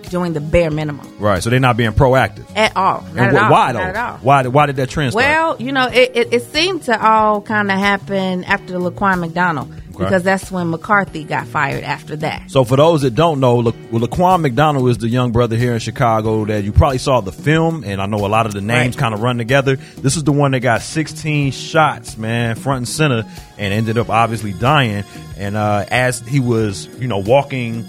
doing 0.08 0.32
the 0.32 0.40
bare 0.40 0.70
minimum 0.70 1.06
Right. 1.18 1.42
So 1.42 1.50
they're 1.50 1.60
not 1.60 1.76
being 1.76 1.92
proactive. 1.92 2.44
at 2.56 2.76
all. 2.76 3.02
Not 3.14 3.28
And 3.28 3.36
at 3.36 3.42
all. 3.44 3.50
why 3.50 3.72
though? 3.72 3.78
Not 3.80 3.88
at 3.88 3.96
all. 3.96 4.18
Why? 4.18 4.46
Why 4.46 4.66
did 4.66 4.76
that 4.76 4.88
trend 4.90 5.12
start? 5.12 5.24
Well, 5.24 5.56
you 5.60 5.72
know, 5.72 5.86
it, 5.88 6.12
it, 6.14 6.32
it 6.32 6.42
seemed 6.44 6.84
to 6.84 7.00
all 7.06 7.40
kind 7.42 7.70
of 7.70 7.78
happen 7.78 8.44
after 8.44 8.74
Laquan 8.78 9.20
McDonald 9.20 9.72
because 9.90 10.22
that's 10.22 10.50
when 10.50 10.70
McCarthy 10.70 11.24
got 11.24 11.46
fired 11.46 11.84
after 11.84 12.16
that. 12.16 12.50
So 12.50 12.64
for 12.64 12.76
those 12.76 13.02
that 13.02 13.14
don't 13.14 13.38
know, 13.38 13.56
La- 13.56 13.72
well, 13.90 14.00
Laquan 14.00 14.40
McDonald 14.40 14.88
is 14.88 14.96
the 14.96 15.08
young 15.08 15.30
brother 15.30 15.56
here 15.56 15.74
in 15.74 15.78
Chicago 15.78 16.46
that 16.46 16.64
you 16.64 16.72
probably 16.72 16.96
saw 16.96 17.20
the 17.20 17.32
film, 17.32 17.84
and 17.84 18.00
I 18.00 18.06
know 18.06 18.24
a 18.24 18.28
lot 18.28 18.46
of 18.46 18.54
the 18.54 18.62
names 18.62 18.94
Right. 18.96 19.00
kind 19.00 19.12
of 19.12 19.20
run 19.20 19.36
together. 19.36 19.76
This 19.76 20.16
is 20.16 20.24
the 20.24 20.32
one 20.32 20.52
that 20.52 20.60
got 20.60 20.80
16 20.80 21.52
shots, 21.52 22.16
man, 22.16 22.54
front 22.56 22.78
and 22.78 22.88
center, 22.88 23.24
and 23.58 23.74
ended 23.74 23.98
up 23.98 24.08
obviously 24.08 24.54
dying. 24.54 25.04
And 25.36 25.54
uh, 25.54 25.84
as 25.90 26.20
he 26.20 26.40
was, 26.40 26.86
you 26.98 27.06
know, 27.06 27.18
walking 27.18 27.84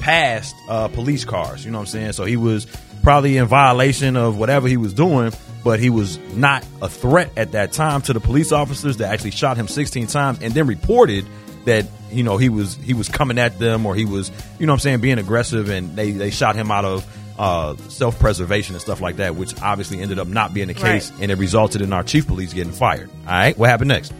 past 0.00 0.56
uh, 0.68 0.88
police 0.88 1.24
cars, 1.24 1.64
you 1.64 1.70
know 1.70 1.78
what 1.78 1.82
I'm 1.82 1.86
saying? 1.88 2.12
So 2.12 2.24
he 2.24 2.36
was 2.36 2.66
probably 3.02 3.36
in 3.36 3.46
violation 3.46 4.16
of 4.16 4.38
whatever 4.38 4.66
he 4.68 4.76
was 4.76 4.92
doing, 4.92 5.32
but 5.64 5.78
he 5.80 5.90
was 5.90 6.18
not 6.34 6.64
a 6.82 6.88
threat 6.88 7.30
at 7.36 7.52
that 7.52 7.72
time 7.72 8.02
to 8.02 8.12
the 8.12 8.20
police 8.20 8.52
officers 8.52 8.96
that 8.98 9.12
actually 9.12 9.30
shot 9.32 9.56
him 9.56 9.68
16 9.68 10.06
times 10.08 10.38
and 10.42 10.52
then 10.54 10.66
reported 10.66 11.24
that 11.66 11.86
you 12.10 12.22
know 12.22 12.38
he 12.38 12.48
was 12.48 12.74
he 12.76 12.94
was 12.94 13.08
coming 13.08 13.38
at 13.38 13.58
them 13.58 13.84
or 13.86 13.94
he 13.94 14.04
was 14.06 14.30
you 14.58 14.66
know 14.66 14.72
what 14.72 14.76
I'm 14.76 14.80
saying 14.80 15.00
being 15.00 15.18
aggressive 15.18 15.68
and 15.68 15.94
they 15.94 16.10
they 16.10 16.30
shot 16.30 16.56
him 16.56 16.70
out 16.70 16.84
of 16.86 17.06
uh, 17.38 17.76
self 17.88 18.18
preservation 18.18 18.74
and 18.74 18.82
stuff 18.82 19.00
like 19.00 19.16
that, 19.16 19.34
which 19.36 19.60
obviously 19.62 20.00
ended 20.00 20.18
up 20.18 20.26
not 20.28 20.52
being 20.52 20.68
the 20.68 20.74
case, 20.74 21.10
Right. 21.12 21.22
and 21.22 21.30
it 21.30 21.36
resulted 21.38 21.80
in 21.82 21.92
our 21.92 22.02
chief 22.02 22.26
police 22.26 22.52
getting 22.52 22.72
fired. 22.72 23.08
All 23.26 23.32
right, 23.32 23.56
what 23.56 23.70
happened 23.70 23.88
next? 23.88 24.12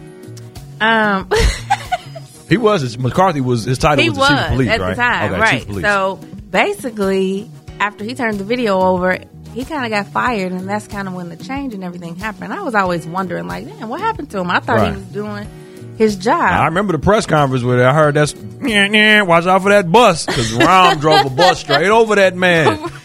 Um, 0.79 1.27
He 2.51 2.57
was 2.57 2.97
McCarthy 2.99 3.39
was 3.41 3.63
his 3.63 3.77
title 3.79 4.03
he 4.03 4.09
was 4.09 4.19
was 4.19 4.27
the 4.29 4.35
chief 4.35 4.43
of 4.43 4.51
police, 4.51 4.69
at 4.69 4.79
right? 4.81 4.89
the 4.89 5.01
time, 5.01 5.31
okay, 5.31 5.41
right? 5.41 5.51
Chief 5.53 5.61
of 5.61 5.67
police. 5.69 5.83
So 5.85 6.19
basically, 6.51 7.49
after 7.79 8.03
he 8.03 8.13
turned 8.13 8.39
the 8.39 8.43
video 8.43 8.79
over, 8.79 9.17
he 9.53 9.65
kind 9.65 9.85
of 9.85 9.89
got 9.89 10.11
fired, 10.11 10.51
and 10.51 10.67
that's 10.67 10.85
kind 10.87 11.07
of 11.07 11.13
when 11.13 11.29
the 11.29 11.37
change 11.37 11.73
and 11.73 11.83
everything 11.83 12.15
happened. 12.15 12.53
I 12.53 12.61
was 12.61 12.75
always 12.75 13.07
wondering, 13.07 13.47
like, 13.47 13.65
man, 13.65 13.87
what 13.89 13.99
happened 14.01 14.29
to 14.31 14.39
him? 14.39 14.51
I 14.51 14.59
thought 14.59 14.77
Right. 14.77 14.91
he 14.91 14.97
was 14.97 15.05
doing 15.07 15.47
his 15.97 16.15
job. 16.17 16.41
I 16.41 16.65
remember 16.65 16.91
the 16.93 16.99
press 16.99 17.25
conference 17.25 17.63
where 17.63 17.87
I 17.87 17.93
heard 17.93 18.15
that's 18.15 18.33
yeah, 18.61 18.85
yeah, 18.91 19.21
watch 19.23 19.45
out 19.45 19.61
for 19.63 19.69
that 19.69 19.91
bus 19.91 20.25
because 20.25 20.51
Rahm 20.51 20.99
drove 20.99 21.25
a 21.25 21.29
bus 21.29 21.59
straight 21.61 21.89
over 21.89 22.15
that 22.15 22.35
man. 22.35 22.91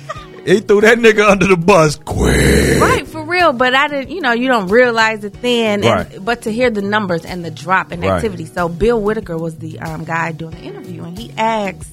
He 0.46 0.60
threw 0.60 0.80
that 0.82 0.98
nigga 0.98 1.28
under 1.28 1.48
the 1.48 1.56
bus 1.56 1.96
quick. 1.96 2.80
Right, 2.80 3.04
real. 3.36 3.52
But 3.52 3.74
I 3.74 3.88
didn't, 3.88 4.10
you 4.10 4.20
know, 4.20 4.32
you 4.32 4.48
don't 4.48 4.68
realize 4.68 5.24
it 5.24 5.40
then. 5.42 5.82
Right. 5.82 6.12
And, 6.14 6.24
but 6.24 6.42
to 6.42 6.52
hear 6.52 6.70
the 6.70 6.82
numbers 6.82 7.24
and 7.24 7.44
the 7.44 7.50
drop 7.50 7.92
in 7.92 8.00
Right. 8.00 8.10
activity. 8.10 8.46
So 8.46 8.68
Bill 8.68 9.00
Whitaker 9.00 9.36
was 9.36 9.56
the 9.58 9.78
um, 9.80 10.04
guy 10.04 10.32
doing 10.32 10.52
the 10.52 10.62
interview, 10.62 11.04
and 11.04 11.18
he 11.18 11.32
asked, 11.36 11.88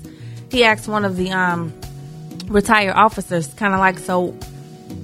he 0.52 0.64
asked 0.64 0.88
one 0.88 1.06
of 1.06 1.16
the 1.18 1.32
um, 1.32 1.74
retired 2.48 2.94
officers, 2.96 3.48
kind 3.56 3.74
of 3.74 3.80
like, 3.80 4.00
so 4.00 4.36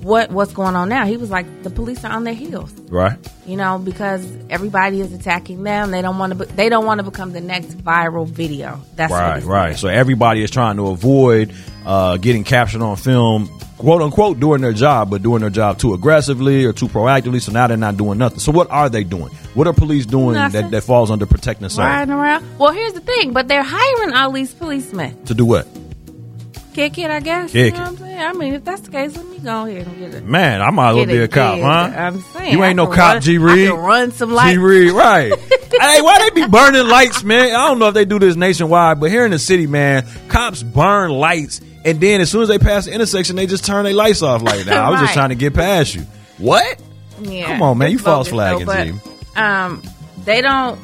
what 0.03 0.31
what's 0.31 0.53
going 0.53 0.75
on 0.75 0.89
now? 0.89 1.05
He 1.05 1.17
was 1.17 1.29
like, 1.29 1.63
the 1.63 1.69
police 1.69 2.03
are 2.03 2.12
on 2.12 2.23
their 2.23 2.33
heels. 2.33 2.71
Right. 2.89 3.17
You 3.45 3.57
know, 3.57 3.77
because 3.79 4.25
everybody 4.49 5.01
is 5.01 5.13
attacking 5.13 5.63
them. 5.63 5.91
They 5.91 6.01
don't 6.01 6.17
want 6.17 6.38
to. 6.38 6.45
Be, 6.45 6.51
they 6.53 6.69
don't 6.69 6.85
want 6.85 6.99
to 6.99 7.03
become 7.03 7.31
the 7.31 7.41
next 7.41 7.77
viral 7.77 8.27
video. 8.27 8.81
That's 8.95 9.12
Right, 9.12 9.43
right. 9.43 9.77
So 9.77 9.88
everybody 9.88 10.43
is 10.43 10.51
trying 10.51 10.77
to 10.77 10.88
avoid 10.88 11.53
uh, 11.85 12.17
getting 12.17 12.43
captured 12.43 12.81
on 12.81 12.95
film, 12.97 13.47
quote 13.77 14.01
unquote, 14.01 14.39
doing 14.39 14.62
their 14.62 14.73
job, 14.73 15.09
but 15.09 15.21
doing 15.23 15.41
their 15.41 15.49
job 15.49 15.77
too 15.79 15.93
aggressively 15.93 16.65
or 16.65 16.73
too 16.73 16.88
proactively. 16.88 17.41
So 17.41 17.51
now 17.51 17.67
they're 17.67 17.77
not 17.77 17.97
doing 17.97 18.17
nothing. 18.17 18.39
So 18.39 18.51
what 18.51 18.69
are 18.69 18.89
they 18.89 19.03
doing? 19.03 19.29
What 19.53 19.67
are 19.67 19.73
police 19.73 20.05
doing 20.05 20.33
that, 20.35 20.53
Nothing. 20.53 20.71
that 20.71 20.81
falls 20.83 21.09
under 21.12 21.25
protecting 21.25 21.67
the 21.67 21.75
Riding 21.75 22.13
around. 22.13 22.45
Well, 22.59 22.71
here's 22.71 22.93
the 22.93 23.01
thing. 23.01 23.33
But 23.33 23.47
they're 23.47 23.63
hiring 23.63 24.13
all 24.13 24.31
these 24.31 24.53
policemen. 24.53 25.23
To 25.25 25.33
do 25.33 25.45
what? 25.45 25.67
Kick 26.73 26.97
it, 26.97 27.09
I 27.12 27.19
guess. 27.19 27.51
Kick 27.51 27.73
it. 27.73 28.09
Saying? 28.19 28.36
I 28.36 28.38
mean, 28.38 28.53
if 28.53 28.63
that's 28.65 28.82
the 28.82 28.91
case, 28.91 29.15
let 29.15 29.25
me 29.27 29.39
go 29.39 29.65
ahead 29.65 29.88
and 29.88 29.97
get 29.97 30.13
it. 30.13 30.25
Man, 30.25 30.62
I 30.62 30.69
might 30.71 30.89
as 30.91 30.95
well 30.95 31.05
be 31.05 31.17
a 31.17 31.23
it 31.23 31.32
cop, 31.32 31.60
huh? 31.60 31.65
I'm 31.95 32.21
saying, 32.21 32.53
You 32.53 32.63
ain't 32.63 32.75
no 32.75 32.88
cop, 32.88 33.13
run- 33.13 33.21
G 33.21 33.38
Reed. 33.38 33.69
can 33.69 33.77
run 33.77 34.12
some 34.12 34.32
lights. 34.32 34.53
G 34.53 34.58
Reed, 34.58 34.91
right. 34.91 35.34
hey, 35.39 36.01
why 36.01 36.19
they 36.19 36.29
be 36.41 36.47
burning 36.47 36.88
lights, 36.88 37.23
man? 37.23 37.47
I 37.55 37.67
don't 37.67 37.79
know 37.79 37.88
if 37.88 37.93
they 37.93 38.05
do 38.05 38.19
this 38.19 38.36
nationwide, 38.36 38.99
but 38.99 39.10
here 39.10 39.25
in 39.25 39.32
the 39.32 39.39
city, 39.39 39.67
man, 39.67 40.05
cops 40.27 40.63
burn 40.63 41.12
lights, 41.12 41.62
and 41.86 41.99
then 41.99 42.21
as 42.21 42.29
soon 42.29 42.41
as 42.43 42.47
they 42.49 42.60
pass 42.60 42.86
the 42.86 42.93
intersection, 42.93 43.36
they 43.36 43.47
just 43.47 43.65
turn 43.65 43.86
their 43.86 43.93
lights 43.93 44.21
off 44.21 44.41
like 44.41 44.65
that. 44.65 44.77
I 44.77 44.89
was 44.89 44.99
just 44.99 45.13
trying 45.13 45.29
to 45.29 45.36
get 45.36 45.53
past 45.53 45.95
you. 45.95 46.01
What? 46.38 46.82
Yeah, 47.21 47.47
Come 47.47 47.62
on, 47.62 47.77
man, 47.77 47.91
you 47.91 47.99
false 47.99 48.29
flagging, 48.29 48.65
though, 48.65 48.93
but, 49.36 49.41
Um, 49.41 49.84
they 50.23 50.41
don't. 50.41 50.79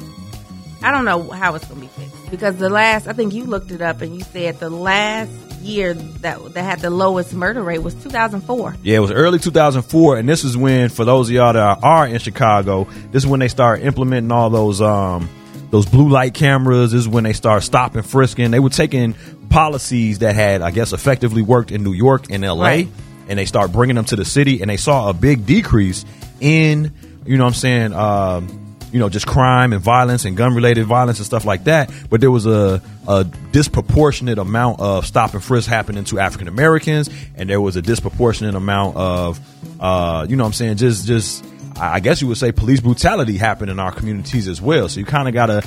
I 0.82 0.90
don't 0.90 1.06
know 1.06 1.30
how 1.30 1.54
it's 1.54 1.64
gonna 1.66 1.80
be 1.80 1.86
fixed 1.86 2.30
because 2.30 2.56
the 2.56 2.68
last 2.68 3.08
I 3.08 3.14
think 3.14 3.32
you 3.32 3.44
looked 3.44 3.70
it 3.70 3.80
up 3.80 4.02
and 4.02 4.14
you 4.14 4.20
said 4.20 4.60
the 4.60 4.68
last 4.68 5.30
year 5.66 5.94
that 5.94 6.54
that 6.54 6.62
had 6.62 6.80
the 6.80 6.90
lowest 6.90 7.34
murder 7.34 7.62
rate 7.62 7.82
was 7.82 7.94
2004. 7.94 8.76
Yeah, 8.82 8.96
it 8.96 9.00
was 9.00 9.10
early 9.10 9.38
2004, 9.38 10.16
and 10.18 10.28
this 10.28 10.44
is 10.44 10.56
when, 10.56 10.88
for 10.88 11.04
those 11.04 11.28
of 11.28 11.34
y'all 11.34 11.52
that 11.52 11.78
are 11.82 12.06
in 12.06 12.18
Chicago, 12.18 12.84
this 13.12 13.24
is 13.24 13.26
when 13.26 13.40
they 13.40 13.48
start 13.48 13.82
implementing 13.82 14.32
all 14.32 14.50
those 14.50 14.80
um 14.80 15.28
those 15.70 15.86
blue 15.86 16.08
light 16.08 16.32
cameras. 16.34 16.92
This 16.92 17.00
is 17.00 17.08
when 17.08 17.24
they 17.24 17.32
start 17.32 17.62
stopping, 17.64 18.02
frisking. 18.02 18.50
They 18.52 18.60
were 18.60 18.70
taking 18.70 19.14
policies 19.50 20.20
that 20.20 20.34
had, 20.34 20.62
I 20.62 20.70
guess, 20.70 20.92
effectively 20.92 21.42
worked 21.42 21.70
in 21.70 21.82
New 21.82 21.92
York 21.92 22.30
and 22.30 22.44
L.A. 22.44 22.62
Right. 22.62 22.88
and 23.28 23.38
they 23.38 23.46
start 23.46 23.72
bringing 23.72 23.96
them 23.96 24.04
to 24.06 24.16
the 24.16 24.24
city, 24.24 24.60
and 24.60 24.70
they 24.70 24.76
saw 24.76 25.10
a 25.10 25.12
big 25.12 25.44
decrease 25.46 26.04
in, 26.40 26.92
you 27.24 27.36
know, 27.36 27.44
what 27.44 27.48
I'm 27.48 27.54
saying. 27.54 27.92
Um, 27.92 28.65
you 28.92 28.98
know, 28.98 29.08
just 29.08 29.26
crime 29.26 29.72
and 29.72 29.82
violence 29.82 30.24
and 30.24 30.36
gun 30.36 30.54
related 30.54 30.86
violence 30.86 31.18
and 31.18 31.26
stuff 31.26 31.44
like 31.44 31.64
that. 31.64 31.90
But 32.08 32.20
there 32.20 32.30
was 32.30 32.46
a, 32.46 32.80
a 33.08 33.24
disproportionate 33.24 34.38
amount 34.38 34.80
of 34.80 35.06
stop 35.06 35.34
and 35.34 35.42
frisk 35.42 35.68
happening 35.68 36.04
to 36.04 36.18
African 36.18 36.48
Americans, 36.48 37.10
and 37.36 37.48
there 37.48 37.60
was 37.60 37.76
a 37.76 37.82
disproportionate 37.82 38.54
amount 38.54 38.96
of, 38.96 39.40
uh, 39.80 40.26
you 40.28 40.36
know, 40.36 40.44
I'm 40.44 40.52
saying, 40.52 40.76
just 40.76 41.06
just 41.06 41.44
I 41.78 42.00
guess 42.00 42.22
you 42.22 42.28
would 42.28 42.38
say 42.38 42.52
police 42.52 42.80
brutality 42.80 43.36
happened 43.36 43.70
in 43.70 43.78
our 43.78 43.92
communities 43.92 44.48
as 44.48 44.62
well. 44.62 44.88
So 44.88 45.00
you 45.00 45.06
kind 45.06 45.28
of 45.28 45.34
gotta 45.34 45.66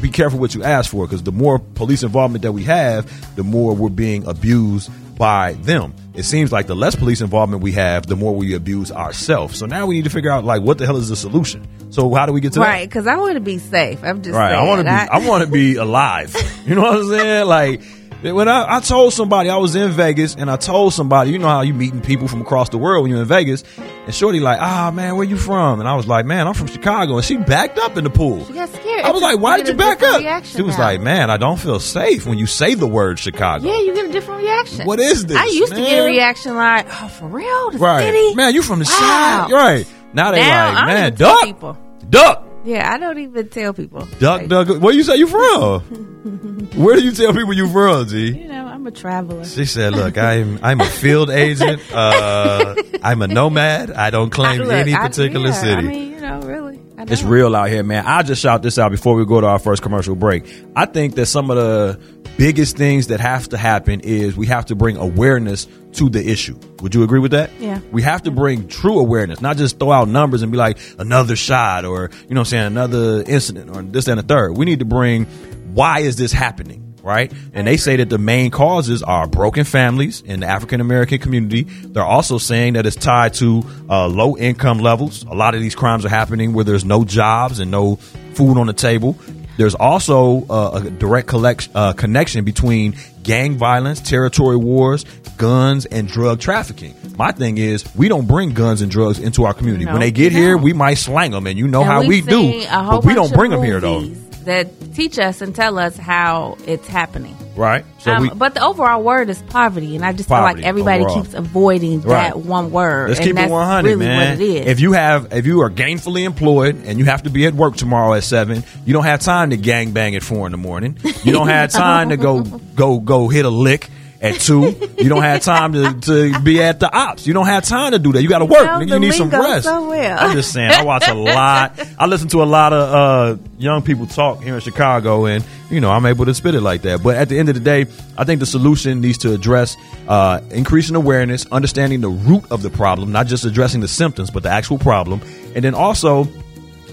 be 0.00 0.10
careful 0.10 0.38
what 0.38 0.54
you 0.54 0.62
ask 0.62 0.90
for 0.90 1.06
because 1.06 1.22
the 1.22 1.32
more 1.32 1.58
police 1.58 2.02
involvement 2.02 2.42
that 2.42 2.52
we 2.52 2.64
have, 2.64 3.36
the 3.36 3.44
more 3.44 3.74
we're 3.74 3.88
being 3.88 4.26
abused 4.26 4.90
by 5.16 5.54
them. 5.54 5.94
It 6.14 6.22
seems 6.24 6.52
like 6.52 6.66
the 6.66 6.76
less 6.76 6.94
police 6.94 7.20
involvement 7.20 7.62
we 7.62 7.72
have, 7.72 8.06
the 8.06 8.16
more 8.16 8.34
we 8.34 8.54
abuse 8.54 8.90
ourselves. 8.90 9.58
So 9.58 9.66
now 9.66 9.86
we 9.86 9.96
need 9.96 10.04
to 10.04 10.10
figure 10.10 10.30
out 10.30 10.44
like 10.44 10.62
what 10.62 10.78
the 10.78 10.86
hell 10.86 10.96
is 10.96 11.08
the 11.08 11.16
solution. 11.16 11.66
So 11.90 12.14
how 12.14 12.26
do 12.26 12.32
we 12.32 12.40
get 12.40 12.52
to 12.54 12.60
Right, 12.60 12.88
because 12.88 13.06
I 13.06 13.16
want 13.16 13.34
to 13.34 13.40
be 13.40 13.58
safe. 13.58 14.02
I'm 14.02 14.22
just? 14.22 14.34
Right. 14.34 14.52
I 14.52 14.62
want 14.64 14.80
to 14.80 14.84
be. 14.84 14.90
I, 14.90 15.28
want 15.28 15.44
to 15.44 15.50
be 15.50 15.76
alive. 15.76 16.34
You 16.66 16.74
know 16.74 16.82
what 16.82 16.96
I'm 16.96 17.08
saying? 17.08 17.46
Like 17.46 17.80
When 18.22 18.48
I, 18.48 18.78
I 18.78 18.80
told 18.80 19.12
somebody 19.12 19.50
I 19.50 19.56
was 19.56 19.76
in 19.76 19.92
Vegas 19.92 20.34
and 20.34 20.50
I 20.50 20.56
told 20.56 20.92
somebody, 20.94 21.30
you 21.30 21.38
know 21.38 21.46
how 21.46 21.60
you 21.60 21.74
meeting 21.74 22.00
people 22.00 22.26
from 22.26 22.40
across 22.40 22.70
the 22.70 22.78
world 22.78 23.02
when 23.02 23.12
you're 23.12 23.20
in 23.20 23.28
Vegas, 23.28 23.62
and 23.78 24.12
Shorty 24.14 24.40
like, 24.40 24.58
ah 24.60 24.90
man, 24.90 25.16
where 25.16 25.24
you 25.24 25.36
from? 25.36 25.78
And 25.78 25.88
I 25.88 25.94
was 25.94 26.08
like, 26.08 26.26
man, 26.26 26.48
I'm 26.48 26.54
from 26.54 26.66
Chicago, 26.66 27.16
and 27.16 27.24
she 27.24 27.36
backed 27.36 27.78
up 27.78 27.96
in 27.96 28.04
the 28.04 28.10
pool. 28.10 28.44
She 28.46 28.54
got 28.54 28.68
scared. 28.70 28.85
I 29.06 29.10
was 29.12 29.22
like, 29.22 29.38
why 29.40 29.56
did 29.58 29.68
you 29.68 29.74
back 29.74 30.02
up? 30.02 30.44
She 30.44 30.62
was 30.62 30.76
now. 30.78 30.84
like, 30.84 31.00
man, 31.00 31.30
I 31.30 31.36
don't 31.36 31.58
feel 31.58 31.80
safe 31.80 32.26
when 32.26 32.38
you 32.38 32.46
say 32.46 32.74
the 32.74 32.86
word 32.86 33.18
Chicago. 33.18 33.66
Yeah, 33.66 33.78
you 33.80 33.94
get 33.94 34.06
a 34.06 34.12
different 34.12 34.42
reaction. 34.42 34.86
What 34.86 35.00
is 35.00 35.26
this, 35.26 35.36
I 35.36 35.46
used 35.46 35.72
to 35.72 35.78
get 35.80 36.00
a 36.02 36.04
reaction 36.04 36.54
like, 36.56 36.86
"Oh, 36.90 37.08
for 37.08 37.26
real, 37.28 37.70
the 37.70 37.78
right, 37.78 38.02
city, 38.02 38.34
man, 38.34 38.54
you 38.54 38.62
from 38.62 38.80
the 38.80 38.84
Wow. 38.84 39.46
side, 39.48 39.52
right? 39.52 39.86
Now 40.12 40.30
they 40.32 40.38
Now, 40.40 40.66
like, 40.66 40.74
don't 40.76 40.86
man, 40.86 41.06
even 41.06 41.16
tell 41.18 41.34
duck, 41.34 41.44
people. 41.44 41.78
duck. 42.10 42.42
Yeah, 42.64 42.92
I 42.92 42.98
don't 42.98 43.18
even 43.18 43.48
tell 43.48 43.72
people. 43.74 44.00
Duck, 44.18 44.40
Like, 44.40 44.48
duck. 44.48 44.68
Where 44.80 44.92
you 44.92 45.04
say 45.04 45.16
you 45.16 45.28
from? 45.28 45.80
Where 46.74 46.96
do 46.96 47.02
you 47.04 47.12
tell 47.12 47.32
people 47.32 47.52
you 47.52 47.68
from, 47.70 48.08
G? 48.08 48.32
You 48.38 48.48
know, 48.48 48.66
I'm 48.66 48.84
a 48.86 48.90
traveler. 48.90 49.44
She 49.44 49.64
said, 49.66 49.92
"Look, 49.94 50.18
I'm 50.18 50.58
I'm 50.62 50.80
a 50.80 50.84
field 50.86 51.30
agent. 51.44 51.80
Uh, 51.92 52.74
I'm 53.04 53.22
a 53.22 53.28
nomad. 53.28 53.92
I 53.92 54.10
don't 54.10 54.30
claim 54.30 54.62
Look, 54.62 54.72
any 54.72 54.94
I- 54.94 54.98
particular 55.06 55.48
yeah, 55.50 55.52
city. 55.52 55.72
I 55.74 55.80
mean, 55.82 56.12
you 56.14 56.20
know, 56.20 56.40
really, 56.40 56.65
I 56.65 56.65
it's 56.98 57.22
real 57.22 57.54
out 57.54 57.68
here, 57.68 57.82
man. 57.82 58.04
I'll 58.06 58.22
just 58.22 58.42
shout 58.42 58.62
this 58.62 58.78
out 58.78 58.90
before 58.90 59.14
we 59.14 59.24
go 59.26 59.40
to 59.40 59.46
our 59.46 59.58
first 59.58 59.82
commercial 59.82 60.14
break. 60.14 60.44
I 60.74 60.86
think 60.86 61.14
that 61.16 61.26
some 61.26 61.50
of 61.50 61.56
the 61.56 62.00
biggest 62.36 62.76
things 62.76 63.08
that 63.08 63.20
have 63.20 63.48
to 63.50 63.58
happen 63.58 64.00
is 64.00 64.36
we 64.36 64.46
have 64.46 64.66
to 64.66 64.74
bring 64.74 64.96
awareness 64.96 65.66
to 65.92 66.08
the 66.08 66.26
issue. 66.26 66.58
Would 66.82 66.94
you 66.94 67.02
agree 67.02 67.20
with 67.20 67.30
that? 67.32 67.50
Yeah. 67.58 67.80
We 67.92 68.02
have 68.02 68.22
to 68.22 68.30
bring 68.30 68.68
true 68.68 68.98
awareness, 68.98 69.40
not 69.40 69.56
just 69.56 69.78
throw 69.78 69.92
out 69.92 70.08
numbers 70.08 70.42
and 70.42 70.52
be 70.52 70.58
like 70.58 70.78
another 70.98 71.36
shot 71.36 71.84
or 71.84 72.10
you 72.28 72.34
know 72.34 72.40
what 72.40 72.48
I'm 72.48 72.50
saying 72.50 72.66
another 72.66 73.22
incident 73.26 73.74
or 73.74 73.82
this 73.82 74.08
and 74.08 74.18
the 74.18 74.22
third. 74.22 74.56
We 74.56 74.64
need 74.64 74.80
to 74.80 74.84
bring 74.84 75.26
why 75.74 76.00
is 76.00 76.16
this 76.16 76.32
happening? 76.32 76.85
Right. 77.06 77.32
And 77.54 77.68
they 77.68 77.76
say 77.76 77.94
that 77.96 78.10
the 78.10 78.18
main 78.18 78.50
causes 78.50 79.00
are 79.04 79.28
broken 79.28 79.62
families 79.62 80.22
in 80.22 80.40
the 80.40 80.46
African 80.48 80.80
American 80.80 81.20
community. 81.20 81.62
They're 81.62 82.02
also 82.04 82.36
saying 82.36 82.72
that 82.72 82.84
it's 82.84 82.96
tied 82.96 83.34
to 83.34 83.62
uh, 83.88 84.08
low 84.08 84.36
income 84.36 84.78
levels. 84.80 85.22
A 85.22 85.32
lot 85.34 85.54
of 85.54 85.60
these 85.60 85.76
crimes 85.76 86.04
are 86.04 86.08
happening 86.08 86.52
where 86.52 86.64
there's 86.64 86.84
no 86.84 87.04
jobs 87.04 87.60
and 87.60 87.70
no 87.70 87.94
food 88.34 88.58
on 88.58 88.66
the 88.66 88.72
table. 88.72 89.16
There's 89.56 89.76
also 89.76 90.44
uh, 90.50 90.82
a 90.84 90.90
direct 90.90 91.28
collect, 91.28 91.68
uh, 91.76 91.92
connection 91.92 92.44
between 92.44 92.96
gang 93.22 93.56
violence, 93.56 94.00
territory 94.00 94.56
wars, 94.56 95.04
guns, 95.38 95.86
and 95.86 96.08
drug 96.08 96.40
trafficking. 96.40 96.94
My 97.16 97.30
thing 97.30 97.56
is, 97.56 97.84
we 97.94 98.08
don't 98.08 98.26
bring 98.26 98.52
guns 98.52 98.82
and 98.82 98.90
drugs 98.90 99.20
into 99.20 99.44
our 99.44 99.54
community. 99.54 99.84
No, 99.84 99.92
when 99.92 100.00
they 100.00 100.10
get 100.10 100.32
we 100.32 100.40
here, 100.40 100.58
we 100.58 100.72
might 100.72 100.94
slang 100.94 101.30
them, 101.30 101.46
and 101.46 101.56
you 101.56 101.68
know 101.68 101.82
And 101.82 101.90
how 101.90 102.04
we've 102.04 102.26
do. 102.26 102.36
seen 102.36 102.62
a 102.64 102.82
whole 102.82 103.00
But 103.00 103.04
we 103.06 103.14
don't 103.14 103.32
bring 103.32 103.52
them 103.52 103.62
here, 103.62 103.80
though. 103.80 104.10
That 104.46 104.94
teach 104.94 105.18
us 105.18 105.40
and 105.42 105.54
tell 105.54 105.76
us 105.78 105.96
how 105.96 106.56
it's 106.66 106.86
happening. 106.86 107.36
Right? 107.56 107.84
So 107.98 108.12
Um, 108.12 108.22
we 108.22 108.28
but 108.30 108.54
the 108.54 108.64
overall 108.64 109.02
word 109.02 109.28
is 109.28 109.42
poverty, 109.42 109.96
and 109.96 110.04
I 110.04 110.12
just 110.12 110.28
feel 110.28 110.38
like 110.38 110.62
everybody 110.62 111.02
overall. 111.02 111.22
keeps 111.22 111.34
avoiding 111.34 112.02
Right. 112.02 112.28
that 112.32 112.38
one 112.38 112.70
word. 112.70 113.08
Let's 113.08 113.18
and 113.20 113.26
keep 113.26 113.34
that's 113.36 113.48
it 113.48 113.52
100, 113.52 113.88
really 113.88 114.06
man. 114.06 114.38
What 114.38 114.40
it 114.40 114.48
is. 114.48 114.66
If 114.68 114.78
you 114.80 114.92
have, 114.92 115.32
if 115.32 115.46
you 115.46 115.62
are 115.62 115.70
gainfully 115.70 116.24
employed 116.24 116.84
and 116.86 116.98
you 116.98 117.06
have 117.06 117.24
to 117.24 117.30
be 117.30 117.44
at 117.46 117.54
work 117.54 117.76
tomorrow 117.76 118.14
at 118.14 118.22
seven, 118.24 118.62
you 118.84 118.92
don't 118.92 119.04
have 119.04 119.20
time 119.20 119.50
to 119.50 119.56
gang 119.56 119.90
bang 119.90 120.14
at 120.14 120.22
four 120.22 120.46
in 120.46 120.52
the 120.52 120.58
morning. 120.58 120.96
You 121.24 121.32
don't 121.32 121.48
have 121.48 121.70
time 121.72 122.10
to 122.10 122.16
go 122.16 122.42
go 122.42 123.00
go 123.00 123.28
hit 123.28 123.44
a 123.46 123.50
lick 123.50 123.90
at 124.34 124.40
two. 124.40 124.74
You 124.98 125.08
don't 125.08 125.22
have 125.22 125.42
time 125.42 125.72
to, 125.72 126.00
to 126.00 126.40
be 126.40 126.62
at 126.62 126.80
the 126.80 126.94
ops. 126.94 127.26
You 127.26 127.32
don't 127.34 127.46
have 127.46 127.64
time 127.64 127.92
to 127.92 127.98
do 127.98 128.12
that. 128.12 128.22
You 128.22 128.28
got 128.28 128.40
to 128.40 128.44
work. 128.44 128.60
nigga. 128.66 128.88
You 128.90 128.98
need 128.98 129.14
some 129.14 129.30
rest. 129.30 129.64
so 129.64 129.88
well. 129.88 130.18
I'm 130.18 130.32
just 130.36 130.52
saying. 130.52 130.70
I 130.70 130.84
watch 130.84 131.08
a 131.08 131.14
lot. 131.36 131.78
I 131.98 132.06
listen 132.06 132.28
to 132.28 132.42
a 132.42 132.44
lot 132.44 132.72
of 132.72 132.94
uh, 132.94 133.42
young 133.58 133.82
people 133.82 134.06
talk 134.06 134.42
here 134.42 134.54
in 134.54 134.60
Chicago, 134.60 135.26
and 135.26 135.44
you 135.70 135.80
know 135.80 135.90
I'm 135.90 136.06
able 136.06 136.24
to 136.26 136.34
spit 136.34 136.54
it 136.54 136.60
like 136.60 136.82
that. 136.82 137.02
But 137.02 137.16
at 137.16 137.28
the 137.28 137.38
end 137.38 137.48
of 137.48 137.54
the 137.54 137.60
day, 137.60 137.86
I 138.18 138.24
think 138.24 138.40
the 138.40 138.46
solution 138.46 139.00
needs 139.00 139.18
to 139.18 139.32
address 139.32 139.76
uh, 140.08 140.40
increasing 140.50 140.96
awareness, 140.96 141.46
understanding 141.52 142.00
the 142.00 142.08
root 142.10 142.44
of 142.50 142.62
the 142.62 142.70
problem, 142.70 143.12
not 143.12 143.26
just 143.26 143.44
addressing 143.44 143.80
the 143.80 143.88
symptoms, 143.88 144.30
but 144.30 144.42
the 144.42 144.50
actual 144.50 144.78
problem, 144.78 145.20
and 145.54 145.64
then 145.64 145.74
also. 145.74 146.28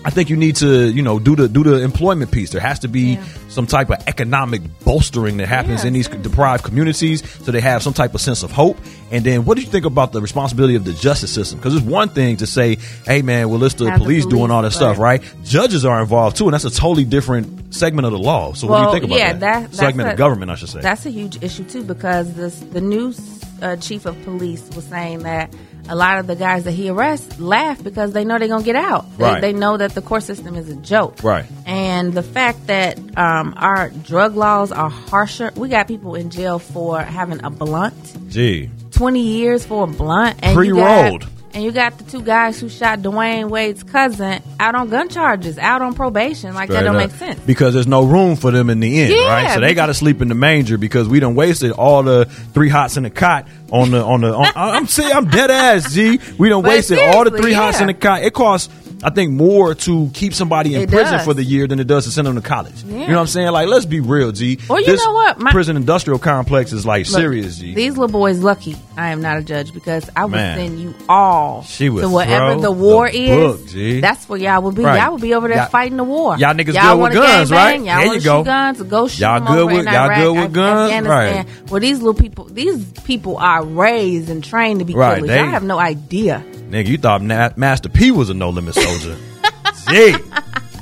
I 0.06 0.10
think 0.10 0.30
you 0.30 0.36
need 0.36 0.58
to, 0.58 0.90
you 0.92 1.02
know, 1.02 1.18
do 1.20 1.36
the 1.36 1.48
do 1.48 1.64
the 1.64 1.82
employment 1.82 2.32
piece. 2.32 2.50
There 2.52 2.60
has 2.62 2.80
to 2.80 2.88
be 2.88 3.14
Yeah. 3.14 3.24
some 3.50 3.68
type 3.68 3.90
of 3.90 3.98
economic 4.08 4.62
bolstering 4.84 5.38
that 5.38 5.48
happens 5.48 5.82
Yeah, 5.84 5.88
in 5.88 5.94
these 5.94 6.08
deprived 6.08 6.64
communities, 6.64 7.24
so 7.44 7.52
they 7.52 7.62
have 7.62 7.82
some 7.82 7.94
type 7.94 8.14
of 8.14 8.22
sense 8.22 8.44
of 8.44 8.52
hope. 8.52 8.78
And 9.12 9.24
then, 9.24 9.46
what 9.46 9.56
do 9.56 9.62
you 9.64 9.70
think 9.70 9.86
about 9.86 10.12
the 10.12 10.22
responsibility 10.22 10.76
of 10.76 10.84
the 10.86 10.94
justice 10.94 11.32
system? 11.32 11.60
Because 11.60 11.76
it's 11.76 11.86
one 11.86 12.10
thing 12.10 12.38
to 12.38 12.48
say, 12.48 12.78
"Hey, 13.06 13.22
man, 13.22 13.50
well, 13.50 13.64
it's 13.64 13.76
the 13.76 13.90
Have 13.90 14.00
the 14.00 14.06
police, 14.06 14.24
doing 14.26 14.38
police, 14.48 14.52
all 14.52 14.62
that 14.64 14.72
stuff," 14.74 14.98
right. 15.00 15.22
Judges 15.46 15.86
are 15.86 16.02
involved 16.02 16.36
too, 16.38 16.46
and 16.46 16.54
that's 16.54 16.66
a 16.66 16.70
totally 16.72 17.06
different 17.06 17.74
segment 17.74 18.06
of 18.06 18.12
the 18.12 18.20
law. 18.20 18.54
So, 18.54 18.68
what 18.68 18.80
do 18.80 18.84
you 18.88 18.92
think 18.92 19.06
about 19.06 19.18
yeah, 19.20 19.32
that? 19.34 19.40
that- 19.40 19.62
that's 19.64 19.78
segment 19.78 20.10
a- 20.10 20.12
of 20.14 20.18
government, 20.18 20.52
I 20.52 20.56
should 20.56 20.70
say. 20.70 20.80
That's 20.82 21.06
a 21.06 21.12
huge 21.12 21.38
issue 21.42 21.64
too 21.64 21.84
because 21.84 22.34
this 22.34 22.62
the 22.72 22.82
new 22.82 23.14
uh, 23.62 23.78
chief 23.78 24.06
of 24.06 24.22
police 24.26 24.64
was 24.76 24.84
saying 24.86 25.20
that 25.20 25.50
a 25.90 25.96
lot 25.96 26.18
of 26.20 26.28
the 26.28 26.36
guys 26.36 26.64
that 26.64 26.72
he 26.72 26.90
arrests 26.90 27.40
laugh 27.40 27.84
because 27.84 28.14
they 28.14 28.24
know 28.24 28.40
they're 28.40 28.48
gonna 28.48 28.64
get 28.64 28.76
out. 28.76 29.06
They, 29.18 29.24
Right. 29.24 29.42
they 29.42 29.54
know 29.54 29.76
that 29.78 29.94
the 29.96 30.02
court 30.02 30.24
system 30.24 30.56
is 30.56 30.70
a 30.70 30.76
joke. 30.78 31.22
Right. 31.24 31.46
And 31.66 32.14
the 32.14 32.24
fact 32.24 32.68
that 32.68 32.98
um, 33.18 33.54
our 33.58 33.90
drug 33.90 34.36
laws 34.36 34.72
are 34.72 34.90
harsher, 34.90 35.52
we 35.56 35.68
got 35.70 35.88
people 35.88 36.16
in 36.16 36.30
jail 36.30 36.58
for 36.60 37.00
having 37.02 37.44
a 37.44 37.50
blunt, 37.50 37.94
Gee, 38.30 38.70
twenty 38.92 39.22
years 39.22 39.66
for 39.66 39.84
a 39.84 39.88
blunt, 39.88 40.38
and 40.42 40.52
you 40.66 40.74
Pre-rolled. 40.74 41.22
got- 41.22 41.30
And 41.54 41.64
you 41.64 41.72
got 41.72 41.96
the 42.00 42.04
two 42.06 42.22
guys 42.24 42.60
who 42.60 42.68
shot 42.68 43.00
Dwyane 43.00 43.48
Wade's 43.50 43.84
cousin 43.84 44.42
out 44.60 44.74
on 44.74 44.90
gun 44.90 45.08
charges, 45.08 45.60
out 45.60 45.84
on 45.84 45.94
probation. 45.94 46.56
Like 46.56 46.70
that 46.70 46.82
don't 46.82 46.96
up. 46.96 47.10
make 47.10 47.12
sense. 47.12 47.40
because 47.42 47.76
there's 47.76 47.86
no 47.86 48.04
room 48.06 48.36
for 48.36 48.50
them 48.50 48.72
in 48.72 48.80
the 48.80 49.02
end, 49.02 49.14
Yeah, 49.14 49.28
right? 49.28 49.54
So 49.54 49.60
they 49.60 49.76
got 49.76 49.86
to 49.86 49.94
sleep 49.94 50.22
in 50.24 50.30
the 50.30 50.36
manger 50.36 50.80
because 50.80 51.08
we 51.08 51.20
done 51.20 51.36
wasted 51.36 51.72
all 51.72 52.02
the 52.02 52.26
three 52.26 52.70
hots 52.70 52.98
in 52.98 53.04
the 53.04 53.12
cot 53.12 53.48
on 53.72 53.92
the 53.92 54.04
on 54.04 54.22
the. 54.22 54.34
On, 54.34 54.52
I'm 54.56 54.88
saying 54.88 55.14
I'm 55.16 55.26
dead 55.28 55.52
ass 55.52 55.94
G. 55.94 56.20
We 56.40 56.50
done 56.50 56.64
But 56.64 56.70
wasted 56.70 56.98
all 56.98 57.24
the 57.24 57.30
three 57.32 57.54
hots 57.54 57.82
in 57.82 57.88
the 57.88 57.94
cot. 57.94 58.24
It 58.24 58.34
costs. 58.34 58.74
I 59.06 59.10
think 59.10 59.32
more 59.34 59.76
to 59.76 60.10
keep 60.14 60.34
somebody 60.34 60.76
in 60.76 60.82
It 60.84 60.90
prison 60.90 61.16
does. 61.18 61.26
for 61.26 61.34
the 61.34 61.44
year 61.44 61.68
than 61.68 61.78
it 61.82 61.88
does 61.88 62.06
to 62.06 62.12
send 62.12 62.26
them 62.26 62.36
to 62.36 62.42
college. 62.42 62.86
Yeah. 62.86 63.00
You 63.02 63.08
know 63.08 63.16
what 63.16 63.20
I'm 63.20 63.28
saying? 63.28 63.52
Like, 63.52 63.68
let's 63.68 63.86
be 63.86 64.00
real, 64.00 64.32
G. 64.32 64.60
Or 64.70 64.80
you 64.80 64.86
This 64.86 65.04
know 65.04 65.12
what? 65.12 65.38
My- 65.42 65.52
prison 65.52 65.76
industrial 65.76 66.20
complex 66.20 66.72
is 66.72 66.86
like 66.86 67.06
Look, 67.10 67.20
serious, 67.20 67.58
G. 67.58 67.74
These 67.74 67.98
little 67.98 68.08
boys 68.08 68.40
lucky. 68.40 68.78
I 68.96 69.10
am 69.10 69.22
not 69.22 69.38
a 69.40 69.44
judge 69.44 69.74
because 69.74 70.10
I 70.16 70.26
would 70.26 70.32
Man. 70.34 70.58
send 70.58 70.80
you 70.80 70.94
all 71.10 71.64
She 71.64 71.90
would 71.90 72.02
to 72.02 72.10
whatever 72.10 72.62
the 72.62 72.72
war 72.72 73.10
the 73.10 73.18
is. 73.32 73.74
book, 73.74 74.02
That's 74.02 74.30
where 74.30 74.40
y'all 74.40 74.62
would 74.62 74.76
be. 74.76 74.84
Right. 74.84 75.02
Y'all 75.02 75.14
would 75.14 75.22
be 75.22 75.34
over 75.34 75.48
there 75.48 75.58
Y'all- 75.58 75.68
fighting 75.70 75.98
the 75.98 76.04
war. 76.04 76.38
y'all 76.38 76.54
niggas 76.54 76.74
y'all 76.76 76.92
with 76.98 77.02
wanna 77.02 77.16
guns, 77.16 77.52
right? 77.52 77.80
Y'all 77.82 77.98
There 77.98 78.14
you 78.14 78.22
go. 78.22 78.40
shoot 78.40 78.46
guns? 78.46 78.82
Go 78.84 79.08
shoot 79.08 79.20
Y'all 79.22 79.40
them 79.40 79.48
good 79.48 79.60
over 79.64 79.74
with- 79.74 79.88
in 79.88 79.94
y'all 79.94 80.06
Iraq, 80.06 80.18
good 80.20 80.34
with 80.38 80.54
guns? 80.54 81.08
Right. 81.08 81.46
Well, 81.70 81.80
these 81.82 81.98
little 82.00 82.14
people, 82.14 82.46
these 82.52 82.86
people 83.04 83.38
are 83.38 83.64
raised 83.66 84.30
and 84.30 84.44
trained 84.44 84.80
to 84.80 84.86
be 84.86 84.94
Right, 84.94 85.16
killers. 85.16 85.30
they- 85.30 85.40
y'all 85.40 85.50
have 85.50 85.64
no 85.64 85.80
idea. 85.80 86.44
Nigga, 86.70 86.88
you 86.88 86.98
thought 86.98 87.22
Na- 87.24 87.50
Master 87.56 87.90
P 87.90 88.12
was 88.12 88.30
a 88.30 88.34
no 88.34 88.50
limit 88.50 88.76
soldier. 88.76 89.16
Gee, 89.90 90.16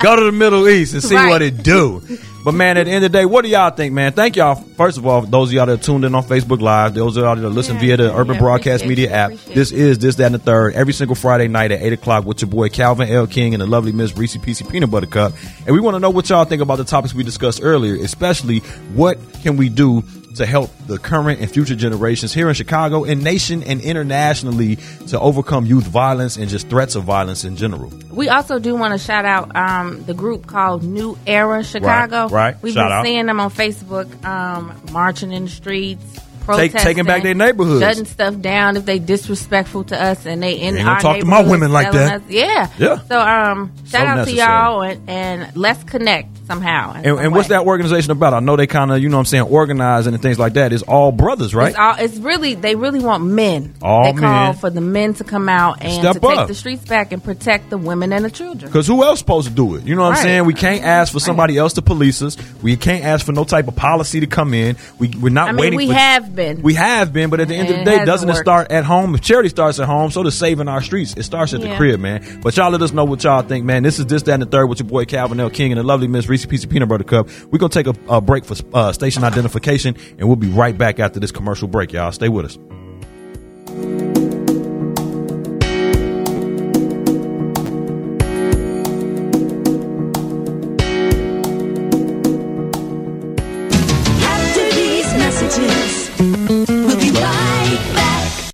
go 0.01 0.15
to 0.15 0.25
the 0.25 0.31
Middle 0.31 0.67
East 0.67 0.93
and 0.93 1.03
see 1.03 1.15
Right. 1.15 1.29
what 1.29 1.41
it 1.41 1.63
do. 1.63 2.01
But 2.43 2.55
man, 2.55 2.75
at 2.77 2.85
the 2.85 2.91
end 2.91 3.05
of 3.05 3.11
the 3.11 3.19
day, 3.19 3.25
what 3.25 3.43
do 3.43 3.49
y'all 3.49 3.69
think, 3.69 3.93
man? 3.93 4.13
Thank 4.13 4.35
y'all. 4.35 4.55
First 4.55 4.97
of 4.97 5.05
all, 5.05 5.21
those 5.21 5.49
of 5.49 5.53
y'all 5.53 5.67
that 5.67 5.83
tuned 5.83 6.05
in 6.05 6.15
on 6.15 6.23
Facebook 6.23 6.59
Live, 6.59 6.95
those 6.95 7.15
of 7.15 7.23
y'all 7.23 7.35
that 7.35 7.49
listen 7.49 7.75
Yeah, 7.75 7.81
via 7.81 7.97
the 7.97 8.15
Urban 8.15 8.39
Broadcast 8.39 8.83
Media 8.83 9.09
you, 9.09 9.13
app. 9.13 9.31
This 9.53 9.71
is 9.71 9.99
this, 9.99 10.15
that, 10.15 10.25
and 10.25 10.35
the 10.35 10.39
third 10.39 10.73
every 10.73 10.93
single 10.93 11.15
Friday 11.15 11.47
night 11.47 11.71
at 11.71 11.83
eight 11.83 11.93
o'clock 11.93 12.25
with 12.25 12.41
your 12.41 12.49
boy 12.49 12.69
Calvin 12.69 13.09
L. 13.09 13.27
King 13.27 13.53
and 13.53 13.61
the 13.61 13.67
lovely 13.67 13.91
Miss 13.91 14.17
Reese 14.17 14.37
PC 14.37 14.67
Peanut 14.71 14.89
Butter 14.89 15.05
Cup. 15.05 15.33
And 15.67 15.75
we 15.75 15.79
want 15.81 15.93
to 15.95 15.99
know 15.99 16.09
what 16.09 16.29
y'all 16.29 16.45
think 16.45 16.63
about 16.63 16.77
the 16.77 16.83
topics 16.83 17.13
we 17.13 17.21
discussed 17.23 17.59
earlier, 17.61 17.93
especially 18.03 18.59
what 18.95 19.19
can 19.43 19.55
we 19.55 19.69
do 19.69 20.03
to 20.35 20.45
help 20.45 20.69
the 20.87 20.97
current 20.97 21.39
and 21.41 21.51
future 21.51 21.75
generations 21.75 22.33
here 22.33 22.47
in 22.47 22.55
Chicago 22.55 23.03
and 23.03 23.23
nation 23.23 23.63
and 23.63 23.81
internationally 23.81 24.77
to 25.07 25.19
overcome 25.19 25.65
youth 25.65 25.85
violence 25.85 26.37
and 26.37 26.49
just 26.49 26.69
threats 26.69 26.95
of 26.95 27.03
violence 27.03 27.43
in 27.43 27.55
general. 27.55 27.91
We 28.11 28.29
also 28.29 28.59
do 28.59 28.75
want 28.75 28.93
to 28.93 28.97
shout 28.97 29.25
out 29.25 29.55
um, 29.55 30.03
the 30.05 30.13
group 30.13 30.47
called 30.47 30.83
New 30.83 31.17
Era 31.27 31.63
Chicago. 31.63 32.27
right. 32.29 32.55
We've 32.61 32.73
Shout 32.73 32.89
been 32.89 32.91
out. 32.91 33.05
seeing 33.05 33.25
them 33.25 33.39
on 33.39 33.49
Facebook, 33.51 34.25
um, 34.25 34.79
marching 34.91 35.31
in 35.31 35.45
the 35.45 35.49
streets. 35.49 36.19
Take- 36.47 36.73
taking 36.73 37.05
back 37.05 37.23
their 37.23 37.33
neighborhoods. 37.33 37.81
shutting 37.81 38.05
stuff 38.05 38.39
down 38.39 38.77
if 38.77 38.85
they 38.85 38.99
disrespectful 38.99 39.83
to 39.85 40.01
us, 40.01 40.25
and 40.25 40.41
they 40.43 40.53
in 40.53 40.77
our 40.79 40.99
talk 40.99 41.19
to 41.19 41.25
my 41.25 41.41
women 41.41 41.71
like 41.71 41.91
that. 41.91 42.15
us- 42.15 42.21
yeah, 42.29 42.67
Yeah. 42.77 42.99
So 43.07 43.19
um, 43.19 43.71
shout 43.85 43.89
So 43.89 43.97
out 43.99 44.15
necessary. 44.17 44.37
to 44.37 44.43
y'all, 44.43 44.81
and, 44.81 45.09
and 45.09 45.55
let's 45.57 45.83
connect 45.83 46.29
somehow. 46.47 46.93
And, 46.93 47.05
some 47.05 47.17
and 47.19 47.33
what's 47.33 47.49
that 47.49 47.61
organization 47.65 48.11
about? 48.11 48.33
I 48.33 48.39
know 48.39 48.55
they 48.55 48.67
kind 48.67 48.91
of, 48.91 49.01
you 49.01 49.09
know 49.09 49.17
what 49.17 49.21
I'm 49.21 49.25
saying, 49.25 49.43
organizing 49.43 50.13
and 50.13 50.21
things 50.21 50.37
like 50.39 50.53
that. 50.53 50.73
It's 50.73 50.83
all 50.83 51.11
brothers, 51.11 51.53
right? 51.55 51.69
It's, 51.69 51.77
all, 51.77 51.95
it's 51.97 52.17
really 52.17 52.55
they 52.55 52.75
really 52.75 52.99
want 52.99 53.23
men. 53.23 53.73
All 53.81 54.03
they 54.13 54.19
call 54.19 54.45
men. 54.47 54.53
for 54.55 54.69
the 54.69 54.81
men 54.81 55.13
to 55.15 55.23
come 55.23 55.47
out 55.47 55.81
and 55.81 55.93
Step 55.93 56.15
to 56.15 56.19
take 56.19 56.37
up. 56.37 56.47
the 56.47 56.55
streets 56.55 56.83
back 56.85 57.11
and 57.11 57.23
protect 57.23 57.69
the 57.69 57.77
women 57.77 58.11
and 58.13 58.25
the 58.25 58.31
children. 58.31 58.69
Because 58.71 58.87
who 58.87 59.03
else 59.03 59.19
supposed 59.19 59.47
to 59.47 59.53
do 59.53 59.75
it? 59.75 59.83
You 59.85 59.95
know 59.95 60.03
what 60.03 60.17
I'm 60.17 60.23
saying? 60.23 60.45
We 60.45 60.53
can't 60.53 60.83
ask 60.83 61.13
for 61.13 61.19
somebody 61.19 61.57
else 61.57 61.73
to 61.73 61.81
police 61.81 62.21
us. 62.21 62.37
We 62.61 62.75
can't 62.75 63.03
ask 63.05 63.25
for 63.25 63.31
no 63.31 63.43
type 63.43 63.67
of 63.67 63.75
policy 63.75 64.19
to 64.21 64.27
come 64.27 64.53
in. 64.53 64.75
We, 64.99 65.09
we're 65.09 65.29
not 65.29 65.49
I 65.49 65.51
mean, 65.53 65.61
waiting 65.61 65.77
we 65.77 65.87
for. 65.87 65.93
have 65.93 66.30
have 66.31 66.35
been. 66.35 66.61
We 66.61 66.73
have 66.75 67.13
been, 67.13 67.29
but 67.29 67.39
at 67.39 67.47
the 67.47 67.55
end 67.55 67.69
of 67.69 67.77
the 67.77 67.83
day, 67.83 68.05
doesn't 68.05 68.29
it 68.29 68.35
start 68.35 68.71
at 68.71 68.85
home? 68.85 69.15
If 69.15 69.21
charity 69.21 69.49
starts 69.49 69.79
at 69.79 69.87
home, 69.87 70.11
so 70.11 70.23
does 70.23 70.37
saving 70.37 70.67
our 70.67 70.81
streets. 70.81 71.13
It 71.15 71.23
starts 71.23 71.53
at 71.53 71.61
the 71.61 71.75
crib, 71.75 71.99
man. 71.99 72.41
But 72.41 72.55
y'all 72.57 72.71
let 72.71 72.81
us 72.81 72.91
know 72.91 73.05
what 73.05 73.23
y'all 73.23 73.41
think, 73.41 73.65
man. 73.65 73.83
This 73.83 73.99
is 73.99 74.05
this, 74.05 74.23
that, 74.23 74.33
and 74.33 74.43
the 74.43 74.47
third 74.47 74.67
with 74.67 74.79
your 74.79 74.87
boy 74.87 75.05
Calvin 75.05 75.39
L. 75.39 75.49
King 75.49 75.71
and 75.71 75.79
the 75.79 75.83
lovely 75.83 76.07
Miss 76.07 76.27
Reese 76.27 76.45
Piece 76.45 76.63
of 76.63 76.69
Peanut 76.69 76.89
Butter 76.89 77.03
Cup. 77.03 77.27
We're 77.51 77.59
gonna 77.59 77.69
take 77.69 77.87
a, 77.87 77.95
a 78.09 78.21
break 78.21 78.45
for 78.45 78.55
uh, 78.73 78.91
station 78.93 79.23
identification, 79.23 79.95
and 80.17 80.27
we'll 80.27 80.35
be 80.35 80.49
right 80.49 80.77
back 80.77 80.99
after 80.99 81.19
this 81.19 81.31
commercial 81.31 81.67
break, 81.67 81.93
y'all. 81.93 82.11
Stay 82.11 82.29
with 82.29 82.45
us. 82.45 84.10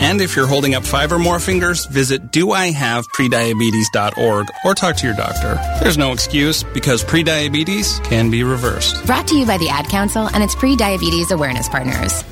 And 0.00 0.20
if 0.20 0.34
you're 0.34 0.46
holding 0.46 0.74
up 0.74 0.84
five 0.84 1.12
or 1.12 1.18
more 1.18 1.38
fingers, 1.38 1.84
visit 1.86 2.32
doihaveprediabetes.org 2.32 4.48
or 4.64 4.74
talk 4.74 4.96
to 4.96 5.06
your 5.06 5.14
doctor. 5.14 5.60
There's 5.82 5.98
no 5.98 6.12
excuse 6.12 6.62
because 6.62 7.04
prediabetes 7.04 8.02
can 8.04 8.30
be 8.30 8.42
reversed. 8.42 9.04
Brought 9.04 9.28
to 9.28 9.36
you 9.36 9.46
by 9.46 9.58
the 9.58 9.68
Ad 9.68 9.88
Council 9.88 10.26
and 10.26 10.42
its 10.42 10.54
pre 10.54 10.74
diabetes 10.74 11.30
awareness 11.30 11.68
partners. 11.68 12.24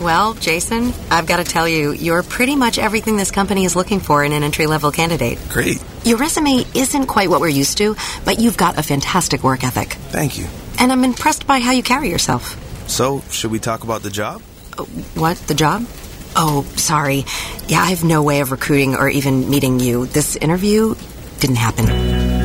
Well, 0.00 0.34
Jason, 0.34 0.92
I've 1.10 1.26
got 1.26 1.38
to 1.38 1.44
tell 1.44 1.66
you, 1.66 1.92
you're 1.92 2.22
pretty 2.22 2.54
much 2.54 2.78
everything 2.78 3.16
this 3.16 3.30
company 3.30 3.64
is 3.64 3.74
looking 3.74 4.00
for 4.00 4.22
in 4.22 4.32
an 4.32 4.42
entry 4.42 4.66
level 4.66 4.92
candidate. 4.92 5.38
Great. 5.48 5.82
Your 6.04 6.18
resume 6.18 6.66
isn't 6.74 7.06
quite 7.06 7.30
what 7.30 7.40
we're 7.40 7.48
used 7.48 7.78
to, 7.78 7.96
but 8.24 8.38
you've 8.38 8.58
got 8.58 8.78
a 8.78 8.82
fantastic 8.82 9.42
work 9.42 9.64
ethic. 9.64 9.94
Thank 10.10 10.38
you. 10.38 10.46
And 10.78 10.92
I'm 10.92 11.02
impressed 11.02 11.46
by 11.46 11.60
how 11.60 11.72
you 11.72 11.82
carry 11.82 12.10
yourself. 12.10 12.62
So, 12.90 13.22
should 13.30 13.50
we 13.50 13.58
talk 13.58 13.84
about 13.84 14.02
the 14.02 14.10
job? 14.10 14.42
What? 15.14 15.38
The 15.46 15.54
job? 15.54 15.86
Oh, 16.38 16.64
sorry. 16.76 17.24
Yeah, 17.66 17.80
I 17.80 17.90
have 17.90 18.04
no 18.04 18.22
way 18.22 18.40
of 18.40 18.52
recruiting 18.52 18.94
or 18.94 19.08
even 19.08 19.48
meeting 19.48 19.80
you. 19.80 20.06
This 20.06 20.36
interview 20.36 20.94
didn't 21.40 21.56
happen. 21.56 21.86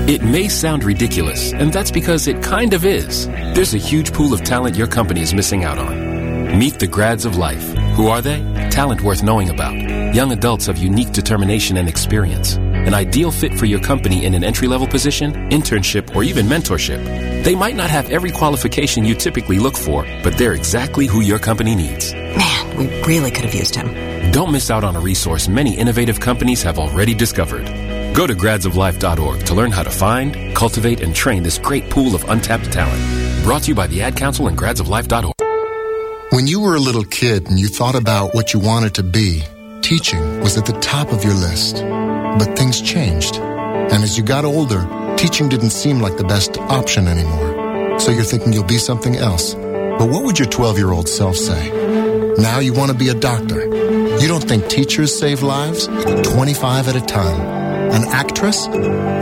It 0.10 0.24
may 0.24 0.48
sound 0.48 0.84
ridiculous, 0.84 1.54
and 1.54 1.72
that's 1.72 1.92
because 1.92 2.28
it 2.28 2.42
kind 2.42 2.74
of 2.74 2.86
is. 2.86 3.28
There's 3.28 3.74
a 3.74 3.78
huge 3.78 4.14
pool 4.14 4.34
of 4.34 4.44
talent 4.44 4.76
your 4.78 4.88
company 4.88 5.22
is 5.22 5.34
missing 5.34 5.64
out 5.64 5.78
on. 5.78 6.58
Meet 6.58 6.80
the 6.80 6.88
grads 6.88 7.24
of 7.26 7.38
life. 7.38 7.66
Who 7.96 8.08
are 8.08 8.22
they? 8.22 8.40
Talent 8.72 9.02
worth 9.02 9.24
knowing 9.24 9.50
about. 9.50 9.76
Young 10.16 10.32
adults 10.32 10.68
of 10.68 10.78
unique 10.78 11.12
determination 11.12 11.78
and 11.78 11.88
experience. 11.88 12.56
An 12.56 12.94
ideal 12.94 13.32
fit 13.32 13.54
for 13.54 13.66
your 13.66 13.80
company 13.80 14.26
in 14.26 14.34
an 14.34 14.44
entry 14.44 14.68
level 14.68 14.88
position, 14.88 15.34
internship, 15.50 16.14
or 16.16 16.24
even 16.24 16.48
mentorship. 16.48 17.44
They 17.44 17.56
might 17.56 17.76
not 17.76 17.90
have 17.90 18.10
every 18.10 18.32
qualification 18.32 19.06
you 19.06 19.16
typically 19.16 19.60
look 19.60 19.78
for, 19.78 20.04
but 20.24 20.38
they're 20.38 20.54
exactly 20.54 21.06
who 21.06 21.22
your 21.22 21.40
company 21.40 21.76
needs. 21.76 22.14
Man, 22.14 22.61
we 22.76 22.88
really 23.04 23.32
could 23.32 23.46
have 23.46 23.54
used 23.54 23.76
him. 23.76 24.32
Don't 24.32 24.52
miss 24.52 24.70
out 24.70 24.84
on 24.84 24.96
a 24.96 25.00
resource 25.00 25.48
many 25.48 25.78
innovative 25.78 26.20
companies 26.20 26.64
have 26.64 26.80
already 26.80 27.14
discovered. 27.14 27.66
Go 28.16 28.28
to 28.28 28.34
gradsoflife.org 28.34 29.46
to 29.46 29.54
learn 29.54 29.72
how 29.72 29.84
to 29.84 29.90
find, 29.90 30.56
cultivate, 30.56 31.02
and 31.02 31.16
train 31.16 31.44
this 31.44 31.58
great 31.58 31.90
pool 31.90 32.16
of 32.16 32.24
untapped 32.30 32.72
talent. 32.72 33.44
Brought 33.44 33.64
to 33.64 33.70
you 33.70 33.76
by 33.76 33.88
the 33.88 34.02
Ad 34.02 34.16
Council 34.16 34.48
and 34.48 34.58
gradsoflife.org. 34.58 35.34
When 36.32 36.48
you 36.48 36.62
were 36.62 36.76
a 36.76 36.80
little 36.80 37.04
kid 37.04 37.50
and 37.50 37.60
you 37.60 37.68
thought 37.68 37.96
about 37.96 38.34
what 38.34 38.54
you 38.54 38.60
wanted 38.60 38.96
to 38.96 39.04
be, 39.04 39.44
teaching 39.82 40.40
was 40.40 40.58
at 40.58 40.66
the 40.66 40.80
top 40.80 41.12
of 41.12 41.24
your 41.24 41.34
list. 41.34 41.76
But 41.76 42.58
things 42.58 42.82
changed. 42.82 43.36
And 43.38 44.04
as 44.04 44.18
you 44.18 44.24
got 44.24 44.46
older, 44.46 44.88
teaching 45.18 45.50
didn't 45.50 45.72
seem 45.72 46.00
like 46.00 46.18
the 46.18 46.24
best 46.24 46.58
option 46.58 47.08
anymore. 47.08 48.00
So 48.00 48.12
you're 48.12 48.24
thinking 48.24 48.54
you'll 48.54 48.64
be 48.64 48.78
something 48.78 49.18
else. 49.18 49.54
But 49.54 50.10
what 50.10 50.24
would 50.24 50.40
your 50.40 50.48
12 50.48 50.78
year 50.78 50.92
old 50.92 51.10
self 51.10 51.36
say? 51.36 51.70
Now 52.38 52.60
you 52.60 52.74
want 52.74 52.92
to 52.92 52.98
be 52.98 53.10
a 53.10 53.14
doctor. 53.14 53.66
You 53.66 54.28
don't 54.28 54.44
think 54.44 54.68
teachers 54.70 55.18
save 55.18 55.42
lives? 55.42 55.88
25 55.88 56.88
at 56.88 56.96
a 56.96 57.02
time. 57.02 57.42
An 57.92 58.04
actress? 58.10 58.68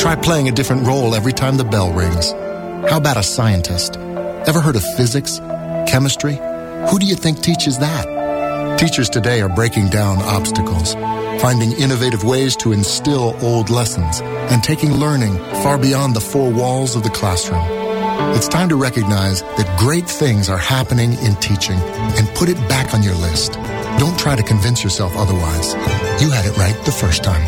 Try 0.02 0.16
playing 0.16 0.48
a 0.48 0.52
different 0.52 0.86
role 0.86 1.16
every 1.16 1.34
time 1.34 1.58
the 1.58 1.64
bell 1.64 1.92
rings. 1.92 2.32
How 2.90 2.98
about 2.98 3.18
a 3.18 3.24
scientist? 3.24 3.98
Ever 3.98 4.62
heard 4.62 4.76
of 4.76 4.84
physics? 4.96 5.40
Chemistry? 5.88 6.36
Who 6.90 7.00
do 7.00 7.06
you 7.06 7.16
think 7.16 7.42
teaches 7.42 7.80
that? 7.80 8.78
Teachers 8.80 9.10
today 9.10 9.42
are 9.42 9.50
breaking 9.50 9.90
down 9.90 10.18
obstacles, 10.20 10.94
finding 11.42 11.72
innovative 11.74 12.24
ways 12.24 12.56
to 12.58 12.72
instill 12.72 13.36
old 13.44 13.70
lessons, 13.70 14.22
and 14.22 14.64
taking 14.64 14.94
learning 14.94 15.38
far 15.64 15.78
beyond 15.78 16.16
the 16.16 16.22
four 16.22 16.52
walls 16.52 16.96
of 16.96 17.04
the 17.04 17.10
classroom. 17.10 17.79
It's 18.36 18.48
time 18.48 18.70
to 18.70 18.76
recognize 18.76 19.42
that 19.42 19.80
great 19.80 20.08
things 20.08 20.50
are 20.50 20.58
happening 20.58 21.14
in 21.14 21.36
teaching 21.36 21.78
and 22.18 22.28
put 22.30 22.50
it 22.50 22.58
back 22.70 22.94
on 22.94 23.04
your 23.04 23.16
list. 23.16 23.54
Don't 23.98 24.18
try 24.18 24.36
to 24.36 24.44
convince 24.44 24.84
yourself 24.84 25.14
otherwise. 25.16 25.74
You 26.22 26.32
had 26.32 26.46
it 26.46 26.58
right 26.58 26.76
the 26.86 26.92
first 26.92 27.24
time. 27.24 27.46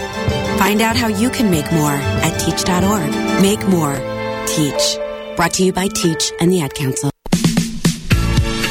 Find 0.57 0.82
out 0.82 0.95
how 0.95 1.07
you 1.07 1.29
can 1.29 1.49
make 1.49 1.71
more 1.71 1.93
at 1.93 2.38
teach.org. 2.39 3.41
Make 3.41 3.65
more. 3.67 3.95
Teach. 4.47 4.97
Brought 5.36 5.53
to 5.53 5.63
you 5.63 5.71
by 5.71 5.88
Teach 5.88 6.32
and 6.39 6.51
the 6.51 6.61
Ad 6.61 6.73
Council. 6.73 7.11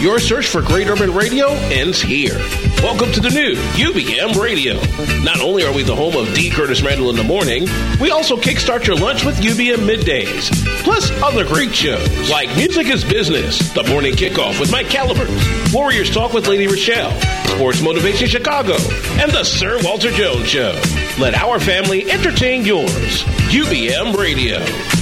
Your 0.00 0.18
search 0.18 0.46
for 0.46 0.62
great 0.62 0.88
urban 0.88 1.12
radio 1.12 1.48
ends 1.48 2.00
here. 2.00 2.38
Welcome 2.82 3.12
to 3.12 3.20
the 3.20 3.28
new 3.28 3.54
UBM 3.74 4.40
Radio. 4.40 4.76
Not 5.22 5.42
only 5.42 5.62
are 5.62 5.74
we 5.74 5.82
the 5.82 5.94
home 5.94 6.16
of 6.16 6.32
D. 6.34 6.48
Curtis 6.48 6.80
Randall 6.80 7.10
in 7.10 7.16
the 7.16 7.22
morning, 7.22 7.66
we 8.00 8.10
also 8.10 8.38
kickstart 8.38 8.86
your 8.86 8.96
lunch 8.96 9.26
with 9.26 9.36
UBM 9.36 9.86
middays. 9.86 10.50
Plus 10.84 11.10
other 11.22 11.44
great 11.44 11.74
shows 11.74 12.30
like 12.30 12.48
Music 12.56 12.86
is 12.86 13.04
Business, 13.04 13.74
The 13.74 13.82
Morning 13.84 14.14
Kickoff 14.14 14.58
with 14.58 14.72
Mike 14.72 14.88
Calibers, 14.88 15.30
Warriors 15.70 16.10
Talk 16.10 16.32
with 16.32 16.46
Lady 16.48 16.66
Rochelle, 16.66 17.12
Sports 17.48 17.82
Motivation 17.82 18.26
Chicago, 18.26 18.76
and 19.20 19.30
The 19.30 19.44
Sir 19.44 19.80
Walter 19.82 20.10
Jones 20.12 20.48
Show. 20.48 20.80
Let 21.18 21.34
our 21.34 21.60
family 21.60 22.10
entertain 22.10 22.64
yours. 22.64 23.22
UBM 23.52 24.16
Radio. 24.16 24.99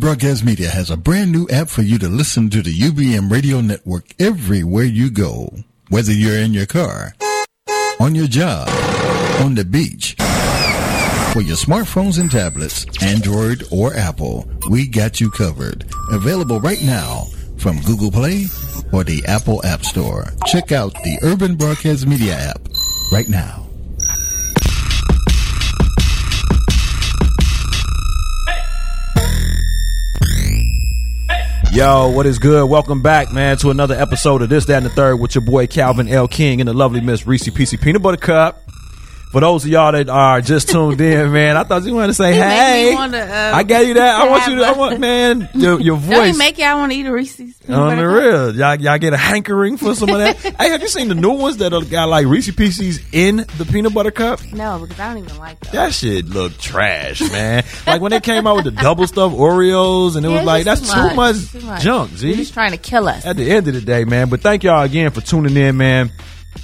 Broadcast 0.00 0.46
Media 0.46 0.70
has 0.70 0.90
a 0.90 0.96
brand 0.96 1.30
new 1.30 1.46
app 1.50 1.68
for 1.68 1.82
you 1.82 1.98
to 1.98 2.08
listen 2.08 2.48
to 2.50 2.62
the 2.62 2.72
UBM 2.72 3.30
radio 3.30 3.60
network 3.60 4.06
everywhere 4.18 4.84
you 4.84 5.10
go. 5.10 5.52
Whether 5.90 6.12
you're 6.12 6.38
in 6.38 6.54
your 6.54 6.64
car, 6.64 7.14
on 8.00 8.14
your 8.14 8.26
job, 8.26 8.68
on 9.44 9.54
the 9.54 9.64
beach, 9.64 10.14
for 11.34 11.42
your 11.42 11.56
smartphones 11.56 12.18
and 12.18 12.30
tablets, 12.30 12.86
Android 13.02 13.62
or 13.70 13.94
Apple, 13.94 14.48
we 14.70 14.86
got 14.86 15.20
you 15.20 15.30
covered. 15.30 15.84
Available 16.10 16.60
right 16.60 16.82
now 16.82 17.24
from 17.58 17.78
Google 17.82 18.10
Play 18.10 18.46
or 18.92 19.04
the 19.04 19.22
Apple 19.26 19.62
App 19.66 19.84
Store. 19.84 20.32
Check 20.46 20.72
out 20.72 20.94
the 20.94 21.18
Urban 21.22 21.56
Broadcast 21.56 22.06
Media 22.06 22.34
app 22.36 22.60
right 23.12 23.28
now. 23.28 23.69
Yo, 31.72 32.08
what 32.08 32.26
is 32.26 32.40
good? 32.40 32.68
Welcome 32.68 33.00
back, 33.00 33.30
man, 33.32 33.56
to 33.58 33.70
another 33.70 33.94
episode 33.94 34.42
of 34.42 34.48
This, 34.48 34.64
That, 34.64 34.78
and 34.78 34.86
the 34.86 34.90
Third 34.90 35.20
with 35.20 35.36
your 35.36 35.42
boy 35.42 35.68
Calvin 35.68 36.08
L. 36.08 36.26
King 36.26 36.60
and 36.60 36.66
the 36.66 36.72
lovely 36.72 37.00
Miss 37.00 37.28
Reese 37.28 37.48
PC 37.48 37.80
Peanut 37.80 38.02
Butter 38.02 38.16
Cup. 38.16 38.69
For 39.30 39.40
those 39.40 39.64
of 39.64 39.70
y'all 39.70 39.92
that 39.92 40.08
are 40.08 40.40
just 40.40 40.70
tuned 40.70 41.00
in, 41.00 41.30
man, 41.30 41.56
I 41.56 41.62
thought 41.62 41.84
you 41.84 41.94
wanted 41.94 42.08
to 42.08 42.14
say, 42.14 42.34
You 42.34 42.42
"Hey, 42.42 42.94
wanna, 42.94 43.18
uh, 43.18 43.52
I 43.54 43.62
gave 43.62 43.86
you 43.86 43.94
that. 43.94 44.20
I 44.20 44.28
want 44.28 44.46
you 44.48 44.56
to, 44.56 44.62
I 44.64 44.72
want, 44.72 44.98
man, 44.98 45.48
your, 45.54 45.80
your 45.80 45.96
Don't 46.00 46.06
voice 46.10 46.34
it 46.34 46.38
make 46.38 46.58
y'all 46.58 46.78
want 46.78 46.90
to 46.90 46.98
eat 46.98 47.06
a 47.06 47.12
Reese's? 47.12 47.54
on 47.68 47.96
the 47.96 48.08
real. 48.08 48.56
Y'all, 48.56 48.74
y'all 48.74 48.98
get 48.98 49.12
a 49.12 49.16
hankering 49.16 49.76
for 49.76 49.94
some 49.94 50.08
of 50.08 50.18
that. 50.18 50.36
hey, 50.58 50.70
have 50.70 50.82
you 50.82 50.88
seen 50.88 51.06
the 51.06 51.14
new 51.14 51.30
ones 51.30 51.58
that 51.58 51.70
got 51.92 52.08
like 52.08 52.26
Reese 52.26 52.50
Pieces 52.56 52.98
in 53.12 53.36
the 53.36 53.68
peanut 53.70 53.94
butter 53.94 54.10
cup? 54.10 54.40
No, 54.52 54.80
because 54.80 54.98
I 54.98 55.14
don't 55.14 55.22
even 55.24 55.38
like 55.38 55.60
those. 55.60 55.72
That 55.74 55.94
shit 55.94 56.26
look 56.26 56.58
trash, 56.58 57.20
man. 57.30 57.62
like 57.86 58.00
when 58.00 58.10
they 58.10 58.18
came 58.20 58.48
out 58.48 58.56
with 58.56 58.64
the 58.64 58.72
double 58.72 59.06
stuffed 59.06 59.36
Oreos, 59.36 60.16
and 60.16 60.26
it 60.26 60.28
Yeah, 60.28 60.38
was 60.38 60.44
like 60.44 60.64
that's 60.64 60.92
too 60.92 61.14
much. 61.14 61.52
Too 61.52 61.60
much. 61.60 61.82
junk. 61.82 62.10
Z. 62.16 62.34
just 62.34 62.52
trying 62.52 62.72
to 62.72 62.78
kill 62.78 63.06
us. 63.06 63.24
At 63.24 63.36
the 63.36 63.48
end 63.48 63.68
of 63.68 63.74
the 63.74 63.80
day, 63.80 64.02
man. 64.04 64.28
But 64.28 64.40
thank 64.40 64.64
y'all 64.64 64.82
again 64.82 65.12
for 65.12 65.20
tuning 65.20 65.56
in, 65.56 65.76
man. 65.76 66.10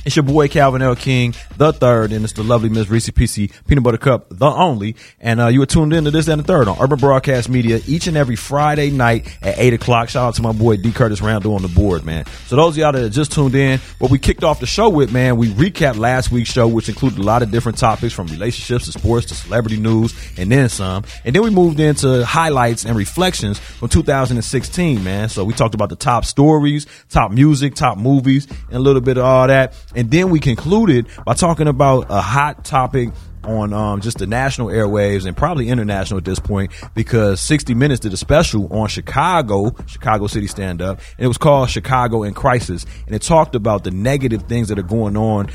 It's 0.05 0.15
your 0.15 0.23
boy 0.23 0.49
Calvin 0.49 0.83
L. 0.83 0.95
King, 0.95 1.35
the 1.57 1.73
third, 1.73 2.13
and 2.13 2.25
it's 2.25 2.33
the 2.33 2.43
lovely 2.43 2.69
Miss 2.69 2.89
Reese 2.89 3.11
PC 3.11 3.53
Peanut 3.67 3.85
Butter 3.85 3.99
Cup, 3.99 4.27
the 4.31 4.47
only. 4.47 4.97
And 5.21 5.41
uh, 5.41 5.49
you 5.49 5.61
were 5.61 5.67
tuned 5.67 5.93
in 5.93 6.05
to 6.05 6.11
this 6.11 6.29
and 6.29 6.41
the 6.41 6.45
third 6.45 6.69
on 6.69 6.77
Urban 6.81 6.99
Broadcast 6.99 7.49
Media 7.49 7.81
each 7.87 8.07
and 8.07 8.17
every 8.17 8.37
Friday 8.37 8.91
night 8.91 9.37
at 9.43 9.59
8 9.59 9.75
o'clock. 9.75 10.09
Shout 10.09 10.29
out 10.29 10.35
to 10.35 10.43
my 10.43 10.53
boy 10.53 10.77
D. 10.77 10.93
Curtis 10.93 11.21
Randall 11.21 11.55
on 11.55 11.63
the 11.63 11.69
board, 11.69 12.05
man. 12.05 12.25
So 12.47 12.57
those 12.57 12.75
of 12.75 12.79
y'all 12.79 12.93
that 12.93 13.11
just 13.11 13.33
tuned 13.33 13.55
in, 13.55 13.81
what 13.99 14.11
we 14.11 14.19
kicked 14.19 14.45
off 14.45 14.61
the 14.61 14.67
show 14.67 14.89
with, 14.89 15.13
man, 15.13 15.37
we 15.37 15.49
recapped 15.49 15.97
last 15.97 16.31
week's 16.31 16.51
show, 16.51 16.69
which 16.69 16.89
included 16.89 17.19
a 17.19 17.23
lot 17.23 17.43
of 17.43 17.51
different 17.51 17.79
topics 17.79 18.15
from 18.15 18.27
relationships 18.29 18.87
to 18.87 18.93
sports 18.93 19.27
to 19.27 19.35
celebrity 19.35 19.77
news 19.77 20.15
and 20.37 20.51
then 20.51 20.69
some. 20.69 21.05
And 21.25 21.35
then 21.35 21.43
we 21.43 21.51
moved 21.51 21.81
into 21.81 22.25
highlights 22.25 22.85
and 22.85 22.97
reflections 22.97 23.59
from 23.59 23.89
2016, 23.89 25.03
man. 25.03 25.29
So 25.29 25.45
we 25.45 25.53
talked 25.53 25.75
about 25.75 25.89
the 25.89 25.97
top 25.97 26.25
stories, 26.25 26.87
top 27.09 27.31
music, 27.31 27.75
top 27.75 27.99
movies, 27.99 28.47
and 28.69 28.77
a 28.77 28.81
little 28.81 29.01
bit 29.01 29.19
of 29.19 29.25
all 29.25 29.47
that. 29.47 29.76
And 29.95 30.11
then 30.11 30.31
we 30.31 30.41
concluded 30.41 31.07
by 31.25 31.35
talking 31.35 31.69
about 31.69 32.07
a 32.09 32.21
hot 32.21 32.65
topic 32.65 33.11
on 33.47 33.73
um, 33.73 34.01
just 34.01 34.19
the 34.19 34.27
national 34.27 34.69
airwaves 34.69 35.25
and 35.25 35.37
probably 35.37 35.69
international 35.69 36.19
at 36.19 36.25
this 36.25 36.39
point 36.39 36.73
because 36.95 37.41
60 37.41 37.75
Minutes 37.75 38.01
did 38.01 38.13
a 38.13 38.17
special 38.17 38.73
on 38.73 38.89
Chicago, 38.89 39.75
Chicago 39.87 40.27
City 40.27 40.47
Stand 40.47 40.83
Up, 40.83 40.99
and 41.17 41.25
it 41.25 41.29
was 41.29 41.39
called 41.39 41.71
Chicago 41.71 42.23
in 42.25 42.35
Crisis. 42.35 42.85
And 43.07 43.15
it 43.15 43.23
talked 43.23 43.55
about 43.55 43.85
the 43.85 43.91
negative 43.91 44.43
things 44.43 44.69
that 44.69 44.79
are 44.79 44.83
going 44.83 45.17
on 45.17 45.49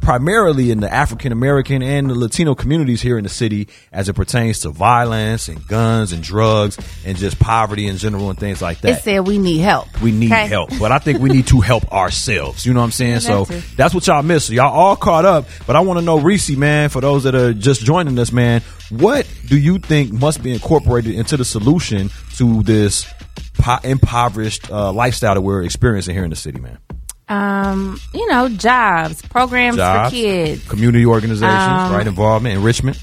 primarily 0.00 0.70
in 0.70 0.80
the 0.80 0.92
African 0.92 1.32
American 1.32 1.82
and 1.82 2.08
the 2.10 2.14
Latino 2.14 2.54
communities 2.54 3.00
here 3.02 3.18
in 3.18 3.22
the 3.24 3.28
city 3.30 3.68
as 3.92 4.08
it 4.08 4.14
pertains 4.14 4.60
to 4.60 4.70
violence 4.70 5.48
and 5.48 5.66
guns 5.68 6.12
and 6.12 6.22
drugs 6.22 6.78
and 7.04 7.16
just 7.16 7.38
poverty 7.38 7.86
in 7.86 7.96
general 7.96 8.30
and 8.30 8.38
things 8.38 8.60
like 8.62 8.80
that 8.80 8.98
It 8.98 9.02
said 9.02 9.26
we 9.26 9.38
need 9.38 9.58
help. 9.58 9.86
we 10.00 10.12
need 10.12 10.32
Okay? 10.32 10.46
help. 10.48 10.70
But 10.78 10.92
I 10.92 10.98
think 10.98 11.20
we 11.20 11.28
need 11.28 11.46
to 11.48 11.60
help 11.60 11.92
ourselves. 11.92 12.64
You 12.66 12.72
know 12.74 12.80
what 12.80 12.84
I'm 12.86 12.92
saying? 12.92 13.20
So 13.20 13.44
that's 13.76 13.94
what 13.94 14.06
y'all 14.06 14.22
missed. 14.22 14.48
So 14.48 14.52
y'all 14.54 14.72
all 14.72 14.96
caught 14.96 15.24
up. 15.24 15.46
But 15.66 15.76
I 15.76 15.80
want 15.80 15.98
to 15.98 16.04
know, 16.04 16.18
Reese, 16.18 16.50
man, 16.50 16.88
for 16.88 17.00
those 17.00 17.24
that 17.24 17.34
are 17.34 17.52
just 17.52 17.82
joining 17.82 18.18
us, 18.18 18.32
man, 18.32 18.62
what 18.90 19.26
do 19.46 19.58
you 19.58 19.78
think 19.78 20.12
must 20.12 20.42
be 20.42 20.52
incorporated 20.52 21.14
into 21.14 21.36
the 21.36 21.44
solution 21.44 22.10
to 22.36 22.62
this 22.62 23.06
po- 23.54 23.78
impoverished 23.84 24.70
uh, 24.70 24.92
lifestyle 24.92 25.34
that 25.34 25.40
we're 25.42 25.62
experiencing 25.62 26.14
here 26.14 26.24
in 26.24 26.30
the 26.30 26.36
city, 26.36 26.58
man? 26.58 26.78
Um, 27.30 27.98
you 28.12 28.26
know, 28.28 28.48
jobs, 28.48 29.22
programs 29.22 29.76
Jobs, 29.76 30.10
for 30.10 30.14
kids. 30.16 30.68
community 30.68 31.06
organizations, 31.06 31.52
Um, 31.62 31.92
right? 31.92 32.04
Involvement, 32.06 32.56
enrichment. 32.56 33.02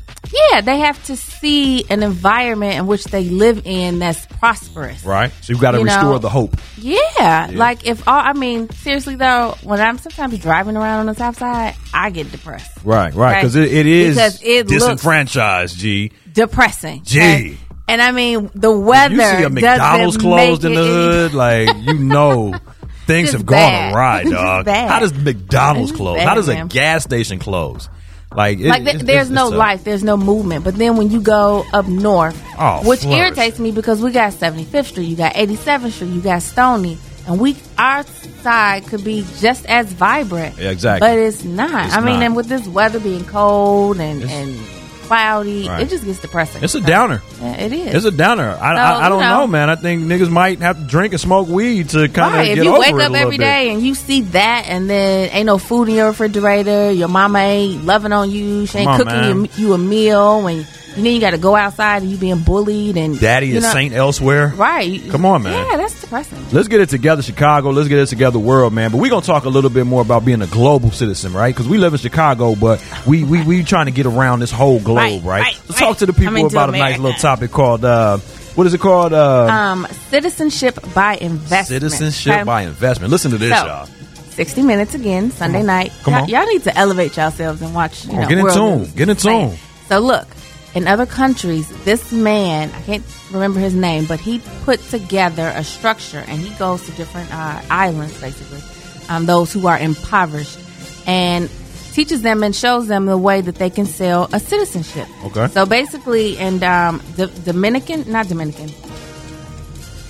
Yeah, 0.52 0.60
they 0.60 0.80
have 0.80 1.02
to 1.06 1.16
see 1.16 1.86
an 1.90 2.04
environment 2.04 2.74
in 2.76 2.88
which 2.88 3.06
they 3.06 3.24
live 3.30 3.62
in 3.64 4.00
that's 4.00 4.26
prosperous. 4.26 5.06
Right. 5.06 5.32
So 5.42 5.54
you've 5.54 5.62
got 5.62 5.72
to 5.72 5.78
You 5.80 5.86
know, 5.86 5.94
restore 5.96 6.20
the 6.20 6.28
hope. 6.30 6.58
Yeah, 6.78 7.50
like 7.54 7.88
if 7.88 8.06
all 8.06 8.20
I 8.20 8.34
mean, 8.34 8.70
seriously 8.72 9.16
though, 9.16 9.56
when 9.64 9.80
I'm 9.80 9.98
sometimes 9.98 10.38
driving 10.40 10.76
around 10.76 11.00
on 11.00 11.06
the 11.06 11.16
south 11.16 11.38
side, 11.40 11.76
I 11.94 12.10
get 12.10 12.30
depressed. 12.30 12.72
Right, 12.84 13.14
right. 13.14 13.32
Okay? 13.32 13.40
Because 13.40 13.56
it, 13.56 13.72
it 13.72 13.86
is 13.86 14.16
Because 14.16 14.42
it 14.44 14.68
disenfranchised, 14.68 15.78
G. 15.80 16.12
Depressing. 16.34 17.04
G. 17.04 17.20
okay? 17.20 17.58
And 17.88 18.02
I 18.02 18.12
mean, 18.12 18.52
the 18.54 18.78
weather. 18.78 19.16
You 19.16 19.22
see 19.22 19.44
a 19.44 19.50
McDonald's 19.50 20.18
closed 20.18 20.66
in 20.66 20.74
the 20.74 20.84
hood, 20.84 21.34
like 21.34 21.70
you 21.78 21.94
know 21.94 22.54
things 23.08 23.32
have 23.32 23.46
gone 23.46 23.94
awry, 23.94 24.24
dog. 24.30 24.68
How 24.68 25.00
does 25.00 25.14
McDonald's 25.14 25.92
It's 25.92 25.98
close? 25.98 26.18
bad, 26.18 26.28
How 26.28 26.36
does 26.36 26.48
a 26.50 26.54
man. 26.54 26.68
gas 26.68 27.04
station 27.04 27.40
close? 27.40 27.90
Like, 28.36 28.60
it- 28.60 28.68
like 28.68 28.84
th- 28.84 28.96
it's- 28.96 29.06
there's 29.08 29.30
it's- 29.32 29.32
no 29.32 29.48
life, 29.50 29.84
there's 29.86 30.04
no 30.04 30.18
movement. 30.18 30.64
But 30.66 30.76
then 30.76 30.98
when 30.98 31.10
you 31.10 31.22
go 31.22 31.66
up 31.74 31.88
north, 31.88 32.40
Oh, 32.60 32.82
which 32.88 33.00
flourish. 33.02 33.20
irritates 33.20 33.58
me 33.60 33.72
because 33.72 34.02
we 34.02 34.12
got 34.12 34.34
75th 34.34 34.88
Street, 34.88 35.06
you 35.06 35.16
got 35.16 35.34
87th 35.36 35.94
Street, 35.94 36.10
you 36.12 36.22
got 36.22 36.42
Stony, 36.44 36.98
and 37.26 37.40
we 37.40 37.56
our 37.78 38.04
side 38.44 38.86
could 38.88 39.04
be 39.04 39.26
just 39.40 39.66
as 39.68 39.92
vibrant. 39.94 40.58
Yeah, 40.60 40.70
exactly. 40.72 41.08
but 41.08 41.18
it's 41.18 41.44
not. 41.46 41.92
I 41.94 42.02
mean, 42.02 42.16
not. 42.20 42.24
and 42.24 42.36
with 42.36 42.48
this 42.48 42.68
weather 42.68 43.00
being 43.00 43.24
cold 43.26 44.00
and 44.00 44.22
and 44.24 44.60
cloudy, 45.08 45.68
Right. 45.68 45.82
it 45.84 45.90
just 45.90 46.06
gets 46.06 46.20
depressing. 46.20 46.64
It's 46.64 46.76
a 46.76 46.82
downer. 46.82 47.22
Yeah, 47.42 47.54
it 47.56 47.74
is. 47.74 47.96
It's 47.96 48.06
a 48.06 48.12
downer. 48.12 48.50
I, 48.62 48.76
So, 48.76 48.82
I, 48.82 49.06
I 49.06 49.10
don't 49.10 49.20
you 49.22 49.26
know. 49.30 49.40
know. 49.42 49.48
man. 49.48 49.70
I 49.70 49.76
think 49.76 50.04
niggas 50.04 50.30
might 50.30 50.60
have 50.60 50.78
to 50.78 50.84
drink 50.86 51.14
and 51.14 51.20
smoke 51.22 51.48
weed 51.48 51.90
to 51.90 52.08
kind 52.10 52.34
of 52.34 52.40
Right, 52.40 52.46
get 52.50 52.58
if 52.60 52.64
you 52.64 52.70
over 52.72 52.80
wake 52.80 52.94
it 52.96 53.02
up 53.02 53.14
every 53.14 53.38
bit. 53.38 53.48
and 53.74 53.82
you 53.82 53.96
see 53.96 54.22
that, 54.22 54.66
and 54.68 54.90
then 54.90 55.30
ain't 55.32 55.46
no 55.46 55.58
food 55.58 55.90
in 55.90 55.96
your 55.96 56.08
refrigerator, 56.08 56.92
your 56.92 57.08
mama 57.08 57.40
ain't 57.40 57.86
loving 57.86 58.12
on 58.12 58.30
you, 58.32 58.66
she 58.66 58.80
ain't 58.80 58.90
on, 58.90 58.98
cooking 59.00 59.46
you, 59.58 59.68
you 59.70 59.74
a 59.74 59.78
meal, 59.78 60.48
and, 60.48 60.68
and 60.98 61.06
then 61.06 61.14
you 61.14 61.22
got 61.22 61.32
to 61.32 61.38
go 61.38 61.56
outside 61.56 62.02
and 62.02 62.12
you 62.12 62.18
being 62.18 62.40
bullied 62.42 62.98
and 62.98 63.18
Daddy 63.20 63.56
is 63.56 63.64
know- 63.64 63.72
saint 63.72 63.94
elsewhere. 63.94 64.48
Right? 64.56 65.02
Come 65.10 65.26
on, 65.26 65.44
man. 65.44 65.54
Yeah, 65.68 65.78
that's 65.78 66.02
depressing. 66.02 66.44
Let's 66.52 66.68
get 66.68 66.82
it 66.82 66.90
together, 66.90 67.22
Chicago. 67.22 67.70
Let's 67.70 67.88
get 67.88 68.00
it 68.00 68.08
together, 68.08 68.40
world, 68.40 68.74
man. 68.74 68.92
But 68.92 68.98
we're 68.98 69.10
gonna 69.12 69.22
talk 69.26 69.46
a 69.46 69.50
little 69.50 69.70
bit 69.70 69.86
more 69.86 70.02
about 70.02 70.26
being 70.26 70.42
a 70.42 70.48
global 70.48 70.92
citizen, 70.92 71.32
right? 71.34 71.54
Because 71.56 71.68
we 71.70 71.78
live 71.78 71.94
in 71.94 72.00
Chicago, 72.00 72.56
but 72.56 72.84
we 73.06 73.24
we 73.24 73.44
we 73.44 73.64
trying 73.64 73.86
to 73.86 73.92
get 73.92 74.06
around 74.06 74.40
this 74.40 74.52
whole 74.52 74.80
globe, 74.80 74.98
Right, 74.98 75.24
right? 75.24 75.42
right, 75.44 75.62
Let's 75.70 75.80
talk 75.80 75.98
to 76.00 76.06
the 76.06 76.14
people 76.14 76.46
about 76.48 76.70
a 76.70 76.72
nice 76.74 76.98
little 76.98 77.18
topic 77.20 77.52
called 77.52 77.86
uh, 77.86 78.18
what 78.56 78.66
is 78.66 78.74
it 78.74 78.82
called? 78.82 79.14
Uh, 79.14 79.46
Um, 79.46 79.88
citizenship 80.10 80.80
by 80.96 81.16
investment. 81.18 81.68
citizenship 81.68 82.34
okay? 82.34 82.44
by 82.44 82.62
investment. 82.64 83.12
Listen 83.12 83.30
to 83.32 83.38
this, 83.38 83.56
So, 83.58 83.66
y'all. 83.66 83.88
60 84.32 84.64
minutes 84.64 84.94
again, 84.96 85.30
Sunday 85.32 85.62
night. 85.64 85.92
Come 86.04 86.14
y'all, 86.14 86.24
on. 86.24 86.30
y'all 86.30 86.46
need 86.48 86.64
to 86.64 86.76
elevate 86.78 87.16
yourselves 87.18 87.62
and 87.62 87.74
watch. 87.76 88.06
You 88.06 88.12
Come 88.12 88.20
on, 88.20 88.24
know, 88.24 88.30
get 88.30 88.38
in 88.40 88.54
tune. 88.54 88.92
Get 88.96 89.10
in 89.10 89.16
tune. 89.16 89.58
So 89.90 90.00
look, 90.00 90.28
in 90.78 90.88
other 90.88 91.06
countries, 91.06 91.68
this 91.86 92.12
man, 92.12 92.72
I 92.74 92.82
can't 92.84 93.04
remember 93.32 93.60
his 93.60 93.74
name, 93.74 94.06
but 94.06 94.20
he 94.20 94.40
put 94.64 94.80
together 94.90 95.52
a 95.56 95.64
structure 95.64 96.24
and 96.28 96.40
he 96.40 96.54
goes 96.58 96.86
to 96.86 96.92
different 96.94 97.34
uh, 97.34 97.62
islands, 97.70 98.20
basically, 98.22 98.62
um, 99.10 99.26
those 99.26 99.52
who 99.52 99.66
are 99.68 99.78
impoverished, 99.80 100.60
and 101.08 101.50
teaches 101.94 102.22
them 102.22 102.44
and 102.44 102.56
shows 102.56 102.86
them 102.88 103.08
the 103.08 103.18
way 103.18 103.42
that 103.42 103.56
they 103.56 103.72
can 103.72 103.86
sell 103.88 104.30
a 104.32 104.40
citizenship. 104.40 105.08
Okay. 105.26 105.48
So 105.48 105.66
basically, 105.66 106.38
in 106.38 106.64
um, 106.64 107.02
the 107.16 107.26
Dominican, 107.44 108.10
not 108.12 108.28
Dominican, 108.28 108.70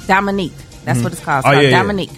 Dominique. 0.07 0.53
That's 0.86 0.99
Mhm. 0.99 1.03
what 1.03 1.13
it's 1.13 1.22
called. 1.22 1.39
It's 1.39 1.47
Oh, 1.47 1.51
called 1.51 1.63
yeah, 1.63 1.70
yeah. 1.70 1.78
Dominique. 1.82 2.11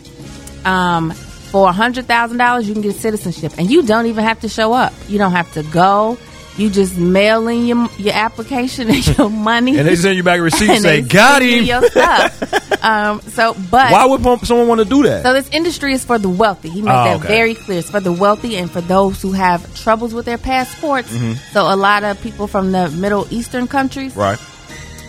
Um, 0.66 1.12
for 1.52 1.70
a 1.70 1.72
hundred 1.72 2.06
thousand 2.08 2.38
dollars, 2.38 2.68
you 2.68 2.74
can 2.74 2.82
get 2.84 2.96
citizenship, 2.96 3.54
and 3.58 3.70
you 3.70 3.82
don't 3.84 4.06
even 4.08 4.24
have 4.24 4.40
to 4.42 4.50
show 4.50 4.74
up. 4.74 4.94
You 5.08 5.18
don't 5.18 5.32
have 5.32 5.52
to 5.54 5.64
go. 5.64 6.18
You 6.60 6.70
just 6.70 6.98
mail 6.98 7.48
in 7.48 7.66
your 7.66 7.88
your 7.98 8.14
application 8.14 8.90
and 8.94 9.18
your 9.18 9.30
money, 9.30 9.78
And 9.78 9.88
they 9.88 9.96
send 9.96 10.18
you 10.18 10.24
back 10.24 10.40
a 10.44 10.44
receipt 10.44 10.70
and 10.70 10.82
say, 10.82 11.02
"Got 11.02 11.42
him." 11.42 11.64
Your 11.64 11.82
stuff. 11.90 12.84
um, 12.84 13.22
so, 13.22 13.56
but 13.72 13.92
Why 13.92 14.06
would 14.06 14.22
someone 14.46 14.68
want 14.68 14.80
to 14.80 14.86
do 14.86 15.04
that? 15.04 15.24
so 15.24 15.34
this 15.34 15.50
industry 15.52 15.94
is 15.94 16.04
for 16.04 16.20
the 16.20 16.30
wealthy. 16.30 16.70
He 16.70 16.82
made 16.82 16.92
Oh, 16.92 17.04
that 17.06 17.18
okay. 17.20 17.28
very 17.28 17.56
clear. 17.56 17.80
It's 17.80 17.90
for 17.90 18.00
the 18.02 18.12
wealthy 18.12 18.58
and 18.58 18.70
for 18.70 18.82
those 18.82 19.22
who 19.22 19.32
have 19.32 19.74
troubles 19.84 20.14
with 20.14 20.26
their 20.26 20.38
passports. 20.38 21.12
Mhm. 21.12 21.38
So 21.54 21.74
a 21.74 21.76
lot 21.78 22.04
of 22.04 22.22
people 22.22 22.48
from 22.48 22.72
the 22.74 22.90
Middle 22.92 23.26
Eastern 23.32 23.68
countries, 23.68 24.16
right. 24.16 24.40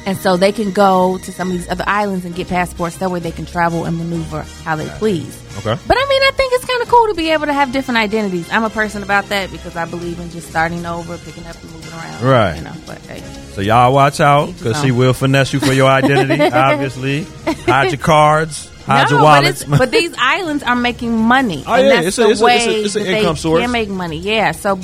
And 0.07 0.17
so 0.17 0.37
they 0.37 0.53
can 0.53 0.71
go 0.73 1.19
to 1.19 1.33
some 1.33 1.49
of 1.51 1.57
these 1.57 1.69
other 1.69 1.85
islands 1.87 2.25
and 2.25 2.35
get 2.35 2.49
passports. 2.49 2.97
That 2.99 3.11
way 3.11 3.21
they 3.21 3.33
can 3.33 3.47
travel 3.47 3.85
and 3.85 3.97
maneuver 3.99 4.43
how 4.65 4.77
they 4.77 4.89
please. 4.89 5.37
Okay. 5.59 5.77
But 5.87 5.97
I 5.99 6.07
mean, 6.09 6.23
I 6.23 6.31
think 6.37 6.53
it's 6.55 6.65
kind 6.65 6.83
of 6.83 6.89
cool 6.89 7.07
to 7.09 7.15
be 7.15 7.31
able 7.31 7.47
to 7.47 7.53
have 7.53 7.73
different 7.73 7.99
identities. 7.99 8.49
I'm 8.51 8.65
a 8.65 8.71
person 8.71 9.03
about 9.03 9.27
that 9.27 9.51
because 9.51 9.77
I 9.77 9.85
believe 9.85 10.19
in 10.21 10.31
just 10.31 10.49
starting 10.49 10.87
over, 10.87 11.19
picking 11.19 11.45
up 11.47 11.61
and 11.63 11.71
moving 11.73 11.93
around. 11.93 12.23
Right. 12.25 12.57
You 12.57 12.63
know, 12.65 12.73
but 12.87 12.99
hey. 13.07 13.21
So 13.53 13.61
y'all 13.61 13.93
watch 13.93 14.21
out 14.21 14.47
because 14.57 14.81
she 14.81 14.91
will 14.93 15.13
finesse 15.13 15.53
you 15.53 15.61
for 15.61 15.73
your 15.73 15.89
identity. 15.91 16.41
obviously, 16.55 17.25
hide 17.67 17.91
your 17.91 17.99
cards, 17.99 18.69
hide 18.85 19.11
your 19.11 19.19
no, 19.19 19.25
but, 19.25 19.43
wallets. 19.43 19.63
it's, 19.63 19.71
but 19.79 19.91
these 19.91 20.15
islands 20.19 20.63
are 20.63 20.77
making 20.77 21.17
money, 21.19 21.65
Oh, 21.67 21.75
and 21.75 21.87
yeah, 21.89 21.95
that's 22.03 22.07
it's 22.07 22.19
a- 22.19 22.23
the 22.23 22.31
it's 22.31 22.41
a- 22.41 22.45
way 22.45 22.57
it's 22.59 22.67
a- 22.67 22.85
it's 22.85 22.97
an 22.97 23.07
income 23.07 23.35
they 23.35 23.41
source. 23.41 23.61
can 23.63 23.73
make 23.73 23.89
money. 23.89 24.19
Yeah, 24.19 24.53
so 24.53 24.77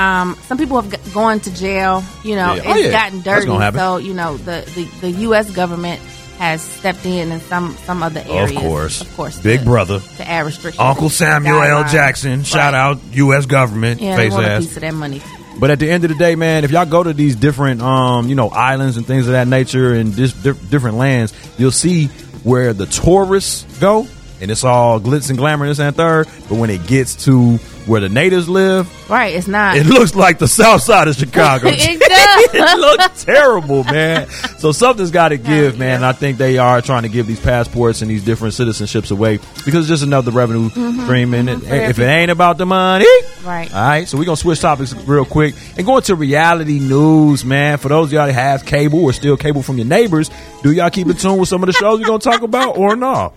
um, 0.00 0.36
some 0.46 0.56
people 0.58 0.80
have 0.80 0.90
g- 0.90 1.10
gone 1.12 1.40
to 1.40 1.54
jail. 1.54 2.02
You 2.24 2.36
know, 2.36 2.54
Yeah. 2.54 2.62
Oh, 2.66 2.72
it's 2.74 2.84
yeah. 2.86 2.90
gotten 2.90 3.20
dirty. 3.22 3.46
gonna 3.46 3.64
happen. 3.64 3.78
So 3.80 3.96
you 3.98 4.14
know, 4.14 4.36
the, 4.36 4.64
the 4.74 4.84
the 5.00 5.10
U.S. 5.22 5.50
government 5.50 6.00
has 6.38 6.62
stepped 6.62 7.04
in 7.04 7.30
in 7.32 7.40
some 7.40 7.76
some 7.84 8.02
other 8.02 8.22
areas. 8.26 8.52
Of 8.52 8.56
course, 8.62 9.00
of 9.02 9.14
course, 9.16 9.38
Big 9.40 9.60
to- 9.60 9.64
brother, 9.66 10.00
to 10.16 10.28
add 10.28 10.46
restrictions. 10.46 10.80
Uncle 10.80 11.10
Samuel 11.10 11.62
L. 11.62 11.84
guidelines. 11.84 11.92
Jackson. 11.92 12.42
Shout 12.44 12.74
out 12.74 12.98
U.S. 13.12 13.46
government. 13.46 14.00
Yeah, 14.00 14.16
they 14.16 14.24
face 14.24 14.32
want 14.32 14.46
a 14.46 14.50
ass. 14.50 14.62
piece 14.64 14.76
of 14.76 14.82
that 14.82 14.94
money. 14.94 15.20
But 15.58 15.70
at 15.70 15.78
the 15.78 15.90
end 15.90 16.04
of 16.04 16.10
the 16.10 16.16
day, 16.16 16.36
man, 16.36 16.64
if 16.64 16.70
y'all 16.70 16.86
go 16.86 17.02
to 17.02 17.12
these 17.12 17.36
different, 17.36 17.82
um, 17.82 18.28
you 18.28 18.34
know, 18.34 18.48
islands 18.48 18.96
and 18.96 19.06
things 19.06 19.26
of 19.26 19.32
that 19.32 19.46
nature 19.46 19.92
and 19.92 20.16
dis- 20.16 20.32
di- 20.32 20.52
different 20.70 20.96
lands, 20.96 21.34
you'll 21.58 21.70
see 21.70 22.06
where 22.44 22.72
the 22.72 22.86
tourists 22.86 23.64
go 23.78 24.06
and 24.40 24.50
it's 24.50 24.64
all 24.64 25.00
glitz 25.00 25.28
and 25.28 25.38
glamour 25.38 25.64
and 25.66 25.70
this 25.70 25.78
and 25.80 25.94
third. 25.96 26.26
But 26.48 26.58
when 26.58 26.70
it 26.70 26.86
gets 26.86 27.14
to 27.26 27.56
where 27.86 28.00
the 28.00 28.08
natives 28.08 28.48
live, 28.48 28.88
Right, 29.10 29.34
it's 29.34 29.48
not. 29.48 29.76
it 29.76 29.86
looks 29.86 30.14
like 30.14 30.38
the 30.38 30.46
south 30.46 30.82
side 30.82 31.08
of 31.08 31.16
Chicago. 31.16 31.68
It 31.72 31.98
does. 32.00 32.54
it 32.54 32.78
looks 32.78 33.24
terrible, 33.24 33.82
man. 33.84 34.28
So 34.58 34.70
something's 34.72 35.10
got 35.10 35.28
to 35.28 35.36
give, 35.38 35.78
man. 35.78 35.96
And 35.96 36.04
I 36.06 36.12
think 36.12 36.38
they 36.38 36.58
are 36.58 36.80
trying 36.82 37.02
to 37.02 37.08
give 37.08 37.26
these 37.26 37.40
passports 37.40 38.02
and 38.02 38.10
these 38.10 38.24
different 38.24 38.54
citizenships 38.54 39.10
away 39.10 39.38
because 39.64 39.74
it's 39.80 39.88
just 39.88 40.02
another 40.02 40.30
revenue 40.30 40.68
Mhm, 40.70 41.04
stream. 41.04 41.34
And 41.34 41.48
it, 41.50 41.58
mhm, 41.60 41.88
if 41.90 41.98
it 41.98 42.04
ain't 42.04 42.30
about 42.30 42.58
the 42.58 42.66
money, 42.66 43.06
Right. 43.44 43.72
all 43.74 43.80
right. 43.88 44.08
So 44.08 44.18
we're 44.18 44.24
gonna 44.24 44.36
switch 44.36 44.60
topics 44.60 44.94
real 45.06 45.24
quick 45.24 45.54
and 45.76 45.84
go 45.86 45.96
into 45.96 46.14
reality 46.14 46.78
news, 46.78 47.44
man. 47.44 47.78
For 47.78 47.88
those 47.88 48.08
of 48.08 48.12
y'all 48.12 48.26
that 48.26 48.32
have 48.34 48.64
cable 48.66 49.02
or 49.04 49.12
still 49.12 49.36
cable 49.36 49.62
from 49.62 49.78
your 49.78 49.86
neighbors, 49.86 50.30
do 50.62 50.70
y'all 50.70 50.90
keep 50.90 51.08
in 51.08 51.16
tune 51.16 51.38
with 51.38 51.48
some 51.48 51.62
of 51.62 51.66
the 51.66 51.72
shows 51.72 51.98
we're 52.00 52.06
gonna 52.06 52.18
talk 52.18 52.42
about 52.42 52.76
or 52.76 52.94
not? 52.96 53.34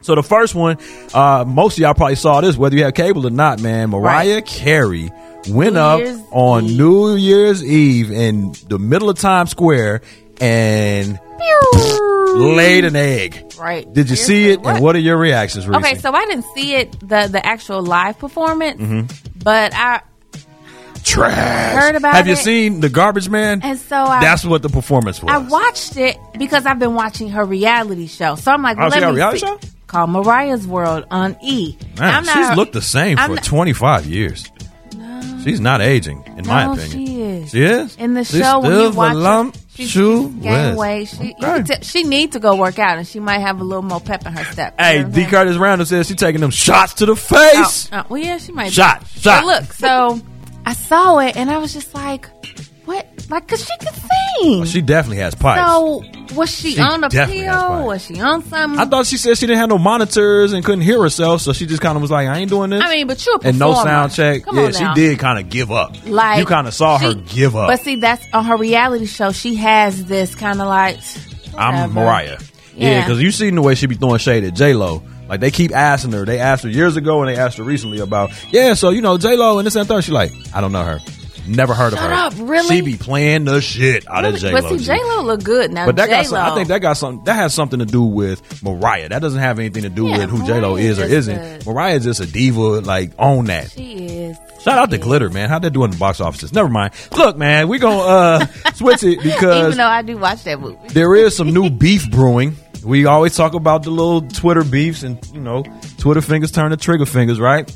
So 0.00 0.14
the 0.14 0.22
first 0.22 0.54
one, 0.54 0.78
uh, 1.12 1.44
most 1.46 1.74
of 1.74 1.80
y'all 1.82 1.94
probably 1.94 2.14
saw 2.14 2.40
this, 2.40 2.56
whether 2.56 2.76
you 2.76 2.84
have 2.84 2.94
cable 2.94 3.26
or 3.26 3.30
not, 3.30 3.60
man. 3.60 3.90
Mariah 3.90 4.42
Carey 4.42 5.10
went 5.48 5.74
New 5.74 5.80
up 5.80 6.00
Year's 6.00 6.20
on 6.30 6.66
New 6.76 7.14
Year's 7.16 7.64
Eve 7.64 8.10
in 8.10 8.54
the 8.68 8.78
middle 8.78 9.10
of 9.10 9.18
Times 9.18 9.50
Square 9.50 10.02
and 10.40 11.18
laid 12.36 12.84
an 12.84 12.96
egg. 12.96 13.52
Right. 13.58 13.92
Did 13.92 14.08
you 14.10 14.16
see 14.16 14.50
it? 14.50 14.60
And 14.64 14.80
what 14.80 14.94
are 14.94 15.00
your 15.00 15.16
reactions, 15.16 15.66
Reese? 15.66 15.76
Okay, 15.78 15.94
so 15.96 16.12
I 16.12 16.24
didn't 16.26 16.44
see 16.54 16.74
it 16.74 16.92
the 17.00 17.28
the 17.30 17.44
actual 17.44 17.82
live 17.82 18.18
performance, 18.18 18.80
Mhm. 18.80 19.12
but 19.42 19.74
I 19.74 20.00
Trash. 21.04 21.74
Heard 21.80 21.94
about 21.94 22.14
Have 22.14 22.26
you 22.28 22.36
seen 22.36 22.80
the 22.80 22.88
Garbage 22.90 23.28
Man? 23.30 23.60
and 23.62 23.78
so 23.78 23.96
I 23.96 24.20
That's 24.20 24.44
what 24.44 24.60
the 24.62 24.68
performance 24.68 25.22
was. 25.22 25.32
I 25.32 25.38
watched 25.38 25.96
it 25.96 26.18
because 26.38 26.66
I've 26.66 26.78
been 26.78 26.94
watching 26.94 27.30
her 27.30 27.44
reality 27.44 28.06
show. 28.08 28.34
So 28.34 28.52
I'm 28.52 28.62
like, 28.62 28.76
Oh, 28.76 28.80
well, 28.82 28.88
let 28.90 29.02
me 29.10 29.16
reality 29.16 29.38
see. 29.38 29.46
show? 29.46 29.58
Called 29.88 30.10
Mariah's 30.10 30.66
World 30.66 31.06
on 31.10 31.36
E. 31.42 31.76
Man, 31.98 32.14
I'm 32.14 32.24
not 32.24 32.36
she's 32.48 32.56
looked 32.56 32.72
the 32.74 32.82
same 32.82 33.18
I'm 33.18 33.28
for 33.30 33.34
not- 33.36 33.44
25 33.44 34.06
years. 34.06 34.50
She's 35.44 35.60
not 35.60 35.80
aging, 35.80 36.24
in 36.36 36.46
my 36.46 36.64
opinion. 36.72 36.90
she 36.90 37.22
is. 37.22 37.50
She 37.50 37.62
is? 37.62 37.96
In 37.96 38.12
the 38.14 38.24
She's 38.24 38.40
show, 38.42 38.58
when 38.60 38.72
you 38.72 38.90
watch 38.90 39.14
her, 39.14 39.18
volum- 39.18 39.56
she's 39.68 39.94
gained 39.94 40.76
weight. 40.76 41.08
She, 41.08 41.32
can 41.34 41.64
tell- 41.64 41.80
she 41.80 42.02
needs 42.02 42.32
to 42.34 42.40
go 42.40 42.56
work 42.56 42.78
out, 42.78 42.98
and 42.98 43.06
she 43.06 43.18
might 43.20 43.38
have 43.38 43.60
a 43.60 43.64
little 43.64 43.82
more 43.82 44.00
pep 44.00 44.26
in 44.26 44.32
her 44.34 44.44
step. 44.52 44.78
Hey, 44.78 45.04
D. 45.04 45.24
Curtis 45.24 45.56
Randall 45.56 45.86
says 45.86 46.06
she's 46.08 46.16
taking 46.16 46.40
them 46.42 46.50
shots 46.50 46.94
to 46.94 47.06
the 47.06 47.16
face. 47.16 47.88
Oh, 47.92 47.98
oh, 48.00 48.04
well, 48.10 48.22
yeah, 48.22 48.36
she 48.38 48.52
might. 48.52 48.64
be. 48.66 48.70
Shot, 48.72 49.06
shot. 49.06 49.44
But 49.44 49.46
look, 49.62 49.72
so 49.72 50.20
I 50.66 50.72
saw 50.74 51.18
it, 51.20 51.36
and 51.36 51.50
I 51.50 51.58
was 51.58 51.72
just 51.72 51.94
like? 51.94 52.28
Like, 53.30 53.46
cause 53.46 53.64
she 53.64 53.76
could 53.78 53.94
sing. 53.94 54.08
Oh, 54.40 54.64
she 54.64 54.80
definitely 54.80 55.18
has 55.18 55.34
pipes. 55.34 55.68
So 55.68 56.02
was 56.34 56.50
she, 56.50 56.72
She 56.72 56.80
on 56.80 57.04
a 57.04 57.10
pill? 57.10 57.86
Was 57.86 58.04
she 58.04 58.18
on 58.20 58.42
something? 58.44 58.78
I 58.80 58.84
thought 58.86 59.06
she 59.06 59.16
said 59.16 59.36
she 59.36 59.46
didn't 59.46 59.58
have 59.58 59.68
no 59.68 59.78
monitors 59.78 60.52
and 60.52 60.64
couldn't 60.64 60.82
hear 60.82 61.02
herself, 61.02 61.40
so 61.42 61.52
she 61.52 61.66
just 61.66 61.82
kind 61.82 61.96
of 61.96 62.02
was 62.02 62.10
like, 62.10 62.28
"I 62.28 62.38
ain't 62.38 62.50
doing 62.50 62.70
this." 62.70 62.82
I 62.82 62.90
mean, 62.94 63.06
but 63.06 63.24
you're 63.26 63.38
and 63.42 63.58
no 63.58 63.74
sound 63.74 64.12
check. 64.12 64.44
Come 64.44 64.56
yeah, 64.56 64.70
she 64.70 64.86
did 64.94 65.18
kind 65.18 65.38
of 65.38 65.50
give 65.50 65.70
up. 65.72 65.94
Like 66.06 66.38
you 66.38 66.46
kind 66.46 66.66
of 66.66 66.74
saw 66.74 66.98
her 66.98 67.14
give 67.14 67.56
up. 67.56 67.68
But 67.68 67.80
see, 67.80 67.96
that's 67.96 68.24
on 68.32 68.44
her 68.44 68.56
reality 68.56 69.06
show. 69.06 69.32
She 69.32 69.56
has 69.56 70.04
this 70.06 70.34
kind 70.34 70.60
of 70.60 70.68
like. 70.68 70.98
I'm. 71.56 71.92
Mariah. 71.92 72.38
Yeah, 72.74 72.90
Yeah. 72.90 73.00
because 73.04 73.20
you 73.20 73.30
seen 73.32 73.56
the 73.56 73.62
way 73.62 73.74
she 73.74 73.86
be 73.86 73.96
throwing 73.96 74.18
shade 74.18 74.44
at 74.44 74.54
J 74.54 74.72
Lo. 74.74 75.02
Like 75.28 75.40
they 75.40 75.50
keep 75.50 75.74
asking 75.74 76.12
her. 76.12 76.24
They 76.24 76.38
asked 76.38 76.62
her 76.62 76.70
years 76.70 76.96
ago, 76.96 77.20
and 77.22 77.28
they 77.28 77.36
asked 77.36 77.58
her 77.58 77.64
recently 77.64 77.98
about, 77.98 78.30
yeah, 78.52 78.74
so 78.74 78.90
you 78.90 79.02
know 79.02 79.18
J 79.18 79.36
Lo 79.36 79.58
and 79.58 79.66
this 79.66 79.74
and 79.76 79.86
that. 79.88 80.04
She 80.04 80.12
like, 80.12 80.32
I 80.54 80.60
don't 80.62 80.72
know 80.72 80.84
her. 80.84 81.00
Never 81.48 81.74
heard 81.74 81.92
Shut 81.94 82.02
of 82.04 82.10
her. 82.10 82.14
up, 82.14 82.48
really? 82.48 82.68
She 82.76 82.80
be 82.82 82.96
playing 82.96 83.44
the 83.44 83.60
shit 83.60 84.08
out 84.08 84.24
of 84.24 84.36
J 84.36 84.52
Lo. 84.52 84.60
But 84.60 84.78
see, 84.78 84.84
J 84.84 85.02
Lo 85.02 85.22
look 85.22 85.42
good 85.42 85.72
now. 85.72 85.86
But 85.86 85.96
that 85.96 86.08
got 86.08 86.26
some, 86.26 86.36
J-Lo. 86.36 86.52
I 86.52 86.54
think 86.54 86.68
that 86.68 86.78
got 86.80 86.92
some 86.94 87.24
that 87.24 87.34
has 87.34 87.54
something 87.54 87.78
to 87.78 87.86
do 87.86 88.02
with 88.02 88.62
Mariah. 88.62 89.08
That 89.08 89.20
doesn't 89.22 89.40
have 89.40 89.58
anything 89.58 89.82
to 89.84 89.88
do 89.88 90.06
Yeah, 90.06 90.18
with 90.18 90.30
who 90.30 90.46
J 90.46 90.60
Lo 90.60 90.72
Mariah 90.74 90.84
is 90.84 90.98
or 91.00 91.04
isn't. 91.04 91.38
a- 91.38 91.60
Mariah's 91.66 92.04
just 92.04 92.20
a 92.20 92.26
diva. 92.26 92.60
Like 92.60 93.12
on 93.18 93.46
that. 93.46 93.70
She 93.70 93.94
is. 94.06 94.36
Shout 94.60 94.76
out 94.78 94.90
to 94.90 94.98
Glitter, 94.98 95.30
man. 95.30 95.48
How'd 95.48 95.62
they 95.62 95.70
do 95.70 95.84
in 95.84 95.90
the 95.92 95.96
box 95.96 96.20
offices? 96.20 96.52
Never 96.52 96.68
mind. 96.68 96.92
Look, 97.16 97.36
man, 97.36 97.68
we 97.68 97.78
gonna 97.78 97.98
uh, 98.02 98.46
switch 98.74 99.02
it 99.04 99.22
because 99.22 99.66
Even 99.66 99.78
though 99.78 99.86
I 99.86 100.02
do 100.02 100.18
watch 100.18 100.42
that 100.44 100.60
movie. 100.60 100.76
there 100.88 101.14
is 101.14 101.36
some 101.36 101.52
new 101.54 101.70
beef 101.84 102.10
brewing. 102.10 102.56
We 102.84 103.06
always 103.06 103.36
talk 103.36 103.54
about 103.54 103.82
the 103.82 103.90
little 103.90 104.22
Twitter 104.22 104.62
beefs 104.64 105.02
and 105.02 105.18
you 105.34 105.40
know, 105.40 105.64
Twitter 105.98 106.20
fingers 106.20 106.52
turn 106.52 106.70
to 106.70 106.76
trigger 106.76 107.06
fingers, 107.06 107.40
right? 107.40 107.68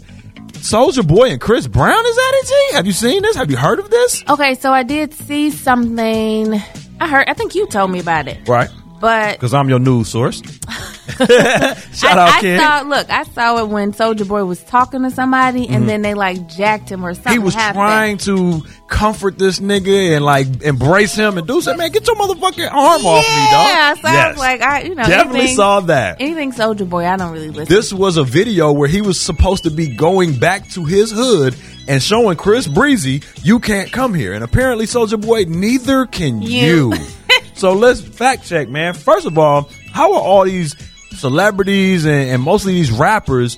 Soulja 0.62 1.06
Boy 1.06 1.30
and 1.30 1.40
Chris 1.40 1.66
Brown 1.66 2.06
is 2.06 2.16
at 2.18 2.34
it. 2.34 2.46
G? 2.46 2.74
Have 2.76 2.86
you 2.86 2.92
seen 2.92 3.22
this? 3.22 3.34
Have 3.34 3.50
you 3.50 3.56
heard 3.56 3.80
of 3.80 3.90
this? 3.90 4.22
Okay, 4.28 4.54
so 4.54 4.72
I 4.72 4.84
did 4.84 5.12
see 5.12 5.50
something. 5.50 6.54
I 7.00 7.08
heard. 7.08 7.24
I 7.28 7.34
think 7.34 7.56
you 7.56 7.66
told 7.66 7.90
me 7.90 7.98
about 7.98 8.28
it, 8.28 8.48
Right. 8.48 8.70
But 9.02 9.32
Because 9.34 9.52
I'm 9.52 9.68
your 9.68 9.80
news 9.80 10.08
source. 10.08 10.40
Shout 11.18 11.28
I, 11.28 12.22
out, 12.22 12.28
I 12.30 12.40
Ken. 12.40 12.58
saw. 12.60 12.80
Look, 12.88 13.10
I 13.10 13.24
saw 13.24 13.58
it 13.58 13.68
when 13.68 13.92
Soulja 13.92 14.26
Boy 14.26 14.44
was 14.44 14.62
talking 14.62 15.02
to 15.02 15.10
somebody, 15.10 15.68
and 15.68 15.84
Mhm. 15.84 15.86
then 15.88 16.02
they 16.02 16.14
like 16.14 16.48
jacked 16.48 16.88
him 16.90 17.04
or 17.04 17.12
something. 17.14 17.32
he 17.32 17.38
was 17.40 17.54
happened. 17.54 17.74
trying 17.80 18.16
to 18.18 18.62
comfort 18.86 19.38
this 19.38 19.58
nigga 19.58 20.14
and 20.16 20.24
like 20.24 20.62
embrace 20.62 21.14
him 21.16 21.36
and 21.36 21.46
do 21.48 21.60
something. 21.60 21.78
Man, 21.78 21.90
get 21.90 22.06
your 22.06 22.14
motherfucking 22.16 22.68
arm 22.72 23.04
off 23.04 23.24
me, 23.24 23.50
dog. 23.50 23.68
Yeah, 23.68 23.94
so 23.94 24.00
I 24.08 24.28
was 24.28 24.38
like, 24.38 24.62
I, 24.62 24.82
you 24.82 24.94
know, 24.94 25.02
Definitely 25.04 25.40
anything- 25.40 25.56
saw 25.56 25.80
that. 25.80 26.16
Anything 26.20 26.52
Soulja 26.52 26.88
Boy, 26.88 27.04
I 27.06 27.16
don't 27.16 27.32
really 27.32 27.50
listen. 27.50 27.74
This 27.74 27.92
was 27.92 28.16
a 28.16 28.24
video 28.24 28.70
where 28.72 28.88
he 28.88 29.00
was 29.00 29.20
supposed 29.20 29.64
to 29.64 29.70
be 29.70 29.88
going 29.88 30.34
back 30.34 30.68
to 30.70 30.84
his 30.84 31.10
hood 31.10 31.56
and 31.88 32.00
showing 32.00 32.36
Chris 32.36 32.68
Breezy, 32.68 33.22
you 33.42 33.58
can't 33.58 33.90
come 33.90 34.14
here. 34.14 34.32
And 34.32 34.44
apparently, 34.44 34.86
Soulja 34.86 35.20
Boy, 35.20 35.44
neither 35.48 36.06
can 36.06 36.40
you. 36.40 36.92
You. 36.92 36.94
so 37.62 37.74
let's 37.74 38.00
fact 38.00 38.44
check, 38.44 38.68
man. 38.68 38.92
First 38.92 39.24
of 39.24 39.38
all, 39.38 39.70
how 39.92 40.14
are 40.14 40.20
all 40.20 40.44
these 40.44 40.74
celebrities 41.12 42.04
and, 42.04 42.30
and 42.30 42.42
mostly 42.42 42.72
these 42.72 42.90
rappers 42.90 43.56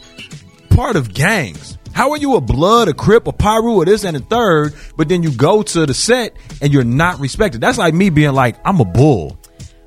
part 0.68 0.96
of 0.96 1.14
gangs? 1.14 1.78
How 1.94 2.10
are 2.10 2.18
you 2.18 2.34
a 2.36 2.40
blood, 2.42 2.88
a 2.88 2.92
crip, 2.92 3.26
a 3.26 3.32
Piru, 3.32 3.76
or 3.76 3.86
this 3.86 4.04
and 4.04 4.14
a 4.14 4.20
third, 4.20 4.74
but 4.98 5.08
then 5.08 5.22
you 5.22 5.32
go 5.32 5.62
to 5.62 5.86
the 5.86 5.94
set 5.94 6.36
and 6.60 6.70
you're 6.70 6.84
not 6.84 7.18
respected? 7.18 7.62
That's 7.62 7.78
like 7.78 7.94
me 7.94 8.10
being 8.10 8.34
like, 8.34 8.56
I'm 8.62 8.78
a 8.78 8.84
bull. 8.84 9.38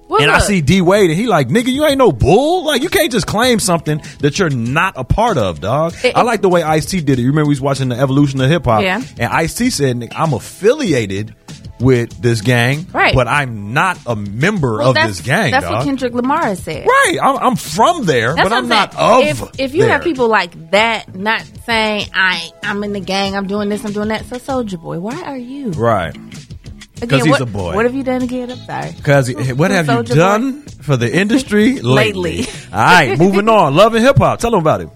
Well, 0.07 0.19
and 0.23 0.31
I 0.31 0.39
see 0.39 0.61
D 0.61 0.81
Wade, 0.81 1.11
and 1.11 1.19
he 1.19 1.27
like, 1.27 1.49
nigga, 1.49 1.67
you 1.67 1.85
ain't 1.85 1.99
no 1.99 2.11
bull. 2.11 2.63
Like, 2.63 2.81
you 2.81 2.89
can't 2.89 3.11
just 3.11 3.27
claim 3.27 3.59
something 3.59 4.01
that 4.21 4.39
you're 4.39 4.49
not 4.49 4.93
a 4.95 5.03
part 5.03 5.37
of, 5.37 5.59
dog. 5.61 5.93
I 6.15 6.23
like 6.23 6.41
the 6.41 6.49
way 6.49 6.63
Ice 6.63 6.87
T 6.87 7.01
did 7.01 7.19
it. 7.19 7.21
You 7.21 7.27
remember 7.27 7.49
we 7.49 7.51
was 7.51 7.61
watching 7.61 7.89
the 7.89 7.97
evolution 7.99 8.41
of 8.41 8.49
hip 8.49 8.65
hop, 8.65 8.81
Yeah. 8.81 9.03
and 9.19 9.31
Ice 9.31 9.53
T 9.53 9.69
said, 9.69 9.97
"Nigga, 9.97 10.13
I'm 10.15 10.33
affiliated 10.33 11.35
with 11.79 12.19
this 12.21 12.41
gang, 12.41 12.87
Right. 12.93 13.13
But 13.13 13.27
I'm 13.27 13.73
not 13.73 13.99
a 14.07 14.15
member 14.15 14.77
Well, 14.79 14.89
of 14.89 14.95
this 14.95 15.21
gang, 15.21 15.51
That's 15.51 15.63
dog. 15.65 15.75
what 15.75 15.83
Kendrick 15.85 16.13
Lamar 16.13 16.55
said. 16.55 16.87
right? 16.87 17.17
I'm, 17.21 17.37
I'm 17.37 17.55
from 17.55 18.05
there, 18.05 18.33
That's 18.33 18.49
but 18.49 18.55
I'm 18.57 18.67
not 18.67 18.95
of. 18.95 19.23
If, 19.23 19.59
if 19.59 19.75
you 19.75 19.81
there. 19.83 19.91
have 19.91 20.03
people 20.03 20.27
like 20.27 20.71
that, 20.71 21.13
not 21.15 21.43
saying 21.65 22.07
I 22.13 22.49
I'm 22.63 22.83
in 22.83 22.93
the 22.93 22.99
gang, 22.99 23.35
I'm 23.35 23.45
doing 23.47 23.69
this, 23.69 23.85
I'm 23.85 23.91
doing 23.93 24.07
that. 24.09 24.25
So 24.25 24.37
Soulja 24.37 24.81
Boy, 24.81 24.99
why 24.99 25.21
are 25.21 25.37
you? 25.37 25.69
right? 25.71 26.15
Because 26.99 27.21
he's 27.23 27.29
what, 27.31 27.41
a 27.41 27.45
boy. 27.45 27.75
What 27.75 27.85
have 27.85 27.93
you 27.93 28.01
done 28.01 28.23
again? 28.23 28.49
I'm 28.49 28.57
sorry. 28.57 28.91
Because 28.93 29.31
what 29.53 29.69
have 29.69 29.85
you 29.85 29.91
Soulja 29.93 30.07
Boy? 30.09 30.15
done 30.15 30.61
for 30.63 30.97
the 30.97 31.15
industry 31.15 31.73
lately? 31.81 32.37
Lately. 32.37 32.53
All 32.73 32.79
right, 32.79 33.19
moving 33.19 33.47
on. 33.49 33.75
Love 33.75 33.93
and 33.93 34.03
hip 34.03 34.17
hop. 34.17 34.39
Tell 34.39 34.49
them 34.49 34.61
about 34.61 34.81
it. 34.81 34.89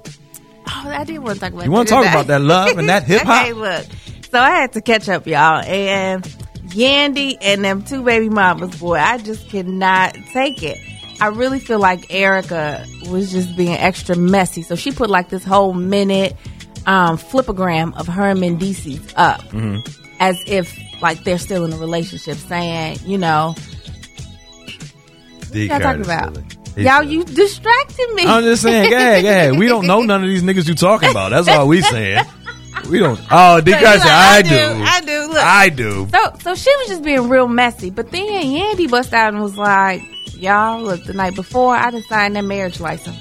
Oh, 0.67 0.83
I 0.87 1.03
did 1.03 1.19
want 1.19 1.35
to 1.35 1.39
talk 1.41 1.53
about. 1.53 1.65
You 1.65 1.71
wanna 1.71 1.87
talk 1.89 2.05
about 2.07 2.25
that 2.27 2.41
love 2.41 2.75
and 2.79 2.89
that 2.89 3.03
hip 3.03 3.21
hop? 3.25 3.43
okay, 3.43 3.53
look. 3.53 3.85
So 4.31 4.39
I 4.39 4.49
had 4.51 4.73
to 4.73 4.81
catch 4.81 5.09
up, 5.09 5.27
y'all, 5.27 5.59
and 5.61 6.25
Yandy 6.71 7.37
and 7.41 7.63
them 7.63 7.83
two 7.83 8.03
baby 8.03 8.29
mamas, 8.29 8.75
boy, 8.79 8.95
I 8.95 9.17
just 9.17 9.49
cannot 9.49 10.15
take 10.33 10.63
it. 10.63 10.77
I 11.19 11.27
really 11.27 11.59
feel 11.59 11.79
like 11.79 12.11
Erica 12.13 12.85
was 13.09 13.31
just 13.31 13.55
being 13.55 13.73
extra 13.73 14.15
messy. 14.15 14.63
So 14.63 14.75
she 14.75 14.91
put 14.91 15.09
like 15.09 15.29
this 15.29 15.43
whole 15.43 15.73
minute 15.73 16.35
um, 16.87 17.17
Flipagram 17.17 17.95
of 17.99 18.07
her 18.07 18.29
and 18.29 18.39
Mendeecees 18.39 19.13
up 19.15 19.43
as 20.19 20.41
if 20.47 20.75
like 21.01 21.23
they're 21.23 21.37
still 21.37 21.65
in 21.65 21.73
a 21.73 21.77
relationship, 21.77 22.37
saying, 22.37 22.97
you 23.05 23.17
know, 23.17 23.55
what 25.49 25.55
y'all 25.55 25.79
talking 25.79 26.01
about? 26.01 26.37
Y'all, 26.77 27.03
you 27.03 27.23
distracted 27.25 28.13
me. 28.13 28.25
I'm 28.25 28.43
just 28.43 28.61
saying, 28.63 28.89
go 28.89 28.95
ahead, 28.95 29.23
go 29.23 29.29
ahead. 29.29 29.57
We 29.59 29.67
don't 29.67 29.85
know 29.85 30.01
none 30.03 30.23
of 30.23 30.29
these 30.29 30.41
niggas 30.41 30.67
you 30.67 30.75
talking 30.75 31.09
about. 31.09 31.29
That's 31.31 31.47
all 31.49 31.67
we 31.67 31.81
saying. 31.81 32.23
We 32.89 32.99
don't. 32.99 33.19
Oh, 33.31 33.61
D. 33.61 33.71
So 33.71 33.77
said, 33.77 33.97
like, 33.97 34.05
I, 34.07 34.41
do, 34.41 34.49
do. 34.49 34.55
I 34.55 35.01
do. 35.01 35.27
Look, 35.27 35.37
I 35.37 35.69
do. 35.69 36.07
So, 36.11 36.33
so 36.41 36.55
she 36.55 36.75
was 36.77 36.87
just 36.87 37.03
being 37.03 37.29
real 37.29 37.47
messy. 37.47 37.89
But 37.89 38.11
then 38.11 38.23
Yandy 38.23 38.89
bust 38.89 39.13
out 39.13 39.33
and 39.33 39.41
was 39.41 39.57
like, 39.57 40.01
"Y'all, 40.35 40.81
look, 40.81 41.03
the 41.03 41.13
night 41.13 41.35
before 41.35 41.75
I 41.75 41.91
done 41.91 42.03
signed 42.03 42.35
that 42.35 42.45
marriage 42.45 42.79
license." 42.79 43.17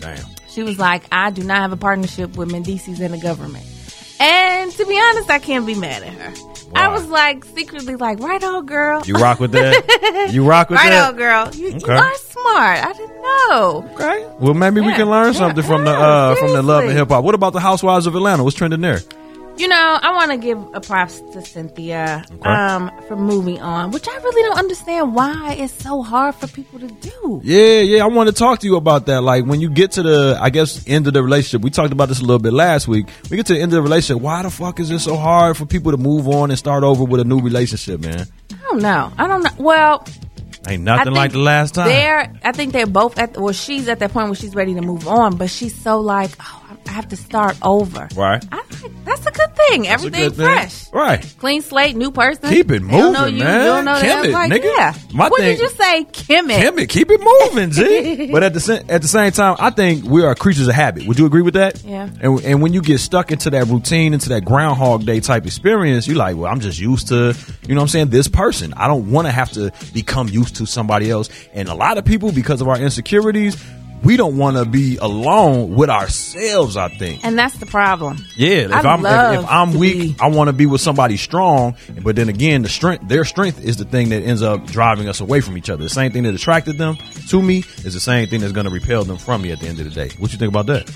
Damn. 0.00 0.24
She 0.48 0.62
was 0.62 0.78
like, 0.78 1.04
"I 1.12 1.30
do 1.30 1.42
not 1.42 1.58
have 1.58 1.72
a 1.72 1.76
partnership 1.76 2.36
with 2.36 2.50
Mendeecees 2.50 3.00
and 3.00 3.14
the 3.14 3.18
government." 3.18 3.66
And 4.20 4.70
to 4.72 4.84
be 4.84 5.00
honest, 5.00 5.30
I 5.30 5.38
can't 5.38 5.66
be 5.66 5.74
mad 5.74 6.02
at 6.02 6.12
her. 6.12 6.49
I 6.74 6.88
was 6.88 7.06
like 7.06 7.44
secretly 7.44 7.96
like, 7.96 8.20
"Right 8.20 8.42
on, 8.42 8.66
girl." 8.66 9.02
You 9.04 9.14
rock 9.14 9.40
with 9.40 9.52
that? 9.52 10.28
You 10.30 10.44
rock 10.44 10.70
with 10.70 10.78
right 10.78 10.90
that? 10.90 11.10
on, 11.10 11.16
girl. 11.16 11.50
You, 11.54 11.68
you 11.70 11.86
are 11.86 12.14
smart. 12.14 12.84
I 12.84 12.92
didn't 12.92 13.22
know. 13.22 13.90
Okay. 13.94 14.26
Well, 14.38 14.54
maybe 14.54 14.80
we 14.80 14.92
can 14.92 15.08
learn 15.10 15.32
yeah, 15.32 15.38
something 15.38 15.64
from 15.64 15.84
the 15.84 15.90
uh, 15.92 16.34
from 16.36 16.52
the 16.52 16.62
love 16.62 16.84
and 16.84 16.92
hip 16.92 17.08
hop. 17.08 17.24
What 17.24 17.34
about 17.34 17.52
the 17.52 17.60
Housewives 17.60 18.06
of 18.06 18.14
Atlanta? 18.14 18.44
What's 18.44 18.56
trending 18.56 18.80
there? 18.80 19.00
You 19.60 19.68
know, 19.68 19.98
I 20.00 20.12
want 20.14 20.30
to 20.30 20.38
give 20.38 20.58
a 20.72 20.80
props 20.80 21.20
to 21.32 21.44
Cynthia 21.44 22.24
um, 22.46 22.90
for 23.06 23.14
moving 23.14 23.60
on, 23.60 23.90
which 23.90 24.08
I 24.08 24.16
really 24.16 24.42
don't 24.48 24.58
understand 24.58 25.14
why 25.14 25.52
it's 25.58 25.74
so 25.74 26.00
hard 26.00 26.34
for 26.34 26.46
people 26.46 26.78
to 26.78 26.88
do. 26.88 27.42
Yeah, 27.44 27.80
yeah. 27.80 28.02
I 28.02 28.06
want 28.06 28.30
to 28.30 28.34
talk 28.34 28.60
to 28.60 28.66
you 28.66 28.76
about 28.76 29.04
that. 29.04 29.20
Like 29.20 29.44
when 29.44 29.60
you 29.60 29.68
get 29.68 29.90
to 29.92 30.02
the, 30.02 30.38
I 30.40 30.48
guess, 30.48 30.88
end 30.88 31.08
of 31.08 31.12
the 31.12 31.22
relationship. 31.22 31.60
We 31.60 31.68
talked 31.68 31.92
about 31.92 32.08
this 32.08 32.20
a 32.20 32.22
little 32.22 32.38
bit 32.38 32.54
last 32.54 32.88
week. 32.88 33.08
We 33.30 33.36
get 33.36 33.44
to 33.48 33.52
the 33.52 33.60
end 33.60 33.72
of 33.72 33.76
the 33.76 33.82
relationship. 33.82 34.22
Why 34.22 34.42
the 34.42 34.48
fuck 34.48 34.80
is 34.80 34.90
it 34.90 35.00
so 35.00 35.14
hard 35.16 35.58
for 35.58 35.66
people 35.66 35.90
to 35.90 35.98
move 35.98 36.26
on 36.26 36.48
and 36.50 36.58
start 36.58 36.82
over 36.82 37.04
with 37.04 37.20
a 37.20 37.24
new 37.24 37.40
relationship, 37.40 38.00
man? 38.00 38.28
I 38.50 38.56
don't 38.62 38.80
know. 38.80 39.12
I 39.18 39.26
don't 39.26 39.42
know. 39.42 39.50
Well, 39.58 40.06
Ain't 40.66 40.84
nothing 40.84 41.12
like 41.12 41.32
the 41.32 41.38
last 41.38 41.74
time. 41.74 41.88
They're, 41.88 42.32
I 42.42 42.52
think 42.52 42.72
they're 42.72 42.86
both 42.86 43.18
at. 43.18 43.36
Well, 43.36 43.52
she's 43.52 43.88
at 43.88 43.98
that 43.98 44.12
point 44.12 44.28
where 44.28 44.36
she's 44.36 44.54
ready 44.54 44.72
to 44.72 44.80
move 44.80 45.06
on, 45.06 45.36
but 45.36 45.50
she's 45.50 45.74
so 45.74 46.00
like, 46.00 46.30
oh, 46.40 46.59
I 46.90 46.92
have 46.92 47.08
to 47.10 47.16
start 47.16 47.56
over. 47.62 48.08
Right. 48.16 48.44
That's 49.04 49.24
a 49.26 49.30
good 49.30 49.56
thing. 49.56 49.82
That's 49.82 50.02
Everything 50.02 50.24
good 50.30 50.36
thing. 50.36 50.44
fresh. 50.46 50.92
Right. 50.92 51.34
Clean 51.38 51.62
slate, 51.62 51.94
new 51.94 52.10
person. 52.10 52.48
Keep 52.50 52.70
it 52.72 52.82
They 52.82 52.88
don't 52.88 53.12
know 53.12 53.20
moving, 53.20 53.36
you, 53.36 53.44
man. 53.44 53.60
You 53.60 53.66
don't 53.66 53.84
know 53.84 54.00
Kim 54.00 54.24
it, 54.24 54.30
like, 54.32 54.50
nigga. 54.50 54.64
Yeah. 54.64 54.94
My 55.14 55.28
what 55.28 55.40
thing- 55.40 55.56
did 55.56 55.60
you 55.60 55.68
say? 55.68 56.04
Kim 56.12 56.50
it. 56.50 56.60
Kim 56.60 56.78
it, 56.80 56.88
keep 56.88 57.08
it 57.10 57.20
moving, 57.20 57.70
G. 57.70 58.28
but 58.32 58.42
at 58.42 58.54
the 58.54 58.84
at 58.88 59.02
the 59.02 59.08
same 59.08 59.30
time, 59.30 59.56
I 59.60 59.70
think 59.70 60.04
we 60.04 60.24
are 60.24 60.34
creatures 60.34 60.66
of 60.66 60.74
habit. 60.74 61.06
Would 61.06 61.18
you 61.18 61.26
agree 61.26 61.42
with 61.42 61.54
that? 61.54 61.82
Yeah. 61.84 62.08
And 62.20 62.40
and 62.44 62.60
when 62.62 62.72
you 62.72 62.82
get 62.82 62.98
stuck 62.98 63.30
into 63.30 63.50
that 63.50 63.66
routine, 63.68 64.12
into 64.14 64.30
that 64.30 64.44
Groundhog 64.44 65.06
Day 65.06 65.20
type 65.20 65.46
experience, 65.46 66.08
you're 66.08 66.16
like, 66.16 66.36
well, 66.36 66.50
I'm 66.50 66.60
just 66.60 66.80
used 66.80 67.08
to, 67.08 67.36
you 67.68 67.74
know, 67.74 67.76
what 67.76 67.82
I'm 67.82 67.88
saying 67.88 68.08
this 68.08 68.26
person. 68.26 68.74
I 68.76 68.88
don't 68.88 69.12
want 69.12 69.28
to 69.28 69.32
have 69.32 69.52
to 69.52 69.72
become 69.92 70.28
used 70.28 70.56
to 70.56 70.66
somebody 70.66 71.08
else. 71.10 71.30
And 71.54 71.68
a 71.68 71.74
lot 71.74 71.98
of 71.98 72.04
people, 72.04 72.32
because 72.32 72.60
of 72.60 72.68
our 72.68 72.78
insecurities, 72.78 73.62
we 74.02 74.16
don't 74.16 74.36
want 74.36 74.56
to 74.56 74.64
be 74.64 74.96
alone 74.96 75.74
with 75.74 75.90
ourselves. 75.90 76.76
I 76.76 76.88
think. 76.88 77.24
And 77.24 77.38
that's 77.38 77.56
the 77.58 77.66
problem. 77.66 78.18
Yeah, 78.36 78.64
if 78.64 78.72
I 78.72 78.80
I'm 78.80 79.02
love 79.02 79.34
if, 79.34 79.40
if 79.40 79.50
I'm 79.50 79.74
weak, 79.74 80.20
I 80.20 80.28
want 80.28 80.48
to 80.48 80.52
be 80.52 80.66
with 80.66 80.80
somebody 80.80 81.16
strong. 81.16 81.76
But 82.02 82.16
then 82.16 82.28
again, 82.28 82.62
the 82.62 82.68
strength, 82.68 83.08
their 83.08 83.24
strength 83.24 83.62
is 83.62 83.76
the 83.76 83.84
thing 83.84 84.10
that 84.10 84.22
ends 84.22 84.42
up 84.42 84.66
driving 84.66 85.08
us 85.08 85.20
away 85.20 85.40
from 85.40 85.56
each 85.58 85.70
other. 85.70 85.82
The 85.82 85.88
same 85.88 86.12
thing 86.12 86.22
that 86.24 86.34
attracted 86.34 86.78
them 86.78 86.96
to 87.28 87.42
me 87.42 87.58
is 87.84 87.94
the 87.94 88.00
same 88.00 88.28
thing 88.28 88.40
that's 88.40 88.52
going 88.52 88.66
to 88.66 88.72
repel 88.72 89.04
them 89.04 89.18
from 89.18 89.42
me 89.42 89.52
at 89.52 89.60
the 89.60 89.66
end 89.66 89.78
of 89.78 89.84
the 89.84 89.90
day. 89.90 90.10
What 90.18 90.32
you 90.32 90.38
think 90.38 90.50
about 90.52 90.66
that? 90.66 90.86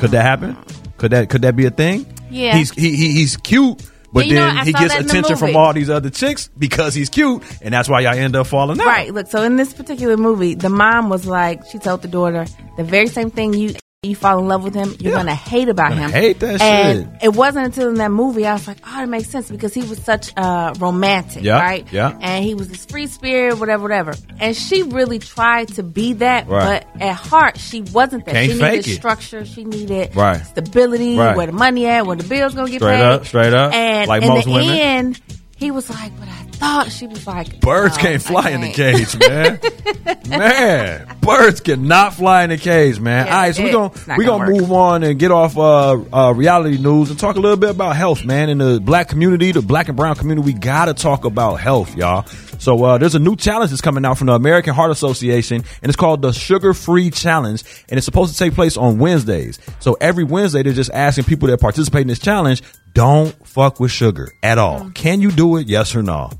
Could 0.00 0.10
that 0.10 0.22
happen? 0.22 0.56
Could 0.96 1.12
that 1.12 1.30
could 1.30 1.42
that 1.42 1.56
be 1.56 1.66
a 1.66 1.70
thing? 1.70 2.06
Yeah. 2.30 2.56
he's 2.56 2.72
he, 2.72 2.96
he 2.96 3.12
he's 3.12 3.36
cute. 3.36 3.82
But 4.12 4.26
Yeah, 4.26 4.34
know, 4.34 4.46
then 4.46 4.56
I 4.58 4.64
he 4.64 4.72
gets 4.72 4.94
attention 4.94 5.36
from 5.36 5.56
all 5.56 5.72
these 5.72 5.90
other 5.90 6.10
chicks 6.10 6.48
because 6.58 6.94
he's 6.94 7.10
cute, 7.10 7.42
and 7.60 7.74
that's 7.74 7.88
why 7.88 8.00
y'all 8.00 8.14
end 8.14 8.36
up 8.36 8.46
falling 8.46 8.80
out. 8.80 8.86
Right. 8.86 9.12
Look, 9.12 9.26
so 9.26 9.42
in 9.42 9.56
this 9.56 9.72
particular 9.74 10.16
movie, 10.16 10.54
the 10.54 10.70
mom 10.70 11.08
was 11.10 11.26
like, 11.26 11.66
she 11.66 11.78
told 11.78 12.02
the 12.02 12.08
daughter, 12.08 12.46
the 12.76 12.84
very 12.84 13.08
same 13.08 13.30
thing 13.30 13.52
you 13.52 13.74
you 14.04 14.14
fall 14.14 14.38
in 14.38 14.46
love 14.46 14.62
with 14.62 14.74
him, 14.76 14.94
you're 15.00 15.12
gonna 15.12 15.34
hate 15.34 15.68
about 15.68 15.88
Gonna 15.88 16.02
him. 16.02 16.10
hate 16.12 16.38
that 16.38 16.60
and 16.62 17.04
shit. 17.10 17.22
it 17.24 17.34
wasn't 17.34 17.66
until 17.66 17.88
in 17.88 17.96
that 17.96 18.12
movie 18.12 18.46
I 18.46 18.52
was 18.52 18.68
like, 18.68 18.76
oh, 18.86 19.02
it 19.02 19.08
makes 19.08 19.28
sense 19.28 19.50
because 19.50 19.74
he 19.74 19.80
was 19.82 19.98
such 20.00 20.30
a 20.36 20.72
romantic, 20.78 21.42
Yeah, 21.42 21.58
right? 21.58 21.84
yeah. 21.92 22.16
And 22.20 22.44
he 22.44 22.54
was 22.54 22.68
this 22.68 22.86
free 22.86 23.08
spirit, 23.08 23.58
whatever, 23.58 23.82
whatever. 23.82 24.14
And 24.38 24.54
she 24.56 24.84
really 24.84 25.18
tried 25.18 25.66
to 25.74 25.82
be 25.82 26.12
that, 26.12 26.46
Right. 26.46 26.86
but 26.94 27.02
at 27.02 27.14
heart, 27.16 27.58
she 27.58 27.80
wasn't 27.82 28.24
that. 28.26 28.34
Can't 28.36 28.52
she 28.52 28.62
needed 28.62 28.84
structure. 28.84 29.44
She 29.44 29.64
needed 29.64 30.14
Right. 30.14 30.46
stability, 30.46 31.18
Right. 31.18 31.36
where 31.36 31.46
the 31.46 31.52
money 31.52 31.86
at, 31.86 32.06
where 32.06 32.14
the 32.14 32.22
bills 32.22 32.54
gonna 32.54 32.70
get 32.70 32.80
Straight 32.80 32.98
paid. 33.00 33.00
Straight 33.00 33.12
up, 33.14 33.26
straight 33.26 33.52
up. 33.52 33.74
And 33.74 34.08
Like 34.08 34.22
in 34.22 34.28
the 34.32 34.44
women. 34.48 34.78
end, 34.78 35.20
he 35.56 35.72
was 35.72 35.90
like, 35.90 36.12
but 36.20 36.28
I 36.28 36.44
thought 36.58 36.92
she 36.92 37.06
was 37.06 37.26
like, 37.26 37.60
Birds 37.60 37.96
no, 37.96 38.02
can't 38.02 38.22
fly 38.22 38.50
in 38.50 38.60
the 38.60 38.72
cage, 38.72 39.16
man. 39.18 39.60
man, 40.28 41.16
birds 41.20 41.60
cannot 41.60 42.14
fly 42.14 42.44
in 42.44 42.50
the 42.50 42.58
cage, 42.58 43.00
man. 43.00 43.26
Yeah, 43.26 43.34
All 43.34 43.42
right, 43.42 43.54
so 43.54 43.62
we're 43.62 43.72
gonna 43.72 43.92
it's 43.94 44.06
not 44.06 44.18
we 44.18 44.24
gonna 44.24 44.46
gonna 44.46 44.60
move 44.60 44.72
on 44.72 45.02
and 45.02 45.18
get 45.18 45.30
off 45.30 45.56
uh, 45.56 45.92
uh, 46.12 46.32
reality 46.32 46.78
news 46.78 47.10
and 47.10 47.18
talk 47.18 47.36
a 47.36 47.40
little 47.40 47.56
bit 47.56 47.70
about 47.70 47.96
health, 47.96 48.24
man. 48.24 48.48
In 48.48 48.58
the 48.58 48.80
black 48.80 49.08
community, 49.08 49.52
the 49.52 49.62
black 49.62 49.88
and 49.88 49.96
brown 49.96 50.16
community, 50.16 50.44
we 50.46 50.58
gotta 50.58 50.94
talk 50.94 51.24
about 51.24 51.56
health, 51.56 51.94
y'all. 51.96 52.26
So 52.58 52.82
uh, 52.82 52.98
there's 52.98 53.14
a 53.14 53.20
new 53.20 53.36
challenge 53.36 53.70
that's 53.70 53.80
coming 53.80 54.04
out 54.04 54.18
from 54.18 54.26
the 54.26 54.34
American 54.34 54.74
Heart 54.74 54.90
Association, 54.90 55.64
and 55.82 55.88
it's 55.88 55.96
called 55.96 56.22
the 56.22 56.32
Sugar 56.32 56.74
Free 56.74 57.10
Challenge, 57.10 57.62
and 57.88 57.96
it's 57.98 58.04
supposed 58.04 58.32
to 58.32 58.38
take 58.38 58.54
place 58.54 58.76
on 58.76 58.98
Wednesdays. 58.98 59.58
So 59.78 59.96
every 60.00 60.24
Wednesday, 60.24 60.62
they're 60.62 60.72
just 60.72 60.90
asking 60.90 61.24
people 61.24 61.48
that 61.48 61.60
participate 61.60 62.02
in 62.02 62.08
this 62.08 62.18
challenge, 62.18 62.62
don't 62.94 63.32
fuck 63.46 63.78
with 63.78 63.92
sugar 63.92 64.32
at 64.42 64.58
all. 64.58 64.80
Mm. 64.80 64.94
Can 64.94 65.20
you 65.20 65.30
do 65.30 65.56
it? 65.56 65.68
Yes 65.68 65.94
or 65.94 66.02
no? 66.02 66.30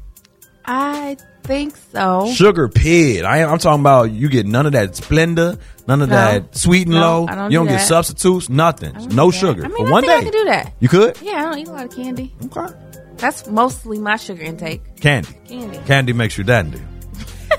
I 0.71 1.17
think 1.45 1.75
so. 1.93 2.31
Sugar 2.35 2.69
pid. 2.69 3.25
I 3.25 3.39
am, 3.39 3.51
I'm 3.51 3.59
talking 3.59 3.81
about 3.81 4.11
you 4.11 4.29
get 4.29 4.45
none 4.47 4.67
of 4.67 4.73
that 4.73 4.91
Splenda, 4.93 5.59
none 5.87 6.03
of 6.03 6.11
No. 6.11 6.15
that 6.15 6.57
sweet 6.57 6.83
and 6.87 6.95
No, 6.95 7.01
low. 7.23 7.27
I 7.27 7.35
don't 7.35 7.45
you 7.45 7.51
do 7.51 7.55
don't 7.57 7.67
get 7.69 7.79
that. 7.79 7.87
substitutes, 7.87 8.49
nothing. 8.51 8.95
No 9.15 9.31
sugar. 9.31 9.65
I 9.65 9.69
mean, 9.69 9.77
For 9.79 9.89
I 9.89 9.91
one 9.91 10.03
think 10.05 10.13
day. 10.13 10.19
I 10.19 10.23
can 10.31 10.33
do 10.33 10.45
that. 10.51 10.73
You 10.81 10.89
could? 10.89 11.19
Yeah, 11.23 11.33
I 11.37 11.43
don't 11.45 11.59
eat 11.59 11.69
a 11.69 11.73
lot 11.73 11.87
of 11.87 11.97
candy. 11.97 12.35
Okay. 12.45 12.75
That's 13.17 13.49
mostly 13.49 13.99
my 13.99 14.17
sugar 14.17 14.43
intake. 14.43 14.83
Candy. 15.01 15.29
Candy. 15.49 15.79
Candy 15.87 16.13
makes 16.13 16.37
you 16.39 16.45
dandy. 16.45 16.81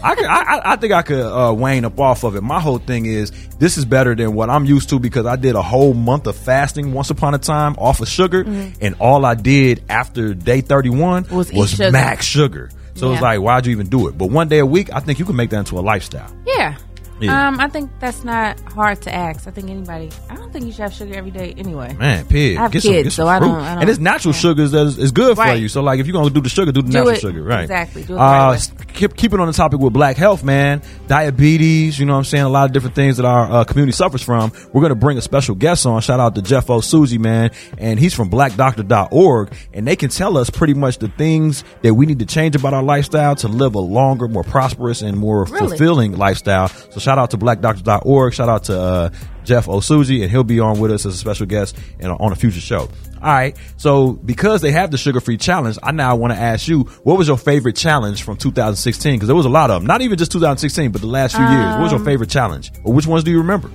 I, 0.01 0.15
could, 0.15 0.25
I, 0.25 0.41
I- 0.43 0.73
I 0.73 0.75
think 0.77 0.93
I 0.93 1.01
could 1.01 1.19
uh, 1.25 1.51
wane 1.51 1.83
up 1.83 1.99
off 1.99 2.23
of 2.23 2.35
it. 2.35 2.41
My 2.41 2.59
whole 2.61 2.77
thing 2.77 3.05
is 3.07 3.31
this 3.57 3.75
is 3.77 3.83
better 3.85 4.15
than 4.15 4.33
what 4.35 4.49
I'm 4.49 4.63
used 4.65 4.89
to 4.89 4.99
because 4.99 5.25
I 5.25 5.35
did 5.35 5.55
a 5.55 5.61
whole 5.63 5.93
month 5.95 6.27
of 6.27 6.35
fasting 6.37 6.93
once 6.93 7.09
upon 7.09 7.33
a 7.33 7.39
time 7.39 7.75
off 7.79 7.99
of 7.99 8.07
sugar, 8.07 8.45
Mhm. 8.45 8.75
and 8.81 8.95
all 8.99 9.25
I 9.25 9.33
did 9.33 9.83
after 9.89 10.33
day 10.35 10.61
31 10.61 11.23
Was 11.31 11.51
was, 11.51 11.73
eat 11.73 11.77
sugar. 11.77 11.91
max 11.91 12.25
sugar. 12.25 12.69
So 12.99 13.13
it's 13.13 13.21
like, 13.21 13.39
why'd 13.39 13.65
you 13.65 13.71
even 13.71 13.87
do 13.87 14.07
it? 14.07 14.17
But 14.17 14.27
one 14.29 14.47
day 14.49 14.59
a 14.59 14.65
week, 14.65 14.91
I 14.93 14.99
think 14.99 15.19
you 15.19 15.25
can 15.25 15.35
make 15.35 15.49
that 15.51 15.59
into 15.59 15.79
a 15.79 15.81
lifestyle. 15.81 16.35
Yeah. 16.45 16.75
Yeah. 17.21 17.47
Um, 17.47 17.59
I 17.59 17.67
think 17.67 17.91
that's 17.99 18.23
not 18.23 18.59
hard 18.61 19.01
to 19.03 19.13
ask. 19.13 19.47
I 19.47 19.51
think 19.51 19.69
anybody. 19.69 20.09
I 20.29 20.35
don't 20.35 20.51
think 20.53 20.65
you 20.65 20.71
should 20.71 20.81
have 20.81 20.93
sugar 20.93 21.15
every 21.15 21.31
day 21.31 21.53
anyway. 21.57 21.93
Man, 21.93 22.25
pig. 22.25 22.57
I 22.57 22.61
have 22.63 22.71
get 22.71 22.81
kids, 22.81 22.85
some, 22.85 22.93
get 23.03 23.03
some 23.13 23.25
so 23.25 23.27
I 23.27 23.39
don't. 23.39 23.51
I 23.55 23.73
don't 23.73 23.81
and 23.81 23.89
it's 23.89 23.99
natural 23.99 24.33
sugars 24.33 24.71
that 24.71 24.85
is, 24.87 24.97
is 24.97 25.11
good 25.11 25.35
for 25.37 25.53
you. 25.53 25.67
So, 25.67 25.81
like, 25.81 25.99
if 25.99 26.07
you're 26.07 26.13
gonna 26.13 26.29
do 26.29 26.41
the 26.41 26.49
sugar, 26.49 26.71
do 26.71 26.81
the 26.81 26.87
Do 26.89 26.93
natural 26.97 27.15
it- 27.15 27.19
sugar, 27.21 27.43
right? 27.43 27.61
exactly. 27.63 28.03
Do 28.03 28.13
it 28.13 28.17
right 28.17 28.55
uh, 28.55 28.59
keep 28.93 29.15
keep 29.15 29.33
it 29.33 29.39
on 29.39 29.47
the 29.47 29.53
topic 29.53 29.79
with 29.79 29.93
black 29.93 30.17
health, 30.17 30.43
man. 30.43 30.81
Diabetes, 31.07 31.99
you 31.99 32.05
know 32.05 32.13
what 32.13 32.19
I'm 32.19 32.23
saying? 32.25 32.43
A 32.43 32.49
lot 32.49 32.65
of 32.65 32.71
different 32.73 32.95
things 32.95 33.17
that 33.17 33.25
our 33.25 33.51
uh, 33.51 33.63
community 33.63 33.91
suffers 33.95 34.21
from. 34.21 34.51
We're 34.73 34.81
gonna 34.81 34.95
bring 34.95 35.17
a 35.17 35.21
special 35.21 35.55
guest 35.55 35.85
on. 35.85 35.99
Shout 36.01 36.19
out 36.19 36.35
to 36.35 36.41
Jeff 36.41 36.67
Osuji, 36.67 37.19
man, 37.19 37.51
and 37.77 37.99
he's 37.99 38.13
from 38.13 38.29
BlackDoctor.org, 38.29 39.53
and 39.73 39.87
they 39.87 39.95
can 39.95 40.09
tell 40.09 40.37
us 40.37 40.49
pretty 40.49 40.73
much 40.73 40.97
the 40.99 41.09
things 41.09 41.63
that 41.81 41.93
we 41.93 42.05
need 42.05 42.19
to 42.19 42.25
change 42.25 42.55
about 42.55 42.73
our 42.73 42.83
lifestyle 42.83 43.35
to 43.35 43.47
live 43.47 43.75
a 43.75 43.79
longer, 43.79 44.27
more 44.27 44.43
prosperous, 44.43 45.01
and 45.01 45.17
more 45.17 45.45
Really? 45.45 45.67
fulfilling 45.69 46.17
lifestyle. 46.17 46.67
So, 46.67 46.99
shout 47.09 47.17
out 47.17 47.31
to 47.31 47.37
BlackDoctor.org. 47.39 48.33
Shout 48.35 48.49
out 48.49 48.63
to 48.65 48.79
uh, 48.79 49.09
Jeff 49.43 49.65
Osuji, 49.65 50.21
and 50.21 50.29
he'll 50.29 50.43
be 50.43 50.59
on 50.59 50.79
with 50.79 50.91
us 50.91 51.07
as 51.07 51.15
a 51.15 51.17
special 51.17 51.47
guest 51.47 51.75
and 51.99 52.11
on 52.11 52.31
a 52.31 52.35
future 52.35 52.59
show. 52.59 52.81
All 52.81 53.33
right. 53.33 53.57
So 53.77 54.13
because 54.13 54.61
they 54.61 54.71
have 54.71 54.91
the 54.91 54.97
sugar 54.97 55.19
free 55.19 55.37
challenge, 55.37 55.79
I 55.81 55.91
now 55.91 56.15
want 56.15 56.33
to 56.33 56.39
ask 56.39 56.67
you, 56.67 56.81
what 57.03 57.17
was 57.17 57.27
your 57.27 57.37
favorite 57.37 57.75
challenge 57.75 58.21
from 58.21 58.37
2016? 58.37 59.15
Because 59.15 59.25
there 59.27 59.35
was 59.35 59.47
a 59.47 59.49
lot 59.49 59.71
of 59.71 59.81
them. 59.81 59.87
Not 59.87 60.01
even 60.01 60.19
just 60.19 60.31
2016, 60.31 60.91
but 60.91 61.01
the 61.01 61.07
last 61.07 61.35
few 61.35 61.43
years. 61.45 61.65
What 61.73 61.81
was 61.81 61.91
your 61.91 61.99
Um, 61.99 62.05
favorite 62.05 62.29
challenge? 62.29 62.71
Or 62.83 62.93
which 62.93 63.07
ones 63.07 63.23
do 63.23 63.31
you 63.31 63.39
remember? 63.39 63.71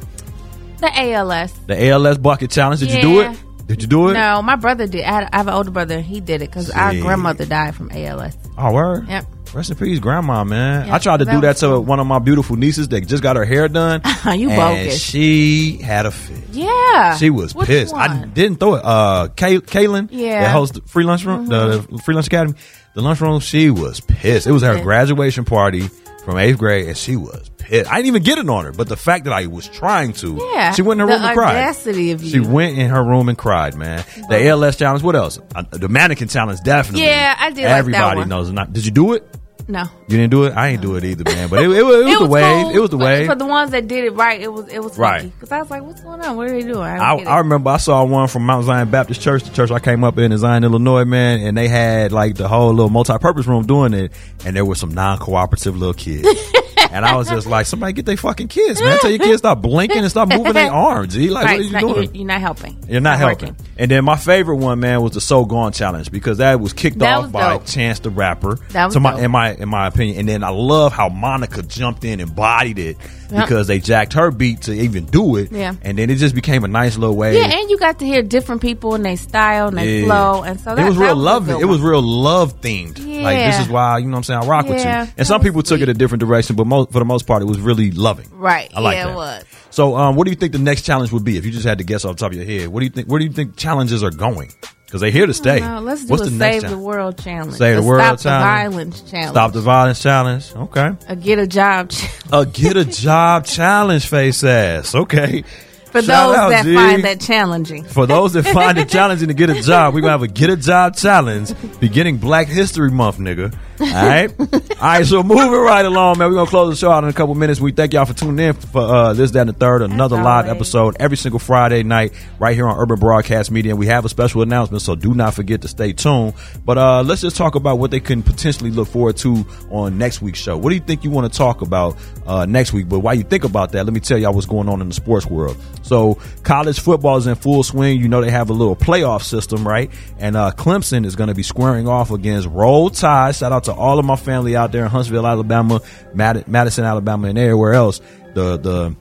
The 0.78 0.90
ALS. 0.96 1.52
The 1.66 1.88
ALS 1.88 2.18
bucket 2.18 2.52
challenge. 2.52 2.80
Did 2.80 2.92
you 2.92 3.02
do 3.02 3.20
it? 3.20 3.36
Did 3.66 3.82
you 3.82 3.88
do 3.88 4.10
it? 4.10 4.14
No, 4.14 4.42
my 4.42 4.56
brother 4.56 4.86
did. 4.86 5.02
I, 5.04 5.12
had, 5.12 5.28
I 5.32 5.36
have 5.38 5.48
an 5.48 5.54
older 5.54 5.70
brother. 5.72 6.00
He 6.00 6.20
did 6.20 6.40
it 6.42 6.50
because 6.50 6.70
our 6.70 6.92
grandmother 6.92 7.46
died 7.46 7.74
from 7.74 7.90
ALS. 7.90 8.36
Oh, 8.56 8.72
word. 8.72 9.08
Yep. 9.08 9.24
Rest 9.54 9.70
in 9.70 9.76
peace, 9.76 10.00
grandma, 10.00 10.42
man. 10.42 10.88
Yeah, 10.88 10.94
I 10.96 10.98
tried 10.98 11.18
to 11.18 11.24
that 11.26 11.32
do 11.32 11.40
that 11.42 11.56
to 11.58 11.66
cool. 11.66 11.84
one 11.84 12.00
of 12.00 12.06
my 12.08 12.18
beautiful 12.18 12.56
nieces 12.56 12.88
that 12.88 13.06
just 13.06 13.22
got 13.22 13.36
her 13.36 13.44
hair 13.44 13.68
done. 13.68 14.02
You 14.34 14.50
and 14.50 14.56
bogus. 14.56 15.00
She 15.00 15.76
had 15.80 16.06
a 16.06 16.10
fit. 16.10 16.42
Yeah. 16.50 17.16
She 17.16 17.30
was 17.30 17.54
Which 17.54 17.68
pissed. 17.68 17.94
I 17.94 18.24
didn't 18.24 18.56
throw 18.58 18.74
it. 18.74 18.82
Uh, 18.84 19.28
Kay- 19.28 19.58
Kaylin, 19.60 20.08
Yeah. 20.10 20.40
that 20.42 20.50
hosts 20.50 20.78
the 20.80 20.86
free 20.88 21.04
lunchroom, 21.04 21.46
the, 21.46 21.86
the 21.88 21.98
free 21.98 22.14
lunch 22.14 22.26
academy, 22.26 22.56
the 22.94 23.02
lunchroom. 23.02 23.38
She 23.40 23.70
was 23.70 24.00
pissed. 24.00 24.46
It 24.48 24.52
was 24.52 24.62
her 24.62 24.80
graduation 24.82 25.44
party 25.44 25.88
from 26.24 26.38
eighth 26.38 26.58
grade, 26.58 26.88
and 26.88 26.96
she 26.96 27.14
was 27.16 27.50
pissed. 27.58 27.88
I 27.90 27.96
didn't 27.96 28.06
even 28.08 28.22
get 28.24 28.38
it 28.38 28.48
on 28.48 28.64
her, 28.64 28.72
but 28.72 28.88
the 28.88 28.96
fact 28.96 29.24
that 29.24 29.32
I 29.34 29.46
was 29.46 29.68
trying 29.68 30.14
to, 30.14 30.40
Yeah. 30.54 30.72
she 30.72 30.82
went 30.82 31.00
in 31.00 31.06
her 31.06 31.14
room 31.14 31.22
and 31.22 31.36
cried. 31.36 31.50
audacity 31.56 32.10
of 32.12 32.24
She 32.24 32.40
went 32.40 32.76
in 32.78 32.88
her 32.90 33.04
room 33.04 33.28
and 33.28 33.38
cried, 33.38 33.76
man. 33.76 34.02
The 34.30 34.48
ALS 34.48 34.76
challenge. 34.76 35.02
What 35.04 35.14
else? 35.16 35.38
Uh, 35.54 35.62
the 35.70 35.88
mannequin 35.88 36.28
challenge, 36.28 36.60
definitely. 36.64 37.04
Yeah, 37.06 37.36
I 37.38 37.50
did 37.50 37.56
like 37.58 37.64
that 37.66 37.78
Everybody 37.78 38.18
one. 38.20 38.28
knows. 38.30 38.50
Not. 38.50 38.72
Did 38.72 38.84
you 38.86 38.90
do 38.90 39.12
it? 39.12 39.28
No. 39.66 39.84
You 40.08 40.18
didn't 40.18 40.30
do 40.30 40.44
it. 40.44 40.52
I 40.52 40.68
ain't 40.68 40.82
do 40.82 40.96
it 40.96 41.04
either, 41.04 41.24
man. 41.24 41.48
But 41.48 41.60
it, 41.62 41.70
it, 41.70 41.82
was, 41.82 41.96
it 42.06 42.20
was 42.20 42.28
the 42.28 42.62
cool, 42.62 42.70
it 42.70 42.78
was 42.78 42.90
the 42.90 42.98
wave. 42.98 43.26
For 43.26 43.34
the 43.34 43.46
ones 43.46 43.70
that 43.70 43.88
did 43.88 44.04
it 44.04 44.10
right, 44.10 44.40
it 44.40 44.52
was 44.52 44.68
it 44.68 44.78
was 44.80 44.98
Right. 44.98 45.22
Because 45.32 45.52
I 45.52 45.60
was 45.60 45.70
like, 45.70 45.82
what's 45.82 46.02
going 46.02 46.20
on? 46.20 46.36
What 46.36 46.48
are 46.48 46.52
they 46.52 46.62
doing? 46.62 46.82
I, 46.82 47.14
I. 47.14 47.22
I 47.22 47.38
remember 47.38 47.70
I 47.70 47.78
saw 47.78 48.04
one 48.04 48.28
from 48.28 48.44
Mount 48.44 48.66
Zion 48.66 48.90
Baptist 48.90 49.20
Church, 49.20 49.42
the 49.44 49.50
church 49.54 49.70
I 49.70 49.78
came 49.78 50.04
up 50.04 50.18
in 50.18 50.32
in 50.32 50.38
Zion, 50.38 50.64
Illinois, 50.64 51.04
man, 51.04 51.40
and 51.40 51.56
they 51.56 51.68
had 51.68 52.12
like 52.12 52.36
the 52.36 52.48
whole 52.48 52.70
little 52.72 52.90
multi-purpose 52.90 53.46
room 53.46 53.66
doing 53.66 53.94
it, 53.94 54.12
and 54.44 54.54
there 54.54 54.64
were 54.64 54.74
some 54.74 54.92
non-cooperative 54.92 55.76
little 55.76 55.94
kids. 55.94 56.28
and 56.90 57.04
I 57.04 57.16
was 57.16 57.28
just 57.28 57.46
like, 57.46 57.66
somebody 57.66 57.92
get 57.92 58.06
their 58.06 58.16
fucking 58.16 58.48
kids, 58.48 58.80
man. 58.80 58.98
Tell 59.00 59.10
your 59.10 59.18
kids 59.18 59.38
stop 59.38 59.60
blinking 59.62 59.98
and 59.98 60.10
stop 60.10 60.28
moving 60.28 60.52
their 60.52 60.72
arms. 60.72 61.14
G. 61.14 61.28
Like, 61.30 61.44
right, 61.46 61.52
what 61.52 61.60
are 61.60 61.62
you 61.62 61.72
not- 61.72 61.80
doing? 61.94 62.14
You're, 62.14 62.26
not 62.26 62.40
helping. 62.40 62.84
You're 62.88 63.00
not 63.00 63.14
It's 63.14 63.20
helping. 63.20 63.48
working. 63.50 63.66
And 63.78 63.90
then 63.90 64.04
my 64.04 64.16
favorite 64.16 64.56
one, 64.56 64.80
man, 64.80 65.02
was 65.02 65.12
the 65.12 65.20
So 65.20 65.44
Gone 65.44 65.72
challenge 65.72 66.10
because 66.10 66.38
that 66.38 66.60
was 66.60 66.72
kicked 66.72 66.98
That 66.98 67.14
off 67.16 67.22
was 67.24 67.32
by 67.32 67.48
dope. 67.54 67.66
Chance 67.66 68.00
the 68.00 68.10
Rapper. 68.10 68.56
That 68.70 68.86
was 68.86 68.94
to 68.94 69.00
my, 69.00 69.12
dope. 69.12 69.20
in 69.20 69.30
my 69.30 69.54
in 69.54 69.68
my 69.68 69.86
opinion. 69.88 70.18
And 70.20 70.28
then 70.28 70.44
I 70.44 70.50
love 70.50 70.92
how 70.92 71.08
Monica 71.08 71.62
jumped 71.62 72.04
in 72.04 72.20
and 72.20 72.34
bodied 72.34 72.78
it. 72.78 72.96
Because 73.42 73.66
they 73.66 73.78
jacked 73.80 74.12
her 74.14 74.30
beat 74.30 74.62
to 74.62 74.72
even 74.72 75.06
do 75.06 75.36
it. 75.36 75.52
Yeah. 75.52 75.74
And 75.82 75.98
then 75.98 76.10
it 76.10 76.16
just 76.16 76.34
became 76.34 76.64
a 76.64 76.68
nice 76.68 76.96
little 76.96 77.16
way. 77.16 77.36
Yeah, 77.36 77.58
and 77.58 77.70
you 77.70 77.78
got 77.78 77.98
to 77.98 78.06
hear 78.06 78.22
different 78.22 78.62
people 78.62 78.94
and 78.94 79.04
their 79.04 79.16
style 79.16 79.68
and 79.68 79.76
their 79.78 79.84
Yeah. 79.86 80.04
flow, 80.06 80.42
and 80.42 80.58
so 80.60 80.74
that 80.74 80.84
it 80.84 80.88
was 80.88 80.96
real 80.96 81.16
love. 81.16 81.46
good 81.46 81.60
It 81.60 81.64
was 81.66 81.80
real 81.80 82.02
love 82.02 82.60
themed. 82.60 82.98
Like 83.22 83.38
this 83.38 83.60
is 83.60 83.68
why 83.68 83.98
you 83.98 84.06
know 84.06 84.12
what 84.12 84.16
I'm 84.18 84.22
saying. 84.24 84.42
I 84.42 84.46
rock 84.46 84.68
with 84.68 84.84
you. 84.84 85.12
And 85.16 85.26
some 85.26 85.40
people 85.40 85.62
took 85.62 85.80
it 85.80 85.88
a 85.88 85.94
different 85.94 86.20
direction, 86.20 86.56
but 86.56 86.66
most, 86.66 86.92
for 86.92 86.98
the 86.98 87.04
most 87.04 87.26
part, 87.26 87.42
it 87.42 87.46
was 87.46 87.60
really 87.60 87.90
loving. 87.90 88.28
right. 88.32 88.70
I 88.74 88.80
like 88.80 88.96
yeah, 88.96 89.06
that. 89.06 89.12
it 89.12 89.16
was. 89.16 89.44
So, 89.70 89.96
um, 89.96 90.14
what 90.16 90.24
do 90.24 90.30
you 90.30 90.36
think 90.36 90.52
the 90.52 90.58
next 90.58 90.82
challenge 90.82 91.10
would 91.12 91.24
be 91.24 91.36
if 91.36 91.44
you 91.44 91.50
just 91.50 91.64
had 91.66 91.78
to 91.78 91.84
guess 91.84 92.04
off 92.04 92.16
the 92.16 92.20
top 92.20 92.30
of 92.32 92.36
your 92.36 92.46
head? 92.46 92.68
What 92.68 92.80
do 92.80 92.86
you 92.86 92.90
think? 92.90 93.08
Where 93.08 93.18
do 93.18 93.24
you 93.24 93.32
think 93.32 93.56
challenges 93.56 94.04
are 94.04 94.10
going? 94.10 94.52
Because 94.94 95.00
they're 95.00 95.10
here 95.10 95.26
to 95.26 95.34
stay. 95.34 95.58
Let's 95.80 96.04
do 96.04 96.12
What's 96.12 96.28
a 96.28 96.30
the 96.30 96.38
save 96.38 96.70
the 96.70 96.78
world 96.78 97.18
challenge. 97.18 97.56
Save 97.56 97.78
the 97.78 97.82
world 97.82 98.20
stop 98.20 98.20
challenge. 98.20 98.74
the 98.76 98.78
violence 98.78 99.10
challenge. 99.10 99.30
Stop 99.30 99.52
the 99.52 99.60
violence 99.60 100.00
challenge. 100.00 100.52
Okay. 100.54 100.92
A 101.08 101.16
get 101.16 101.40
a 101.40 101.48
job 101.48 101.90
challenge. 101.90 102.28
A 102.32 102.46
get 102.46 102.76
a 102.76 102.84
job 103.02 103.44
challenge, 103.44 104.06
face 104.06 104.44
ass. 104.44 104.94
Okay. 104.94 105.42
For 105.86 106.00
Shout 106.00 106.28
those 106.28 106.36
out, 106.36 106.48
that 106.50 106.64
G. 106.64 106.74
find 106.76 107.02
that 107.02 107.20
challenging. 107.20 107.82
For 107.82 108.06
those 108.06 108.34
that 108.34 108.44
find 108.44 108.78
it 108.78 108.88
challenging 108.98 109.26
to 109.26 109.34
get 109.34 109.50
a 109.50 109.60
job, 109.60 109.94
we're 109.94 110.00
gonna 110.00 110.12
have 110.12 110.22
a 110.22 110.28
get 110.28 110.50
a 110.50 110.56
job 110.56 110.94
challenge 110.94 111.52
beginning 111.80 112.18
Black 112.18 112.46
History 112.46 112.92
Month, 112.92 113.18
nigga. 113.18 113.52
All 113.80 113.86
right, 113.86 114.32
all 114.38 114.46
right. 114.80 115.06
So 115.06 115.22
moving 115.22 115.50
right 115.50 115.84
along, 115.84 116.18
man. 116.18 116.28
We're 116.28 116.36
gonna 116.36 116.50
close 116.50 116.70
the 116.70 116.76
show 116.76 116.90
out 116.90 117.02
in 117.04 117.10
a 117.10 117.12
couple 117.12 117.34
minutes. 117.34 117.60
We 117.60 117.72
thank 117.72 117.92
y'all 117.92 118.04
for 118.04 118.14
tuning 118.14 118.48
in 118.48 118.54
for 118.54 118.80
uh, 118.82 119.12
this, 119.14 119.32
that, 119.32 119.40
and 119.40 119.50
the 119.50 119.54
third, 119.54 119.82
another 119.82 120.16
live 120.22 120.48
episode 120.48 120.96
every 121.00 121.16
single 121.16 121.38
Friday 121.40 121.82
night 121.82 122.12
right 122.38 122.54
here 122.54 122.68
on 122.68 122.78
Urban 122.78 122.98
Broadcast 122.98 123.50
Media. 123.50 123.72
And 123.72 123.78
we 123.78 123.86
have 123.86 124.04
a 124.04 124.08
special 124.08 124.42
announcement, 124.42 124.82
so 124.82 124.94
do 124.94 125.12
not 125.14 125.34
forget 125.34 125.62
to 125.62 125.68
stay 125.68 125.92
tuned. 125.92 126.34
But 126.64 126.78
uh, 126.78 127.02
let's 127.02 127.20
just 127.20 127.36
talk 127.36 127.54
about 127.56 127.78
what 127.78 127.90
they 127.90 128.00
can 128.00 128.22
potentially 128.22 128.70
look 128.70 128.88
forward 128.88 129.16
to 129.18 129.44
on 129.70 129.98
next 129.98 130.22
week's 130.22 130.38
show. 130.38 130.56
What 130.56 130.70
do 130.70 130.76
you 130.76 130.82
think 130.82 131.02
you 131.02 131.10
want 131.10 131.32
to 131.32 131.36
talk 131.36 131.62
about 131.62 131.96
uh, 132.26 132.46
next 132.46 132.72
week? 132.72 132.88
But 132.88 133.00
while 133.00 133.14
you 133.14 133.24
think 133.24 133.44
about 133.44 133.72
that, 133.72 133.84
let 133.84 133.92
me 133.92 134.00
tell 134.00 134.18
y'all 134.18 134.34
what's 134.34 134.46
going 134.46 134.68
on 134.68 134.80
in 134.80 134.88
the 134.88 134.94
sports 134.94 135.26
world. 135.26 135.56
So 135.82 136.18
college 136.42 136.78
football 136.78 137.16
is 137.16 137.26
in 137.26 137.34
full 137.34 137.62
swing. 137.62 138.00
You 138.00 138.08
know 138.08 138.20
they 138.20 138.30
have 138.30 138.50
a 138.50 138.54
little 138.54 138.76
playoff 138.76 139.22
system, 139.22 139.66
right? 139.66 139.90
And 140.18 140.36
uh, 140.36 140.52
Clemson 140.56 141.04
is 141.04 141.16
going 141.16 141.28
to 141.28 141.34
be 141.34 141.42
squaring 141.42 141.88
off 141.88 142.10
against 142.10 142.48
Roll 142.48 142.90
Tide. 142.90 143.34
Shout 143.34 143.52
out 143.52 143.63
to 143.64 143.72
all 143.74 143.98
of 143.98 144.04
my 144.04 144.16
family 144.16 144.56
out 144.56 144.72
there 144.72 144.84
in 144.84 144.90
Huntsville, 144.90 145.26
Alabama, 145.26 145.80
Mad- 146.12 146.48
Madison, 146.48 146.84
Alabama, 146.84 147.28
and 147.28 147.38
everywhere 147.38 147.74
else. 147.74 148.00
The 148.34 148.56
the 148.58 148.96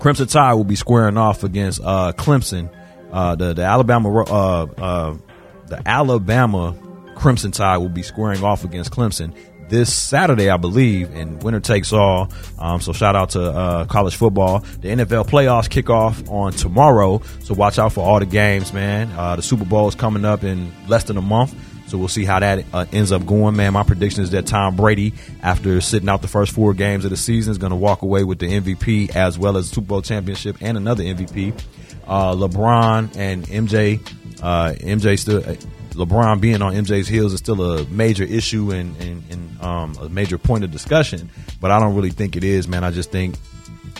Crimson 0.00 0.26
Tide 0.26 0.54
will 0.54 0.64
be 0.64 0.76
squaring 0.76 1.16
off 1.16 1.44
against 1.44 1.80
uh, 1.82 2.12
Clemson. 2.16 2.70
Uh, 3.12 3.34
the 3.36 3.54
the 3.54 3.62
Alabama 3.62 4.22
uh, 4.22 4.62
uh, 4.64 5.16
the 5.66 5.82
Alabama 5.86 6.76
Crimson 7.16 7.52
Tide 7.52 7.78
will 7.78 7.88
be 7.88 8.02
squaring 8.02 8.42
off 8.42 8.64
against 8.64 8.90
Clemson 8.90 9.34
this 9.68 9.92
Saturday, 9.94 10.50
I 10.50 10.56
believe, 10.56 11.14
and 11.14 11.42
winner 11.42 11.60
takes 11.60 11.92
all. 11.92 12.30
Um, 12.58 12.80
so 12.80 12.92
shout 12.92 13.16
out 13.16 13.30
to 13.30 13.42
uh, 13.42 13.84
college 13.86 14.16
football. 14.16 14.60
The 14.60 14.88
NFL 14.88 15.28
playoffs 15.28 15.68
kick 15.68 15.90
off 15.90 16.28
on 16.28 16.52
tomorrow, 16.52 17.22
so 17.40 17.54
watch 17.54 17.78
out 17.78 17.92
for 17.92 18.04
all 18.04 18.20
the 18.20 18.26
games, 18.26 18.72
man. 18.72 19.10
Uh, 19.12 19.36
the 19.36 19.42
Super 19.42 19.64
Bowl 19.64 19.88
is 19.88 19.94
coming 19.94 20.24
up 20.24 20.44
in 20.44 20.72
less 20.86 21.04
than 21.04 21.16
a 21.16 21.22
month. 21.22 21.54
So 21.86 21.98
we'll 21.98 22.08
see 22.08 22.24
how 22.24 22.40
that 22.40 22.64
uh, 22.72 22.86
ends 22.92 23.12
up 23.12 23.26
going, 23.26 23.56
man. 23.56 23.74
My 23.74 23.82
prediction 23.82 24.22
is 24.22 24.30
that 24.30 24.46
Tom 24.46 24.76
Brady, 24.76 25.12
after 25.42 25.80
sitting 25.80 26.08
out 26.08 26.22
the 26.22 26.28
first 26.28 26.52
four 26.52 26.74
games 26.74 27.04
of 27.04 27.10
the 27.10 27.16
season, 27.16 27.50
is 27.50 27.58
going 27.58 27.70
to 27.70 27.76
walk 27.76 28.02
away 28.02 28.24
with 28.24 28.38
the 28.38 28.46
MVP 28.46 29.14
as 29.14 29.38
well 29.38 29.56
as 29.56 29.68
Super 29.68 29.86
Bowl 29.86 30.02
championship 30.02 30.56
and 30.60 30.76
another 30.76 31.04
MVP. 31.04 31.58
Uh, 32.06 32.34
LeBron 32.34 33.16
and 33.16 33.44
MJ, 33.46 34.00
uh, 34.42 34.72
MJ 34.74 35.18
still. 35.18 35.42
LeBron 35.94 36.40
being 36.40 36.60
on 36.60 36.74
MJ's 36.74 37.06
heels 37.06 37.32
is 37.32 37.38
still 37.38 37.62
a 37.62 37.86
major 37.86 38.24
issue 38.24 38.72
and, 38.72 39.00
and, 39.00 39.22
and 39.30 39.60
um, 39.62 39.96
a 40.00 40.08
major 40.08 40.38
point 40.38 40.64
of 40.64 40.72
discussion, 40.72 41.30
but 41.60 41.70
I 41.70 41.78
don't 41.78 41.94
really 41.94 42.10
think 42.10 42.34
it 42.34 42.42
is, 42.42 42.66
man. 42.66 42.82
I 42.82 42.90
just 42.90 43.12
think 43.12 43.36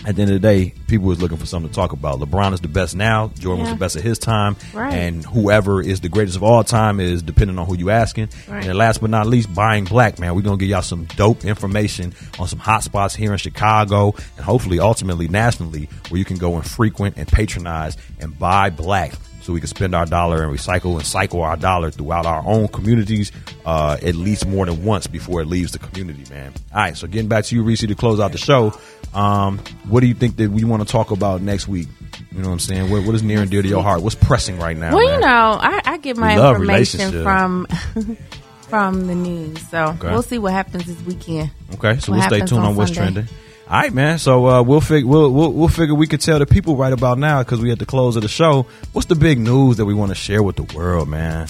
at 0.06 0.16
the 0.16 0.22
end 0.22 0.30
of 0.30 0.40
the 0.40 0.46
day, 0.46 0.74
people 0.86 1.06
was 1.06 1.20
looking 1.20 1.38
for 1.38 1.46
something 1.46 1.68
to 1.70 1.74
talk 1.74 1.92
about. 1.92 2.20
LeBron 2.20 2.52
is 2.52 2.60
the 2.60 2.68
best 2.68 2.94
now. 2.94 3.30
Jordan 3.38 3.62
was 3.62 3.70
the 3.72 3.76
best 3.78 3.96
at 3.96 4.02
his 4.02 4.18
time, 4.18 4.56
Right. 4.72 4.92
and 4.92 5.24
whoever 5.24 5.80
is 5.80 6.00
the 6.00 6.08
greatest 6.08 6.36
of 6.36 6.42
all 6.42 6.62
time 6.64 7.00
is 7.00 7.22
depending 7.22 7.58
on 7.58 7.66
who 7.66 7.76
you 7.76 7.90
asking. 7.90 8.28
Right. 8.48 8.66
And 8.66 8.76
last 8.76 9.00
but 9.00 9.10
not 9.10 9.26
least, 9.26 9.54
buying 9.54 9.84
black 9.84 10.18
man. 10.18 10.34
We're 10.34 10.42
gonna 10.42 10.56
give 10.58 10.68
y'all 10.68 10.82
some 10.82 11.04
dope 11.16 11.44
information 11.44 12.12
on 12.38 12.48
some 12.48 12.58
hot 12.58 12.82
spots 12.82 13.14
here 13.14 13.32
in 13.32 13.38
Chicago, 13.38 14.14
and 14.36 14.44
hopefully, 14.44 14.78
ultimately, 14.80 15.28
nationally, 15.28 15.88
where 16.08 16.18
you 16.18 16.24
can 16.24 16.36
go 16.36 16.54
and 16.56 16.66
frequent 16.66 17.16
and 17.16 17.26
patronize 17.26 17.96
and 18.20 18.38
buy 18.38 18.70
black. 18.70 19.12
So 19.44 19.52
we 19.52 19.60
can 19.60 19.68
spend 19.68 19.94
our 19.94 20.06
dollar 20.06 20.42
and 20.42 20.58
recycle 20.58 20.94
and 20.96 21.04
cycle 21.04 21.42
our 21.42 21.54
dollar 21.58 21.90
throughout 21.90 22.24
our 22.24 22.42
own 22.46 22.66
communities, 22.68 23.30
uh, 23.66 23.98
at 24.02 24.14
least 24.14 24.46
more 24.46 24.64
than 24.64 24.82
once 24.86 25.06
before 25.06 25.42
it 25.42 25.44
leaves 25.46 25.72
the 25.72 25.78
community, 25.78 26.24
man. 26.32 26.54
All 26.72 26.80
right, 26.80 26.96
so 26.96 27.06
getting 27.06 27.28
back 27.28 27.44
to 27.44 27.54
you, 27.54 27.62
Reese, 27.62 27.80
to 27.80 27.94
close 27.94 28.20
out 28.20 28.32
the 28.32 28.38
show. 28.38 28.72
Um, 29.12 29.58
what 29.86 30.00
do 30.00 30.06
you 30.06 30.14
think 30.14 30.36
that 30.38 30.50
we 30.50 30.64
want 30.64 30.80
to 30.82 30.88
talk 30.90 31.10
about 31.10 31.42
next 31.42 31.68
week? 31.68 31.88
You 32.32 32.38
know 32.40 32.48
what 32.48 32.54
I'm 32.54 32.58
saying? 32.58 32.90
What, 32.90 33.04
what 33.04 33.14
is 33.14 33.22
near 33.22 33.42
and 33.42 33.50
dear 33.50 33.60
to 33.60 33.68
your 33.68 33.82
heart? 33.82 34.00
What's 34.00 34.14
pressing 34.16 34.58
right 34.58 34.78
now? 34.78 34.94
well, 34.96 35.04
man? 35.06 35.14
you 35.14 35.20
know, 35.20 35.58
I, 35.60 35.80
I 35.84 35.98
get 35.98 36.16
my 36.16 36.36
love 36.36 36.56
information 36.56 37.22
from 37.22 37.66
from 38.62 39.06
the 39.06 39.14
news, 39.14 39.60
so 39.68 39.88
Okay. 39.98 40.10
we'll 40.10 40.22
see 40.22 40.38
what 40.38 40.52
happens 40.54 40.86
this 40.86 41.00
weekend. 41.02 41.50
Okay, 41.74 41.98
so 42.00 42.12
What 42.12 42.18
we'll 42.20 42.28
stay 42.28 42.38
tuned 42.40 42.62
on, 42.62 42.70
on 42.70 42.76
what's 42.76 42.92
trending. 42.92 43.28
All 43.66 43.80
right, 43.80 43.92
man. 43.92 44.18
So 44.18 44.46
uh, 44.46 44.62
we'll 44.62 44.82
figure 44.82 45.08
we'll, 45.08 45.30
we'll 45.30 45.50
we'll 45.52 45.68
figure 45.68 45.94
we 45.94 46.06
could 46.06 46.20
tell 46.20 46.38
the 46.38 46.44
people 46.46 46.76
right 46.76 46.92
about 46.92 47.18
now 47.18 47.42
because 47.42 47.60
we 47.60 47.70
at 47.72 47.78
the 47.78 47.86
close 47.86 48.14
of 48.14 48.22
the 48.22 48.28
show. 48.28 48.66
What's 48.92 49.06
the 49.06 49.14
big 49.14 49.38
news 49.38 49.78
that 49.78 49.86
we 49.86 49.94
want 49.94 50.10
to 50.10 50.14
share 50.14 50.42
with 50.42 50.56
the 50.56 50.64
world, 50.76 51.08
man? 51.08 51.48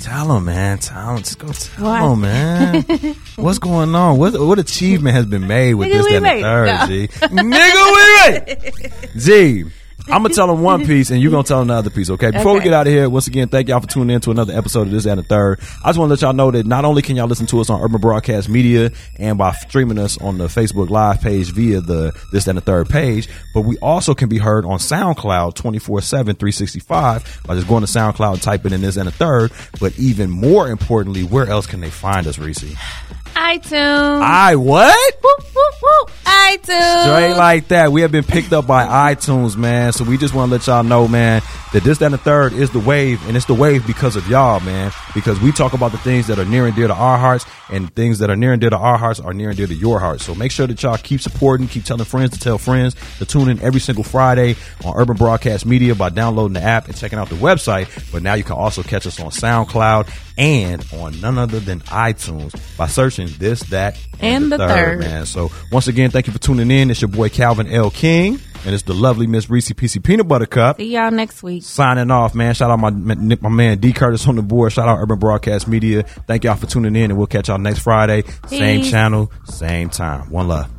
Tell 0.00 0.28
them, 0.28 0.44
man. 0.44 0.76
Tell 0.78 1.14
them. 1.14 1.18
Just 1.22 1.38
go 1.38 1.48
tell 1.52 1.84
What? 1.84 2.10
them, 2.10 2.20
man. 2.20 2.82
What's 3.36 3.58
going 3.58 3.94
on? 3.94 4.18
What 4.18 4.38
what 4.38 4.58
achievement 4.58 5.14
has 5.14 5.24
been 5.24 5.46
made 5.46 5.74
with 5.74 5.88
Nigga, 5.88 5.92
this 5.92 6.06
that, 6.06 6.16
and 6.16 6.26
the 6.26 6.42
third? 6.42 6.90
it. 6.90 7.10
G? 7.10 7.14
Nigga, 7.28 8.54
we 8.56 8.82
made. 8.82 9.10
G. 9.18 9.64
I'm 10.06 10.22
gonna 10.22 10.34
tell 10.34 10.46
them 10.48 10.60
one 10.60 10.84
piece, 10.84 11.10
and 11.10 11.20
you're 11.22 11.30
gonna 11.30 11.44
tell 11.44 11.60
them 11.60 11.68
the 11.68 11.74
other 11.74 11.88
piece. 11.88 12.10
Okay. 12.10 12.30
Before 12.30 12.52
we 12.54 12.60
get 12.60 12.74
out 12.74 12.86
of 12.86 12.92
here, 12.92 13.08
once 13.08 13.26
again, 13.26 13.48
thank 13.48 13.68
y'all 13.68 13.80
for 13.80 13.86
tuning 13.86 14.14
in 14.14 14.20
to 14.22 14.30
another 14.30 14.52
episode 14.52 14.82
of 14.82 14.90
this 14.90 15.06
and 15.06 15.18
the 15.18 15.22
third. 15.24 15.60
I 15.82 15.88
just 15.88 15.98
want 15.98 16.08
to 16.08 16.14
let 16.14 16.20
y'all 16.20 16.34
know 16.34 16.50
that 16.50 16.66
not 16.66 16.84
only 16.84 17.00
can 17.00 17.16
y'all 17.16 17.26
listen 17.26 17.46
to 17.46 17.60
us 17.60 17.70
on 17.70 17.80
Urban 17.80 18.00
Broadcast 18.00 18.50
Media 18.50 18.90
and 19.18 19.38
by 19.38 19.52
streaming 19.52 19.98
us 19.98 20.20
on 20.20 20.36
the 20.36 20.46
Facebook 20.46 20.90
Live 20.90 21.22
page 21.22 21.52
via 21.52 21.80
the 21.80 22.12
this 22.32 22.46
and 22.46 22.58
the 22.58 22.62
third 22.62 22.90
page, 22.90 23.28
but 23.54 23.62
we 23.62 23.78
also 23.78 24.14
can 24.14 24.28
be 24.28 24.38
heard 24.38 24.66
on 24.66 24.78
SoundCloud 24.78 25.54
24 25.54 26.02
7 26.02 26.36
365 26.36 27.40
by 27.46 27.54
just 27.54 27.66
going 27.66 27.84
to 27.84 27.90
SoundCloud 27.90 28.34
and 28.34 28.42
typing 28.42 28.72
in 28.74 28.82
this 28.82 28.96
and 28.96 29.06
the 29.06 29.12
third. 29.12 29.52
But 29.80 29.98
even 29.98 30.30
more 30.30 30.68
importantly, 30.68 31.24
where 31.24 31.46
else 31.46 31.66
can 31.66 31.80
they 31.80 31.90
find 31.90 32.26
us, 32.26 32.38
Reese? 32.38 32.62
iTunes. 33.34 34.20
I 34.22 34.56
what? 34.56 34.96
Whoop, 35.22 35.42
whoop, 35.54 35.74
whoop. 35.82 36.10
iTunes. 36.24 37.02
Straight 37.02 37.34
like 37.36 37.68
that. 37.68 37.92
We 37.92 38.00
have 38.02 38.12
been 38.12 38.24
picked 38.24 38.52
up 38.52 38.66
by 38.66 39.14
iTunes, 39.14 39.56
man. 39.56 39.92
So 39.92 40.04
we 40.04 40.16
just 40.16 40.34
want 40.34 40.48
to 40.50 40.52
let 40.52 40.66
y'all 40.66 40.82
know, 40.82 41.06
man, 41.08 41.42
that 41.72 41.82
this, 41.84 41.98
that, 41.98 42.06
and 42.06 42.14
the 42.14 42.18
third 42.18 42.52
is 42.52 42.70
the 42.70 42.80
wave, 42.80 43.26
and 43.26 43.36
it's 43.36 43.46
the 43.46 43.54
wave 43.54 43.86
because 43.86 44.16
of 44.16 44.26
y'all, 44.28 44.60
man. 44.60 44.92
Because 45.14 45.40
we 45.40 45.52
talk 45.52 45.72
about 45.72 45.92
the 45.92 45.98
things 45.98 46.26
that 46.28 46.38
are 46.38 46.44
near 46.44 46.66
and 46.66 46.74
dear 46.74 46.88
to 46.88 46.94
our 46.94 47.18
hearts, 47.18 47.44
and 47.70 47.94
things 47.94 48.18
that 48.18 48.30
are 48.30 48.36
near 48.36 48.52
and 48.52 48.60
dear 48.60 48.70
to 48.70 48.76
our 48.76 48.98
hearts 48.98 49.20
are 49.20 49.32
near 49.32 49.48
and 49.48 49.56
dear 49.56 49.66
to 49.66 49.74
your 49.74 49.98
hearts. 49.98 50.24
So 50.24 50.34
make 50.34 50.52
sure 50.52 50.66
that 50.66 50.82
y'all 50.82 50.96
keep 50.98 51.20
supporting, 51.20 51.66
keep 51.68 51.84
telling 51.84 52.04
friends 52.04 52.30
to 52.32 52.38
tell 52.38 52.58
friends 52.58 52.94
to 53.18 53.24
tune 53.26 53.48
in 53.48 53.60
every 53.60 53.80
single 53.80 54.04
Friday 54.04 54.56
on 54.84 54.94
Urban 54.96 55.16
Broadcast 55.16 55.64
Media 55.66 55.94
by 55.94 56.08
downloading 56.10 56.54
the 56.54 56.62
app 56.62 56.86
and 56.86 56.96
checking 56.96 57.18
out 57.18 57.28
the 57.28 57.36
website. 57.36 57.88
But 58.12 58.22
now 58.22 58.34
you 58.34 58.44
can 58.44 58.56
also 58.56 58.82
catch 58.82 59.06
us 59.06 59.18
on 59.18 59.30
SoundCloud 59.30 60.08
and 60.36 60.84
on 60.94 61.20
none 61.20 61.38
other 61.38 61.60
than 61.60 61.80
iTunes 61.80 62.54
by 62.76 62.86
searching 62.86 63.28
this, 63.38 63.60
that, 63.64 63.96
And 64.20 64.50
the 64.50 64.58
third. 64.58 64.98
man. 64.98 65.26
So 65.26 65.50
once 65.70 65.86
again, 65.88 66.10
thank 66.14 66.28
you 66.28 66.32
for 66.32 66.38
tuning 66.38 66.70
in. 66.70 66.92
It's 66.92 67.02
your 67.02 67.08
boy 67.08 67.28
Calvin 67.28 67.66
L. 67.66 67.90
King, 67.90 68.38
and 68.64 68.72
it's 68.72 68.84
the 68.84 68.94
lovely 68.94 69.26
Miss 69.26 69.50
Reese 69.50 69.70
PC 69.70 70.02
Peanut 70.02 70.28
Butter 70.28 70.46
Cup. 70.46 70.76
See 70.76 70.94
y'all 70.94 71.10
next 71.10 71.42
week. 71.42 71.64
Signing 71.64 72.10
off, 72.12 72.36
man. 72.36 72.54
Shout 72.54 72.70
out 72.70 72.78
my 72.78 72.90
my 72.90 73.48
man 73.48 73.78
D 73.78 73.92
Curtis 73.92 74.26
on 74.28 74.36
the 74.36 74.42
board. 74.42 74.72
Shout 74.72 74.88
out 74.88 74.98
Urban 75.00 75.18
Broadcast 75.18 75.66
Media. 75.66 76.04
Thank 76.04 76.44
y'all 76.44 76.54
for 76.54 76.66
tuning 76.66 76.94
in, 76.94 77.10
and 77.10 77.18
we'll 77.18 77.26
catch 77.26 77.48
y'all 77.48 77.58
next 77.58 77.80
Friday. 77.80 78.22
Same 78.46 78.84
channel, 78.84 79.30
same 79.44 79.90
time. 79.90 80.30
One 80.30 80.48
love. 80.48 80.73